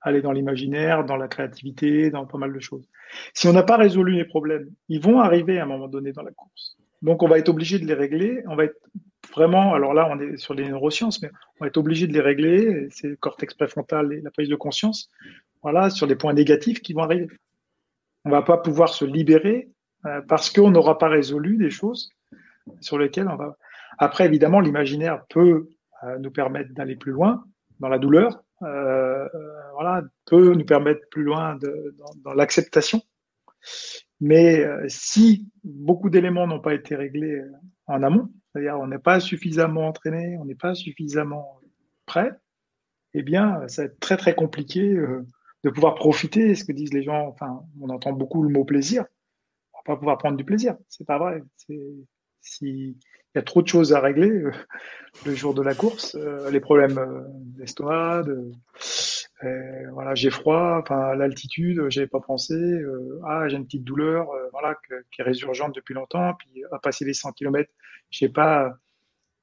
aller 0.00 0.22
dans 0.22 0.32
l'imaginaire, 0.32 1.04
dans 1.04 1.16
la 1.16 1.28
créativité, 1.28 2.10
dans 2.10 2.26
pas 2.26 2.38
mal 2.38 2.52
de 2.52 2.60
choses. 2.60 2.88
Si 3.34 3.46
on 3.48 3.52
n'a 3.52 3.62
pas 3.62 3.76
résolu 3.76 4.14
les 4.14 4.24
problèmes, 4.24 4.68
ils 4.88 5.00
vont 5.00 5.20
arriver 5.20 5.58
à 5.58 5.64
un 5.64 5.66
moment 5.66 5.88
donné 5.88 6.12
dans 6.12 6.22
la 6.22 6.32
course. 6.32 6.76
Donc 7.02 7.22
on 7.22 7.28
va 7.28 7.38
être 7.38 7.50
obligé 7.50 7.78
de 7.78 7.86
les 7.86 7.94
régler. 7.94 8.42
On 8.46 8.56
va 8.56 8.64
être 8.64 8.80
vraiment, 9.34 9.74
alors 9.74 9.92
là 9.92 10.08
on 10.10 10.18
est 10.20 10.38
sur 10.38 10.54
les 10.54 10.68
neurosciences, 10.68 11.20
mais 11.22 11.30
on 11.60 11.64
va 11.64 11.68
être 11.68 11.76
obligé 11.76 12.06
de 12.06 12.14
les 12.14 12.20
régler. 12.20 12.88
C'est 12.90 13.08
le 13.08 13.16
cortex 13.16 13.54
préfrontal 13.54 14.12
et 14.12 14.22
la 14.22 14.30
prise 14.30 14.48
de 14.48 14.56
conscience. 14.56 15.10
Voilà, 15.62 15.90
sur 15.90 16.06
des 16.06 16.16
points 16.16 16.32
négatifs 16.32 16.80
qui 16.80 16.94
vont 16.94 17.02
arriver. 17.02 17.28
On 18.24 18.30
va 18.30 18.42
pas 18.42 18.56
pouvoir 18.56 18.88
se 18.88 19.04
libérer 19.04 19.68
parce 20.28 20.50
qu'on 20.50 20.70
n'aura 20.70 20.98
pas 20.98 21.08
résolu 21.08 21.56
des 21.56 21.70
choses 21.70 22.10
sur 22.80 22.98
lesquelles 22.98 23.28
on 23.28 23.36
va. 23.36 23.56
Après, 23.98 24.24
évidemment, 24.26 24.60
l'imaginaire 24.60 25.24
peut 25.28 25.68
euh, 26.04 26.18
nous 26.18 26.30
permettre 26.30 26.72
d'aller 26.74 26.96
plus 26.96 27.12
loin 27.12 27.44
dans 27.80 27.88
la 27.88 27.98
douleur, 27.98 28.42
euh, 28.62 29.28
voilà, 29.74 30.02
peut 30.26 30.54
nous 30.54 30.64
permettre 30.64 31.00
plus 31.10 31.24
loin 31.24 31.56
de, 31.56 31.94
dans, 31.98 32.30
dans 32.30 32.34
l'acceptation. 32.34 33.00
Mais 34.20 34.64
si 34.88 35.48
beaucoup 35.64 36.10
d'éléments 36.10 36.46
n'ont 36.46 36.60
pas 36.60 36.74
été 36.74 36.94
réglés 36.94 37.42
en 37.86 38.02
amont, 38.04 38.30
c'est-à-dire 38.52 38.78
on 38.78 38.86
n'est 38.86 38.98
pas 38.98 39.18
suffisamment 39.18 39.88
entraîné, 39.88 40.36
on 40.38 40.44
n'est 40.44 40.54
pas 40.54 40.74
suffisamment 40.74 41.60
prêt, 42.06 42.32
eh 43.14 43.22
bien, 43.22 43.66
ça 43.66 43.82
va 43.82 43.86
être 43.86 43.98
très 43.98 44.16
très 44.16 44.34
compliqué 44.34 44.94
de 45.64 45.70
pouvoir 45.70 45.96
profiter. 45.96 46.54
Ce 46.54 46.64
que 46.64 46.72
disent 46.72 46.92
les 46.92 47.02
gens, 47.02 47.26
enfin, 47.26 47.64
on 47.80 47.90
entend 47.90 48.12
beaucoup 48.12 48.42
le 48.42 48.48
mot 48.48 48.64
plaisir. 48.64 49.04
Pas 49.84 49.96
pouvoir 49.96 50.18
prendre 50.18 50.36
du 50.36 50.44
plaisir. 50.44 50.76
C'est 50.88 51.06
pas 51.06 51.18
vrai. 51.18 51.42
Si 52.40 52.96
il 53.34 53.38
y 53.38 53.40
a 53.40 53.42
trop 53.42 53.62
de 53.62 53.68
choses 53.68 53.92
à 53.94 54.00
régler 54.00 54.30
euh, 54.30 54.52
le 55.26 55.34
jour 55.34 55.54
de 55.54 55.62
la 55.62 55.74
course, 55.74 56.16
euh, 56.16 56.50
les 56.50 56.60
problèmes 56.60 56.98
euh, 56.98 57.22
d'estomac, 57.56 58.24
voilà, 59.92 60.14
j'ai 60.14 60.30
froid, 60.30 60.78
enfin 60.80 61.16
l'altitude, 61.16 61.86
j'avais 61.88 62.06
pas 62.06 62.20
pensé, 62.20 62.54
ah 63.26 63.48
j'ai 63.48 63.56
une 63.56 63.64
petite 63.64 63.82
douleur, 63.82 64.28
voilà, 64.52 64.76
qui 65.10 65.20
est 65.20 65.24
résurgente 65.24 65.74
depuis 65.74 65.94
longtemps, 65.94 66.34
puis 66.38 66.62
à 66.70 66.78
passer 66.78 67.04
les 67.04 67.12
100 67.12 67.32
km, 67.32 67.68
j'ai 68.08 68.28
pas, 68.28 68.76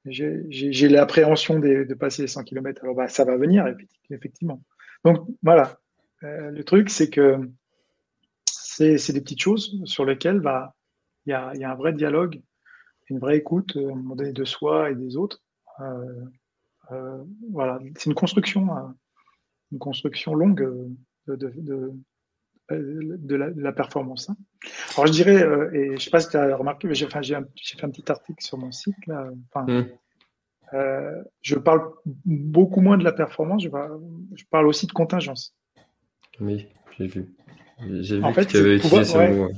j'ai 0.06 0.88
l'appréhension 0.88 1.58
de, 1.58 1.84
de, 1.84 1.94
passer 1.94 2.22
les 2.22 2.28
100 2.28 2.44
km, 2.44 2.82
alors 2.82 2.94
bah, 2.94 3.08
ça 3.08 3.26
va 3.26 3.36
venir 3.36 3.66
effectivement. 4.08 4.62
Donc 5.04 5.18
voilà, 5.42 5.78
le 6.22 6.62
truc 6.62 6.88
c'est 6.88 7.10
que 7.10 7.38
c'est 8.98 9.12
des 9.12 9.20
petites 9.20 9.40
choses 9.40 9.82
sur 9.84 10.04
lesquelles 10.04 10.40
bah 10.40 10.74
il 11.26 11.30
y 11.30 11.32
a, 11.34 11.54
y 11.54 11.64
a 11.64 11.70
un 11.70 11.74
vrai 11.74 11.92
dialogue 11.92 12.40
une 13.10 13.18
vraie 13.18 13.36
écoute 13.36 13.76
euh, 13.76 13.88
à 13.88 13.92
un 13.92 13.96
moment 13.96 14.16
donné 14.16 14.32
de 14.32 14.44
soi 14.44 14.90
et 14.90 14.94
des 14.94 15.16
autres. 15.16 15.42
Euh, 15.80 16.24
euh, 16.92 17.22
voilà, 17.52 17.78
c'est 17.96 18.06
une 18.06 18.14
construction, 18.14 18.68
une 19.70 19.78
construction 19.78 20.34
longue 20.34 20.90
de, 21.26 21.36
de, 21.36 21.92
de 22.70 23.36
la, 23.36 23.72
performance. 23.72 24.30
Hein. 24.30 24.36
Alors 24.94 25.06
je 25.06 25.12
dirais, 25.12 25.36
et 25.72 25.86
je 25.86 25.92
ne 25.92 25.98
sais 25.98 26.10
pas 26.10 26.20
si 26.20 26.30
tu 26.30 26.36
as 26.36 26.56
remarqué, 26.56 26.88
mais 26.88 26.94
j'ai 26.94 27.06
fait 27.06 27.16
un 27.18 27.90
petit 27.90 28.10
article 28.10 28.42
sur 28.42 28.58
mon 28.58 28.72
site. 28.72 28.96
Là, 29.06 29.30
mmh. 29.54 29.82
je 31.42 31.56
parle 31.56 31.92
beaucoup 32.04 32.80
moins 32.80 32.98
de 32.98 33.04
la 33.04 33.12
performance, 33.12 33.62
je 33.62 33.68
parle, 33.68 34.00
je 34.34 34.44
parle 34.50 34.66
aussi 34.66 34.88
de 34.88 34.92
contingence. 34.92 35.54
Oui, 36.40 36.66
j'ai 36.98 37.06
vu. 37.06 37.32
J'ai 38.00 38.16
vu 38.16 38.22
que 38.22 38.40
tu 38.42 38.56
avais 38.56 38.76
utilisé 38.76 39.04
ce 39.04 39.18
mot. 39.18 39.50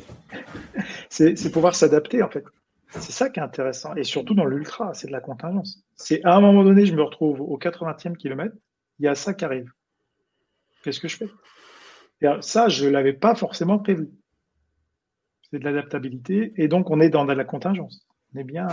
C'est 1.09 1.53
pouvoir 1.53 1.75
s'adapter 1.75 2.23
en 2.23 2.29
fait. 2.31 2.45
C'est 2.91 3.13
ça 3.13 3.31
qui 3.31 3.41
est 3.41 3.43
intéressant. 3.43 3.95
Et 3.97 4.05
surtout 4.05 4.35
dans 4.35 4.45
l'ultra, 4.45 4.93
c'est 4.93 5.07
de 5.07 5.13
la 5.13 5.21
contingence. 5.21 5.83
C'est 5.97 6.23
à 6.25 6.35
un 6.35 6.41
moment 6.41 6.63
donné, 6.63 6.85
je 6.85 6.95
me 6.95 7.03
retrouve 7.03 7.41
au 7.41 7.59
80e 7.59 8.17
kilomètre, 8.17 8.55
il 8.99 9.07
y 9.07 9.09
a 9.09 9.15
ça 9.15 9.33
qui 9.33 9.45
arrive. 9.45 9.71
Qu'est-ce 10.83 11.01
que 11.01 11.09
je 11.09 11.17
fais? 11.17 11.29
Et 12.21 12.27
Ça, 12.41 12.69
je 12.69 12.87
ne 12.87 12.91
l'avais 12.91 13.15
pas 13.15 13.35
forcément 13.35 13.79
prévu. 13.79 14.11
C'est 15.51 15.59
de 15.59 15.65
l'adaptabilité. 15.65 16.53
Et 16.57 16.69
donc, 16.69 16.91
on 16.91 17.01
est 17.01 17.09
dans 17.09 17.25
de 17.25 17.33
la 17.33 17.45
contingence. 17.45 18.07
On 18.35 18.39
est 18.39 18.45
bien. 18.45 18.69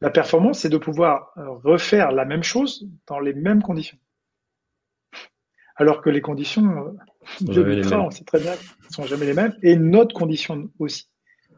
La 0.00 0.10
performance, 0.10 0.60
c'est 0.60 0.68
de 0.68 0.78
pouvoir 0.78 1.32
refaire 1.36 2.12
la 2.12 2.24
même 2.24 2.42
chose 2.42 2.88
dans 3.06 3.18
les 3.18 3.34
mêmes 3.34 3.62
conditions. 3.62 3.98
Alors 5.76 6.02
que 6.02 6.10
les 6.10 6.20
conditions 6.20 6.86
euh, 6.86 6.92
de 7.40 7.60
l'ultra, 7.62 8.00
on 8.00 8.10
sait 8.10 8.24
très 8.24 8.40
bien, 8.40 8.52
ne 8.52 8.92
sont 8.92 9.04
jamais 9.04 9.26
les 9.26 9.34
mêmes. 9.34 9.54
Et 9.62 9.76
notre 9.76 10.14
condition 10.14 10.70
aussi 10.78 11.08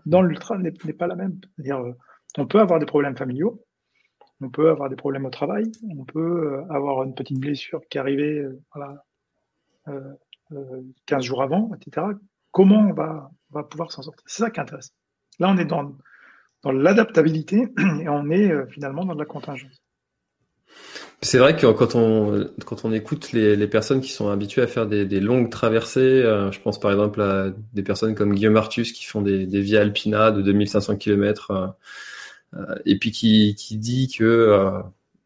dans 0.06 0.22
l'ultra 0.22 0.56
n'est 0.56 0.70
pas 0.70 1.06
la 1.06 1.16
même. 1.16 1.38
C'est-à-dire, 1.56 1.78
euh, 1.78 1.92
on 2.38 2.46
peut 2.46 2.60
avoir 2.60 2.78
des 2.78 2.86
problèmes 2.86 3.16
familiaux, 3.16 3.62
on 4.40 4.48
peut 4.48 4.70
avoir 4.70 4.88
des 4.88 4.96
problèmes 4.96 5.26
au 5.26 5.30
travail, 5.30 5.64
on 5.90 6.04
peut 6.04 6.54
euh, 6.54 6.72
avoir 6.72 7.02
une 7.02 7.14
petite 7.14 7.38
blessure 7.38 7.80
qui 7.90 7.98
est 7.98 8.00
arrivée 8.00 8.38
euh, 8.38 8.60
voilà, 8.74 9.04
15 11.06 11.24
jours 11.24 11.42
avant, 11.42 11.70
etc. 11.74 12.06
Comment 12.50 12.88
on 12.88 12.92
va, 12.92 13.30
va 13.50 13.62
pouvoir 13.62 13.92
s'en 13.92 14.02
sortir? 14.02 14.22
C'est 14.26 14.42
ça 14.42 14.50
qui 14.50 14.60
intéresse. 14.60 14.92
Là, 15.38 15.48
on 15.50 15.58
est 15.58 15.64
dans, 15.64 15.96
dans 16.62 16.72
l'adaptabilité 16.72 17.68
et 18.00 18.08
on 18.08 18.30
est 18.30 18.66
finalement 18.70 19.04
dans 19.04 19.14
de 19.14 19.20
la 19.20 19.26
contingence. 19.26 19.82
C'est 21.22 21.38
vrai 21.38 21.56
que 21.56 21.66
quand 21.72 21.94
on, 21.94 22.46
quand 22.66 22.84
on 22.84 22.92
écoute 22.92 23.32
les, 23.32 23.56
les, 23.56 23.66
personnes 23.66 24.00
qui 24.00 24.10
sont 24.12 24.28
habituées 24.28 24.62
à 24.62 24.66
faire 24.66 24.86
des, 24.86 25.06
des 25.06 25.20
longues 25.20 25.50
traversées, 25.50 26.00
euh, 26.00 26.52
je 26.52 26.60
pense 26.60 26.78
par 26.78 26.90
exemple 26.90 27.20
à 27.22 27.50
des 27.72 27.82
personnes 27.82 28.14
comme 28.14 28.34
Guillaume 28.34 28.56
Artus 28.56 28.92
qui 28.92 29.04
font 29.04 29.22
des, 29.22 29.46
des 29.46 29.60
via 29.62 29.80
alpina 29.80 30.30
de 30.30 30.42
2500 30.42 30.96
km, 30.96 31.50
euh, 31.50 31.66
euh, 32.58 32.74
et 32.84 32.98
puis 32.98 33.12
qui, 33.12 33.54
qui 33.56 33.78
dit 33.78 34.08
que 34.16 34.70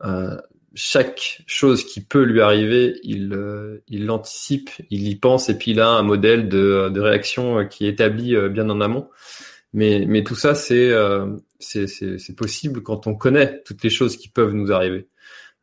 euh, 0.04 0.36
chaque 0.74 1.42
chose 1.46 1.84
qui 1.84 2.00
peut 2.02 2.22
lui 2.22 2.40
arriver, 2.40 2.98
il 3.02 3.36
il 3.88 4.06
l'anticipe, 4.06 4.70
il 4.90 5.08
y 5.08 5.16
pense, 5.16 5.48
et 5.48 5.58
puis 5.58 5.72
il 5.72 5.80
a 5.80 5.88
un 5.88 6.02
modèle 6.02 6.48
de, 6.48 6.88
de 6.88 7.00
réaction 7.00 7.66
qui 7.66 7.86
est 7.86 7.90
établi 7.90 8.36
bien 8.50 8.70
en 8.70 8.80
amont. 8.80 9.08
Mais, 9.72 10.04
mais 10.08 10.24
tout 10.24 10.34
ça, 10.36 10.54
c'est 10.54 10.92
c'est 11.58 12.36
possible 12.36 12.82
quand 12.82 13.06
on 13.06 13.14
connaît 13.14 13.62
toutes 13.64 13.82
les 13.82 13.90
choses 13.90 14.16
qui 14.16 14.28
peuvent 14.28 14.54
nous 14.54 14.72
arriver. 14.72 15.08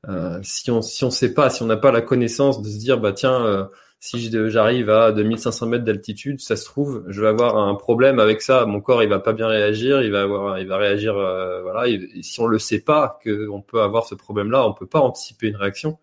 Euh, 0.07 0.39
si 0.43 0.69
on 0.71 0.81
si 0.81 1.03
on 1.03 1.09
sait 1.09 1.33
pas, 1.33 1.49
si 1.49 1.63
on 1.63 1.65
n'a 1.65 1.77
pas 1.77 1.91
la 1.91 2.01
connaissance 2.01 2.61
de 2.61 2.69
se 2.69 2.77
dire 2.77 2.99
bah 2.99 3.13
tiens 3.13 3.43
euh, 3.45 3.65
si 3.99 4.31
j'arrive 4.49 4.89
à 4.91 5.11
2500 5.11 5.65
mètres 5.67 5.83
d'altitude, 5.83 6.39
ça 6.39 6.55
se 6.55 6.65
trouve, 6.65 7.03
je 7.07 7.19
vais 7.19 7.27
avoir 7.27 7.57
un 7.57 7.73
problème 7.73 8.19
avec 8.19 8.43
ça. 8.43 8.65
Mon 8.67 8.79
corps, 8.79 9.01
il 9.01 9.09
va 9.09 9.19
pas 9.19 9.33
bien 9.33 9.47
réagir, 9.47 10.03
il 10.03 10.11
va 10.11 10.21
avoir, 10.21 10.59
il 10.59 10.67
va 10.67 10.77
réagir, 10.77 11.17
euh, 11.17 11.63
voilà. 11.63 11.87
Et, 11.87 12.21
si 12.21 12.39
on 12.39 12.45
le 12.45 12.59
sait 12.59 12.79
pas 12.79 13.19
qu'on 13.23 13.61
peut 13.61 13.81
avoir 13.81 14.05
ce 14.05 14.13
problème-là, 14.13 14.67
on 14.67 14.73
peut 14.73 14.85
pas 14.85 14.99
anticiper 14.99 15.47
une 15.47 15.55
réaction. 15.55 15.97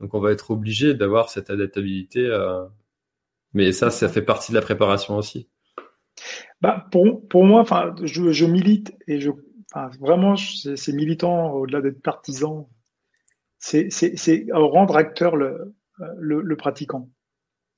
Donc, 0.00 0.14
on 0.14 0.20
va 0.20 0.32
être 0.32 0.50
obligé 0.50 0.94
d'avoir 0.94 1.28
cette 1.28 1.50
adaptabilité. 1.50 2.26
mais 3.52 3.72
ça, 3.72 3.90
ça 3.90 4.08
fait 4.08 4.22
partie 4.22 4.52
de 4.52 4.56
la 4.56 4.62
préparation 4.62 5.16
aussi. 5.16 5.48
Bah, 6.62 6.86
pour, 6.90 7.26
pour 7.28 7.44
moi, 7.44 7.60
enfin, 7.60 7.94
je, 8.02 8.32
je 8.32 8.46
milite 8.46 8.94
et 9.08 9.20
je, 9.20 9.30
enfin, 9.72 9.90
vraiment, 10.00 10.36
c'est 10.36 10.92
militant 10.92 11.52
au-delà 11.52 11.82
d'être 11.82 12.00
partisan 12.02 12.68
c'est 13.58 14.46
rendre 14.52 14.96
acteur 14.96 15.36
le, 15.36 15.74
le, 16.18 16.56
pratiquant. 16.56 17.08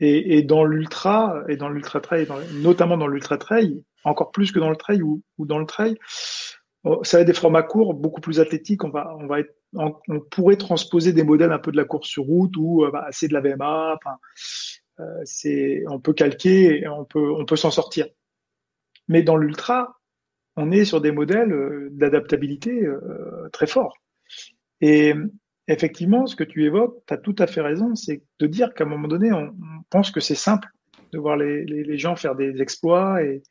Et, 0.01 0.39
et 0.39 0.43
dans 0.43 0.65
l'ultra, 0.65 1.43
et 1.49 1.57
dans 1.57 1.69
l'ultra 1.69 2.01
trail, 2.01 2.27
notamment 2.55 2.97
dans 2.97 3.07
l'ultra 3.07 3.37
trail, 3.39 3.83
encore 4.05 4.31
plus 4.31 4.53
que 4.53 4.59
dans 4.59 4.71
le 4.71 4.77
trail 4.77 5.03
ou, 5.03 5.23
ou 5.39 5.47
dans 5.47 5.59
le 5.59 5.67
trail, 5.67 5.97
oh, 6.85 7.03
ça 7.03 7.19
va 7.19 7.23
être 7.23 7.27
des 7.27 7.35
formats 7.35 7.63
courts, 7.63 7.95
beaucoup 7.95 8.21
plus 8.21 8.41
athlétiques. 8.41 8.85
On 8.85 8.91
va, 8.91 9.15
on 9.19 9.27
va 9.27 9.41
être, 9.41 9.55
on, 9.75 9.93
pourrait 10.31 10.57
transposer 10.57 11.13
des 11.13 11.25
modèles 11.25 11.53
un 11.53 11.59
peu 11.59 11.73
de 11.73 11.77
la 11.77 11.85
course 11.85 12.09
sur 12.09 12.25
route 12.25 12.57
ou 12.57 12.85
euh, 12.85 12.91
bah, 12.91 13.07
c'est 13.11 13.29
de 13.29 13.35
la 13.35 13.41
VMA. 13.41 13.97
Enfin, 13.97 14.17
euh, 15.01 15.21
c'est, 15.25 15.85
on 15.89 16.01
peut 16.01 16.13
calquer, 16.13 16.87
on 16.89 17.05
peut, 17.05 17.33
on 17.33 17.45
peut 17.45 17.57
s'en 17.57 17.71
sortir. 17.71 18.07
Mais 19.09 19.23
dans 19.23 19.37
l'ultra, 19.37 20.01
on 20.57 20.71
est 20.71 20.85
sur 20.85 21.01
des 21.01 21.13
modèles 21.13 21.53
euh, 21.53 21.89
d'adaptabilité 21.93 22.85
euh, 22.85 23.49
très 23.53 23.67
forts. 23.67 23.97
Et, 24.81 25.15
effectivement, 25.69 26.27
ce 26.27 26.35
que 26.35 26.45
tu 26.45 26.65
évoques, 26.65 27.03
tu 27.07 27.15
as 27.15 27.19
tout 27.19 27.37
à 27.39 27.47
fait 27.47 27.61
raison, 27.61 27.95
c'est 27.95 28.23
de 28.39 28.47
dire 28.47 28.75
qu'à 28.75 28.85
un 28.85 28.89
moment 28.89 29.09
donné, 29.09 29.33
on, 29.33 29.55
pense 29.91 30.11
que 30.11 30.21
c'est 30.21 30.35
simple 30.35 30.69
de 31.13 31.19
voir 31.19 31.37
les, 31.37 31.99
gens 31.99 32.17
faire 32.17 32.35
des 32.35 32.61
exploits 32.61 33.23
et, 33.23 33.43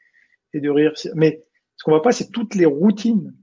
de 0.53 0.69
rire. 0.69 0.93
Mais 1.15 1.43
ce 1.75 1.83
qu'on 1.83 1.91
voit 1.91 2.01
pas, 2.01 2.11
c'est 2.11 2.31
toutes 2.31 2.55
les 2.55 2.65
routines 2.65 3.33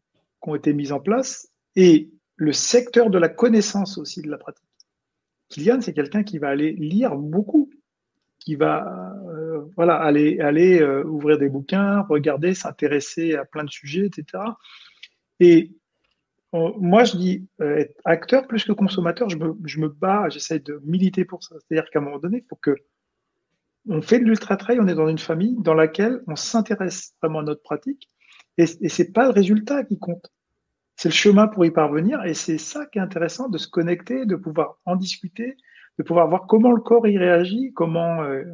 qui 0.42 0.50
ont 0.50 0.54
été 0.56 0.72
mises 0.72 0.92
en 0.92 1.00
place 1.00 1.48
et 1.76 2.10
le 2.36 2.52
secteur 2.52 3.10
de 3.10 3.18
la 3.18 3.28
connaissance 3.28 3.96
aussi 3.98 4.20
de 4.20 4.30
la 4.30 4.38
pratique. 4.38 4.64
Kylian, 5.48 5.80
c'est 5.80 5.92
quelqu'un 5.92 6.24
qui 6.24 6.38
va 6.38 6.48
aller 6.48 6.72
lire 6.72 7.14
beaucoup, 7.14 7.70
qui 8.40 8.56
va 8.56 9.14
euh, 9.28 9.62
voilà 9.76 9.94
aller 9.94 10.40
aller 10.40 10.80
euh, 10.80 11.04
ouvrir 11.04 11.38
des 11.38 11.48
bouquins, 11.48 12.00
regarder, 12.08 12.54
s'intéresser 12.54 13.34
à 13.34 13.44
plein 13.44 13.62
de 13.62 13.70
sujets, 13.70 14.06
etc. 14.06 14.42
Et 15.38 15.70
moi, 16.54 17.04
je 17.04 17.16
dis 17.16 17.48
euh, 17.60 17.76
être 17.78 18.00
acteur 18.04 18.46
plus 18.46 18.64
que 18.64 18.72
consommateur. 18.72 19.28
Je 19.28 19.36
me, 19.36 19.56
je 19.64 19.80
me 19.80 19.88
bats, 19.88 20.28
j'essaie 20.28 20.60
de 20.60 20.80
militer 20.84 21.24
pour 21.24 21.42
ça. 21.42 21.56
C'est-à-dire 21.60 21.90
qu'à 21.90 21.98
un 21.98 22.02
moment 22.02 22.18
donné, 22.18 22.38
il 22.38 22.46
faut 22.48 22.56
que 22.56 22.76
on 23.88 24.00
fait 24.00 24.18
de 24.18 24.24
l'ultra 24.24 24.56
trail, 24.56 24.78
on 24.80 24.88
est 24.88 24.94
dans 24.94 25.08
une 25.08 25.18
famille 25.18 25.56
dans 25.58 25.74
laquelle 25.74 26.22
on 26.26 26.36
s'intéresse 26.36 27.14
vraiment 27.20 27.40
à 27.40 27.42
notre 27.42 27.62
pratique, 27.62 28.08
et, 28.56 28.64
et 28.80 28.88
c'est 28.88 29.12
pas 29.12 29.24
le 29.24 29.30
résultat 29.30 29.84
qui 29.84 29.98
compte. 29.98 30.32
C'est 30.96 31.10
le 31.10 31.14
chemin 31.14 31.48
pour 31.48 31.66
y 31.66 31.70
parvenir, 31.70 32.24
et 32.24 32.34
c'est 32.34 32.56
ça 32.56 32.86
qui 32.86 32.98
est 32.98 33.02
intéressant 33.02 33.48
de 33.48 33.58
se 33.58 33.68
connecter, 33.68 34.24
de 34.24 34.36
pouvoir 34.36 34.78
en 34.86 34.96
discuter, 34.96 35.56
de 35.98 36.02
pouvoir 36.02 36.28
voir 36.28 36.46
comment 36.46 36.72
le 36.72 36.80
corps 36.80 37.06
y 37.06 37.18
réagit, 37.18 37.72
comment 37.74 38.22
euh, 38.22 38.44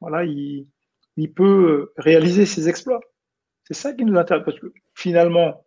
voilà 0.00 0.24
il, 0.24 0.68
il 1.16 1.32
peut 1.32 1.92
réaliser 1.98 2.46
ses 2.46 2.68
exploits. 2.68 3.00
C'est 3.64 3.74
ça 3.74 3.92
qui 3.92 4.04
nous 4.04 4.16
intéresse 4.16 4.44
parce 4.44 4.58
que 4.58 4.72
finalement, 4.94 5.66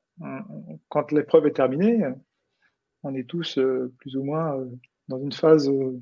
quand 0.89 1.11
l'épreuve 1.11 1.47
est 1.47 1.53
terminée, 1.53 2.05
on 3.05 3.16
est 3.16 3.28
tous 3.28 3.57
euh, 3.57 3.93
plus 3.99 4.16
ou 4.18 4.24
moins 4.24 4.57
euh, 4.57 4.66
dans 5.07 5.20
une 5.20 5.32
phase 5.32 5.70
euh, 5.70 5.97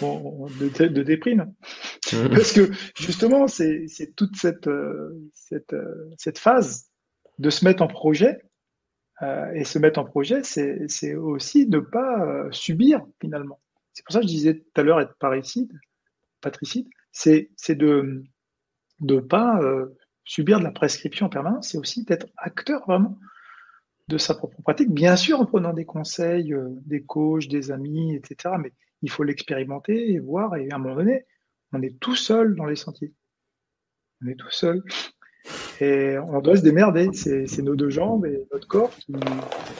de, 0.00 1.02
déprime. 1.02 1.54
Mmh. 2.12 2.28
Parce 2.30 2.52
que 2.52 2.70
justement, 2.96 3.46
c'est 3.48 3.86
toute 4.16 4.36
cette, 4.36 4.68
cette, 5.32 5.74
cette, 6.18 6.38
phase 6.38 6.90
de 7.38 7.50
se 7.50 7.64
mettre 7.64 7.82
en 7.82 7.88
projet. 7.88 8.38
et 9.54 9.64
se 9.64 9.78
mettre 9.78 9.98
en 9.98 10.04
projet, 10.04 10.42
c'est 10.42 11.14
aussi 11.14 11.66
ne 11.66 11.78
pas 11.78 12.46
subir 12.50 13.04
finalement. 13.20 13.60
C'est 13.92 14.04
pour 14.04 14.12
ça 14.12 14.20
que 14.20 14.26
je 14.26 14.32
disais 14.32 14.54
tout 14.58 14.80
à 14.80 14.82
l'heure 14.82 15.00
être 15.00 15.16
parricide, 15.18 15.72
patricide, 16.40 16.86
c'est 17.10 17.50
de 17.70 18.22
ne 19.00 19.20
pas 19.20 19.60
subir 20.24 20.60
de 20.60 20.64
la 20.64 20.72
prescription 20.72 21.26
en 21.26 21.30
permanence, 21.30 21.70
c'est 21.70 21.78
aussi 21.78 22.04
d'être 22.04 22.26
acteur 22.36 22.84
vraiment 22.86 23.18
de 24.10 24.18
sa 24.18 24.34
propre 24.34 24.60
pratique, 24.62 24.90
bien 24.90 25.16
sûr 25.16 25.40
en 25.40 25.46
prenant 25.46 25.72
des 25.72 25.84
conseils, 25.84 26.52
euh, 26.52 26.68
des 26.84 27.02
coachs, 27.02 27.48
des 27.48 27.70
amis, 27.70 28.14
etc. 28.16 28.56
Mais 28.58 28.72
il 29.02 29.10
faut 29.10 29.22
l'expérimenter 29.22 30.12
et 30.12 30.18
voir. 30.18 30.56
Et 30.56 30.68
à 30.70 30.76
un 30.76 30.78
moment 30.78 30.96
donné, 30.96 31.24
on 31.72 31.80
est 31.80 31.98
tout 32.00 32.16
seul 32.16 32.56
dans 32.56 32.66
les 32.66 32.76
sentiers. 32.76 33.14
On 34.22 34.28
est 34.28 34.34
tout 34.34 34.50
seul. 34.50 34.82
Et 35.80 36.18
on 36.18 36.40
doit 36.40 36.56
se 36.56 36.62
démerder. 36.62 37.08
C'est 37.12 37.62
nos 37.62 37.76
deux 37.76 37.88
jambes 37.88 38.26
et 38.26 38.46
notre 38.52 38.66
corps 38.66 38.92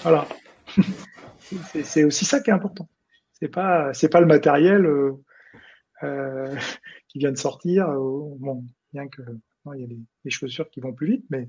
Voilà. 0.02 0.26
c'est 1.84 2.04
aussi 2.04 2.24
ça 2.24 2.40
qui 2.40 2.50
est 2.50 2.54
important. 2.54 2.88
C'est 3.32 3.48
pas, 3.48 3.92
pas 4.10 4.20
le 4.20 4.26
matériel 4.26 4.86
euh, 4.86 5.12
euh, 6.04 6.54
qui 7.08 7.18
vient 7.18 7.32
de 7.32 7.38
sortir. 7.38 7.88
bon, 7.88 8.64
bien 8.92 9.08
que 9.08 9.22
il 9.74 9.80
y 9.80 9.84
a 9.84 9.86
des, 10.24 10.30
chaussures 10.30 10.70
qui 10.70 10.80
vont 10.80 10.92
plus 10.92 11.06
vite, 11.06 11.24
mais 11.30 11.48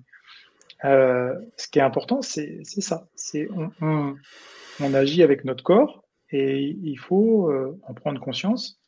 euh, 0.86 1.34
ce 1.58 1.68
qui 1.68 1.80
est 1.80 1.84
important, 1.84 2.22
c'est 2.22 2.64
ça. 2.64 3.08
C'est 3.16 3.48
on, 3.52 4.16
on, 4.80 4.94
agit 4.94 5.24
avec 5.24 5.46
notre 5.46 5.64
corps 5.64 6.04
et 6.32 6.76
il 6.82 6.98
faut 6.98 7.52
en 7.84 7.94
prendre 7.94 8.20
conscience. 8.20 8.80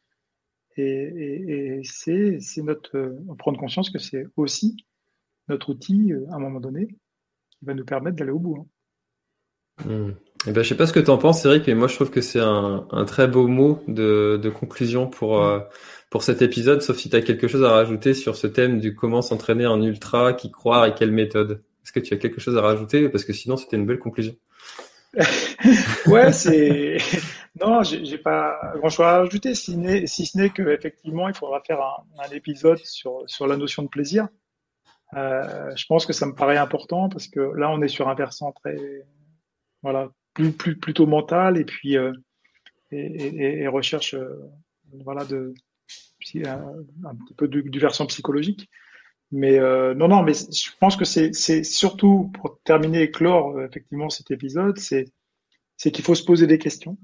Et, 0.75 0.83
et, 0.83 1.79
et 1.79 1.83
c'est 1.83 2.61
notre 2.63 3.15
prendre 3.37 3.59
conscience 3.59 3.89
que 3.89 3.99
c'est 3.99 4.25
aussi 4.37 4.85
notre 5.47 5.69
outil 5.69 6.13
à 6.31 6.35
un 6.35 6.39
moment 6.39 6.59
donné 6.59 6.87
qui 6.87 7.65
va 7.65 7.73
nous 7.73 7.85
permettre 7.85 8.17
d'aller 8.17 8.31
au 8.31 8.39
bout. 8.39 8.57
Hein. 8.57 8.65
Mmh. 9.85 10.11
Eh 10.45 10.51
ben, 10.51 10.61
je 10.61 10.69
sais 10.69 10.75
pas 10.75 10.87
ce 10.87 10.93
que 10.93 10.99
tu 10.99 11.09
en 11.09 11.17
penses, 11.17 11.45
Eric, 11.45 11.67
mais 11.67 11.73
moi 11.73 11.87
je 11.87 11.95
trouve 11.95 12.09
que 12.09 12.19
c'est 12.19 12.39
un, 12.39 12.85
un, 12.91 13.05
très 13.05 13.27
beau 13.27 13.47
mot 13.47 13.81
de, 13.87 14.39
de 14.41 14.49
conclusion 14.49 15.07
pour, 15.07 15.41
euh, 15.41 15.59
pour 16.09 16.21
cet 16.23 16.41
épisode, 16.41 16.81
sauf 16.81 16.97
si 16.97 17.09
tu 17.09 17.15
as 17.15 17.21
quelque 17.21 17.47
chose 17.47 17.63
à 17.63 17.71
rajouter 17.71 18.13
sur 18.13 18.35
ce 18.35 18.47
thème 18.47 18.79
du 18.79 18.93
comment 18.93 19.21
s'entraîner 19.21 19.65
en 19.65 19.81
ultra, 19.81 20.33
qui 20.33 20.51
croire 20.51 20.85
et 20.85 20.93
quelle 20.93 21.11
méthode. 21.11 21.63
Est-ce 21.83 21.91
que 21.91 21.99
tu 21.99 22.13
as 22.13 22.17
quelque 22.17 22.39
chose 22.39 22.57
à 22.57 22.61
rajouter? 22.61 23.09
Parce 23.09 23.25
que 23.25 23.33
sinon 23.33 23.57
c'était 23.57 23.77
une 23.77 23.85
belle 23.85 23.99
conclusion. 23.99 24.35
ouais, 26.07 26.31
c'est 26.31 26.97
non, 27.61 27.83
j'ai 27.83 28.17
pas 28.17 28.73
grand 28.75 28.89
chose 28.89 29.05
à 29.05 29.19
rajouter, 29.19 29.53
si, 29.53 29.73
ce 30.07 30.37
n'est 30.37 30.49
qu'effectivement 30.49 31.29
il 31.29 31.35
faudra 31.35 31.61
faire 31.61 31.79
un, 31.81 32.29
épisode 32.31 32.79
sur 32.79 33.23
sur 33.27 33.45
la 33.45 33.57
notion 33.57 33.83
de 33.83 33.89
plaisir. 33.89 34.27
Euh, 35.15 35.75
je 35.75 35.85
pense 35.85 36.05
que 36.05 36.13
ça 36.13 36.25
me 36.25 36.33
paraît 36.33 36.57
important 36.57 37.09
parce 37.09 37.27
que 37.27 37.39
là 37.39 37.69
on 37.69 37.81
est 37.83 37.87
sur 37.87 38.09
un 38.09 38.15
versant 38.15 38.51
très 38.51 38.77
voilà 39.83 40.09
plus, 40.33 40.53
plutôt 40.53 41.05
mental 41.05 41.57
et 41.57 41.65
puis 41.65 41.97
euh, 41.97 42.13
et, 42.91 43.61
et, 43.61 43.67
recherche 43.67 44.15
euh, 44.15 44.41
voilà 45.03 45.23
de 45.25 45.53
un, 46.45 47.15
petit 47.15 47.33
peu 47.35 47.47
du, 47.47 47.79
versant 47.79 48.05
psychologique. 48.07 48.69
Mais 49.35 49.57
euh, 49.57 49.95
non, 49.95 50.09
non, 50.09 50.21
mais 50.21 50.33
je 50.33 50.69
pense 50.79 50.95
que 50.95 51.05
c'est 51.05 51.63
surtout 51.63 52.31
pour 52.35 52.61
terminer 52.61 53.01
et 53.01 53.09
clore 53.09 53.59
effectivement 53.63 54.11
cet 54.11 54.29
épisode, 54.29 54.77
c'est 54.77 55.11
qu'il 55.77 56.05
faut 56.05 56.13
se 56.13 56.23
poser 56.23 56.45
des 56.45 56.59
questions 56.59 56.99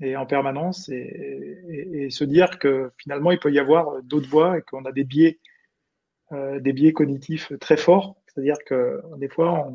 et 0.00 0.16
en 0.16 0.26
permanence 0.26 0.88
et, 0.90 1.58
et, 1.92 2.10
se 2.10 2.22
dire 2.22 2.60
que 2.60 2.92
finalement 2.98 3.32
il 3.32 3.40
peut 3.40 3.52
y 3.52 3.58
avoir 3.58 4.00
d'autres 4.04 4.28
voies 4.28 4.58
et 4.58 4.62
qu'on 4.62 4.84
a 4.84 4.92
des 4.92 5.02
biais 5.02 5.40
euh, 6.30 6.60
des 6.60 6.72
biais 6.72 6.92
cognitifs 6.92 7.52
très 7.58 7.76
forts, 7.76 8.16
c'est-à-dire 8.26 8.58
que 8.64 9.02
des 9.18 9.28
fois 9.28 9.68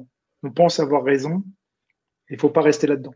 on, 0.43 0.51
pense 0.51 0.79
avoir 0.79 1.03
raison 1.03 1.43
il 2.29 2.35
ne 2.35 2.39
faut 2.39 2.49
pas 2.49 2.61
rester 2.61 2.87
là-dedans. 2.87 3.15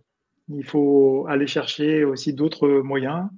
Il 0.49 0.65
faut 0.65 1.25
aller 1.29 1.47
chercher 1.47 2.03
aussi 2.03 2.33
d'autres 2.33 2.67
moyens 2.67 3.29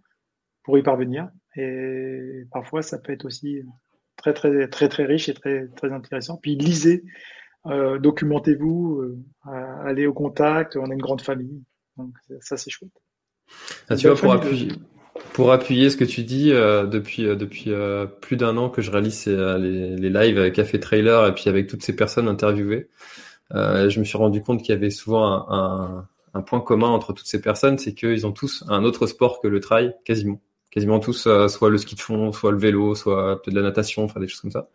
pour 0.63 0.79
y 0.79 0.83
parvenir. 0.83 1.29
Et 1.55 2.43
parfois, 2.51 2.81
ça 2.81 2.97
peut 2.97 3.13
être 3.13 3.25
aussi 3.25 3.61
très, 4.15 4.33
très, 4.33 4.67
très, 4.67 4.89
très 4.89 5.05
riche 5.05 5.29
et 5.29 5.33
très, 5.33 5.67
très 5.75 5.91
intéressant. 5.91 6.37
Puis 6.37 6.55
lisez, 6.55 7.03
euh, 7.67 7.99
documentez-vous, 7.99 9.01
euh, 9.01 9.83
allez 9.83 10.07
au 10.07 10.13
contact. 10.13 10.75
On 10.75 10.89
est 10.89 10.93
une 10.93 11.01
grande 11.01 11.21
famille. 11.21 11.63
Donc, 11.97 12.13
ça, 12.41 12.57
c'est 12.57 12.69
chouette. 12.69 12.91
Ah, 13.89 13.95
tu 13.95 14.07
vois, 14.07 14.15
pour 14.15 14.33
appuyer, 14.33 14.69
pour 15.33 15.51
appuyer 15.51 15.89
ce 15.89 15.97
que 15.97 16.03
tu 16.03 16.23
dis, 16.23 16.51
euh, 16.51 16.85
depuis, 16.85 17.25
euh, 17.25 17.35
depuis 17.35 17.71
euh, 17.71 18.05
plus 18.05 18.37
d'un 18.37 18.57
an 18.57 18.69
que 18.69 18.81
je 18.81 18.91
réalise 18.91 19.27
les, 19.27 19.95
les 19.95 20.09
lives 20.09 20.51
Café 20.51 20.79
Trailer 20.79 21.27
et 21.27 21.33
puis 21.33 21.49
avec 21.49 21.67
toutes 21.67 21.83
ces 21.83 21.95
personnes 21.95 22.27
interviewées, 22.27 22.89
euh, 23.53 23.89
je 23.89 23.99
me 23.99 24.05
suis 24.05 24.17
rendu 24.17 24.41
compte 24.41 24.61
qu'il 24.61 24.73
y 24.73 24.77
avait 24.77 24.89
souvent 24.89 25.49
un, 25.49 26.07
un, 26.33 26.41
point 26.41 26.59
commun 26.59 26.89
entre 26.89 27.13
toutes 27.13 27.27
ces 27.27 27.41
personnes, 27.41 27.77
c'est 27.77 27.93
qu'ils 27.93 28.25
ont 28.25 28.31
tous 28.31 28.63
un 28.67 28.83
autre 28.83 29.07
sport 29.07 29.39
que 29.39 29.47
le 29.47 29.59
trail, 29.59 29.93
quasiment. 30.03 30.41
Quasiment 30.75 30.99
tous, 30.99 31.25
euh, 31.25 31.47
soit 31.47 31.69
le 31.69 31.77
ski 31.77 31.95
de 31.95 32.01
fond, 32.01 32.31
soit 32.31 32.51
le 32.51 32.57
vélo, 32.57 32.93
soit 32.95 33.41
peut-être 33.41 33.55
la 33.55 33.61
natation, 33.63 34.03
enfin 34.03 34.19
des 34.19 34.27
choses 34.27 34.41
comme 34.41 34.51
ça. 34.51 34.69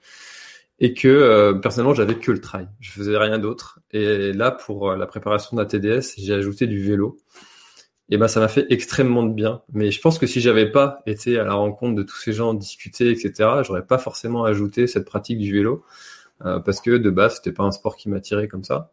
Et 0.81 0.95
que 0.95 1.09
euh, 1.09 1.53
personnellement, 1.55 1.95
j'avais 1.95 2.17
que 2.17 2.33
le 2.33 2.41
trail. 2.41 2.69
Je 2.81 2.91
faisais 2.91 3.17
rien 3.17 3.39
d'autre. 3.39 3.81
Et 3.93 4.33
là, 4.33 4.51
pour 4.51 4.93
la 4.97 5.07
préparation 5.07 5.57
de 5.57 5.63
la 5.63 5.67
TDS, 5.67 6.15
j'ai 6.17 6.35
ajouté 6.35 6.67
du 6.67 6.83
vélo. 6.83 7.19
Et 8.09 8.17
ben, 8.17 8.29
ça 8.29 8.41
m'a 8.41 8.49
fait 8.49 8.67
extrêmement 8.71 9.23
de 9.23 9.33
bien. 9.33 9.63
Mais 9.73 9.91
je 9.91 10.01
pense 10.01 10.19
que 10.19 10.27
si 10.27 10.41
j'avais 10.41 10.71
pas 10.71 11.03
été 11.07 11.39
à 11.39 11.45
la 11.45 11.55
rencontre 11.55 11.95
de 11.95 12.03
tous 12.03 12.17
ces 12.17 12.33
gens, 12.33 12.55
discuter, 12.55 13.11
etc., 13.11 13.63
j'aurais 13.63 13.87
pas 13.87 13.99
forcément 13.99 14.45
ajouté 14.45 14.87
cette 14.87 15.05
pratique 15.05 15.39
du 15.39 15.53
vélo. 15.53 15.85
Euh, 16.47 16.59
parce 16.59 16.81
que 16.81 16.97
de 16.97 17.11
base 17.11 17.37
c'était 17.37 17.53
pas 17.53 17.65
un 17.65 17.71
sport 17.71 17.97
qui 17.97 18.09
m'attirait 18.09 18.49
comme 18.49 18.65
ça 18.65 18.93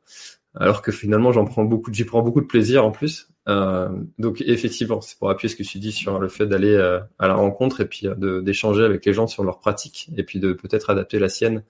alors 0.54 0.82
que 0.82 0.92
finalement 0.92 1.32
j'en 1.32 1.46
prends 1.46 1.64
beaucoup 1.64 1.94
j'y 1.94 2.04
prends 2.04 2.22
beaucoup 2.22 2.42
de 2.42 2.46
plaisir 2.46 2.84
en 2.84 2.92
plus 2.92 3.30
euh, 3.48 3.90
donc 4.20 4.42
effectivement 4.42 5.00
c'est 5.02 5.18
pour 5.18 5.30
appuyer 5.30 5.50
ce 5.50 5.56
que 5.56 5.64
tu 5.64 5.80
dis 5.80 5.92
sur 5.92 6.20
le 6.20 6.28
fait 6.28 6.46
d'aller 6.46 6.74
euh, 6.74 7.00
à 7.18 7.28
la 7.28 7.36
rencontre 7.36 7.82
et 7.82 7.86
puis 7.86 8.08
d'échanger 8.18 8.84
avec 8.84 9.06
les 9.06 9.14
gens 9.14 9.28
sur 9.28 9.44
leurs 9.44 9.60
pratiques 9.60 10.10
et 10.18 10.24
puis 10.24 10.40
de 10.40 10.54
peut-être 10.54 10.90
adapter 10.90 11.20
la 11.20 11.30
sienne. 11.30 11.64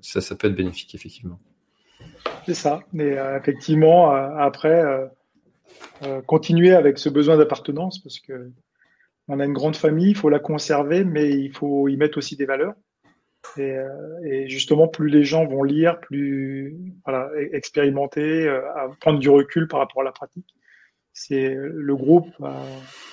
Ça 0.00 0.20
ça 0.20 0.34
peut 0.34 0.48
être 0.48 0.54
bénéfique 0.54 0.94
effectivement. 0.94 1.38
C'est 2.46 2.54
ça. 2.54 2.80
Mais 2.92 3.16
effectivement 3.38 4.12
après 4.12 5.10
continuer 6.26 6.74
avec 6.74 6.98
ce 6.98 7.08
besoin 7.08 7.36
d'appartenance 7.36 7.98
parce 8.02 8.20
que 8.20 8.50
on 9.28 9.38
a 9.40 9.44
une 9.44 9.52
grande 9.52 9.76
famille 9.76 10.10
il 10.10 10.16
faut 10.16 10.28
la 10.28 10.38
conserver 10.38 11.04
mais 11.04 11.30
il 11.30 11.52
faut 11.52 11.88
y 11.88 11.96
mettre 11.96 12.18
aussi 12.18 12.36
des 12.36 12.46
valeurs 12.46 12.74
et, 13.56 13.62
euh, 13.62 13.88
et, 14.24 14.48
justement, 14.48 14.88
plus 14.88 15.08
les 15.08 15.24
gens 15.24 15.46
vont 15.46 15.62
lire, 15.62 16.00
plus 16.00 16.76
voilà, 17.04 17.30
e-, 17.34 17.54
expérimenter, 17.54 18.46
euh, 18.46 18.60
prendre 19.00 19.18
du 19.18 19.28
recul 19.28 19.68
par 19.68 19.80
rapport 19.80 20.02
à 20.02 20.04
la 20.04 20.12
pratique. 20.12 20.54
C'est 21.12 21.54
le 21.54 21.96
groupe 21.96 22.28
va, 22.38 22.62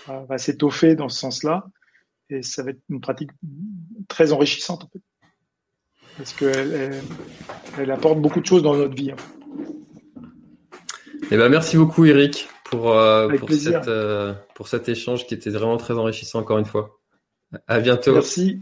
va, 0.08 0.38
s'étoffer 0.38 0.96
dans 0.96 1.10
ce 1.10 1.20
sens-là, 1.20 1.66
et 2.30 2.42
ça 2.44 2.64
va 2.64 2.72
être 2.72 2.82
une 2.90 3.02
pratique 3.02 3.32
très 4.08 4.32
enrichissante 4.32 4.84
en 4.84 4.88
fait, 4.90 5.02
parce 6.18 6.34
qu'elle 6.34 6.74
elle, 6.74 7.02
elle 7.80 7.92
apporte 7.92 8.20
beaucoup 8.22 8.40
de 8.40 8.46
choses 8.46 8.62
dans 8.62 8.76
notre 8.76 8.96
vie. 8.96 9.12
Hein. 9.12 9.16
Eh 11.32 11.36
ben, 11.36 11.50
merci 11.50 11.76
beaucoup 11.76 12.06
Eric 12.06 12.48
pour, 12.64 12.92
euh, 12.92 13.28
pour, 13.38 13.52
cette, 13.52 13.88
euh, 13.88 14.34
pour 14.56 14.68
cet 14.68 14.88
échange 14.88 15.26
qui 15.28 15.34
était 15.34 15.50
vraiment 15.50 15.78
très 15.78 15.94
enrichissant 15.96 16.40
encore 16.40 16.58
une 16.58 16.66
fois. 16.66 17.00
À 17.68 17.80
bientôt. 17.80 18.14
Merci. 18.14 18.62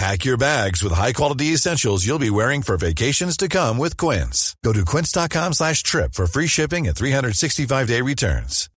Pack 0.00 0.24
your 0.24 0.38
bags 0.38 0.82
with 0.82 0.94
high-quality 0.94 1.52
essentials 1.52 2.06
you'll 2.06 2.18
be 2.18 2.30
wearing 2.30 2.62
for 2.62 2.78
vacations 2.78 3.36
to 3.36 3.48
come 3.48 3.76
with 3.76 3.98
Quince. 3.98 4.56
Go 4.64 4.72
to 4.72 4.82
quince.com 4.82 5.52
slash 5.52 5.82
trip 5.82 6.14
for 6.14 6.26
free 6.26 6.46
shipping 6.46 6.88
and 6.88 6.96
365-day 6.96 8.00
returns. 8.00 8.70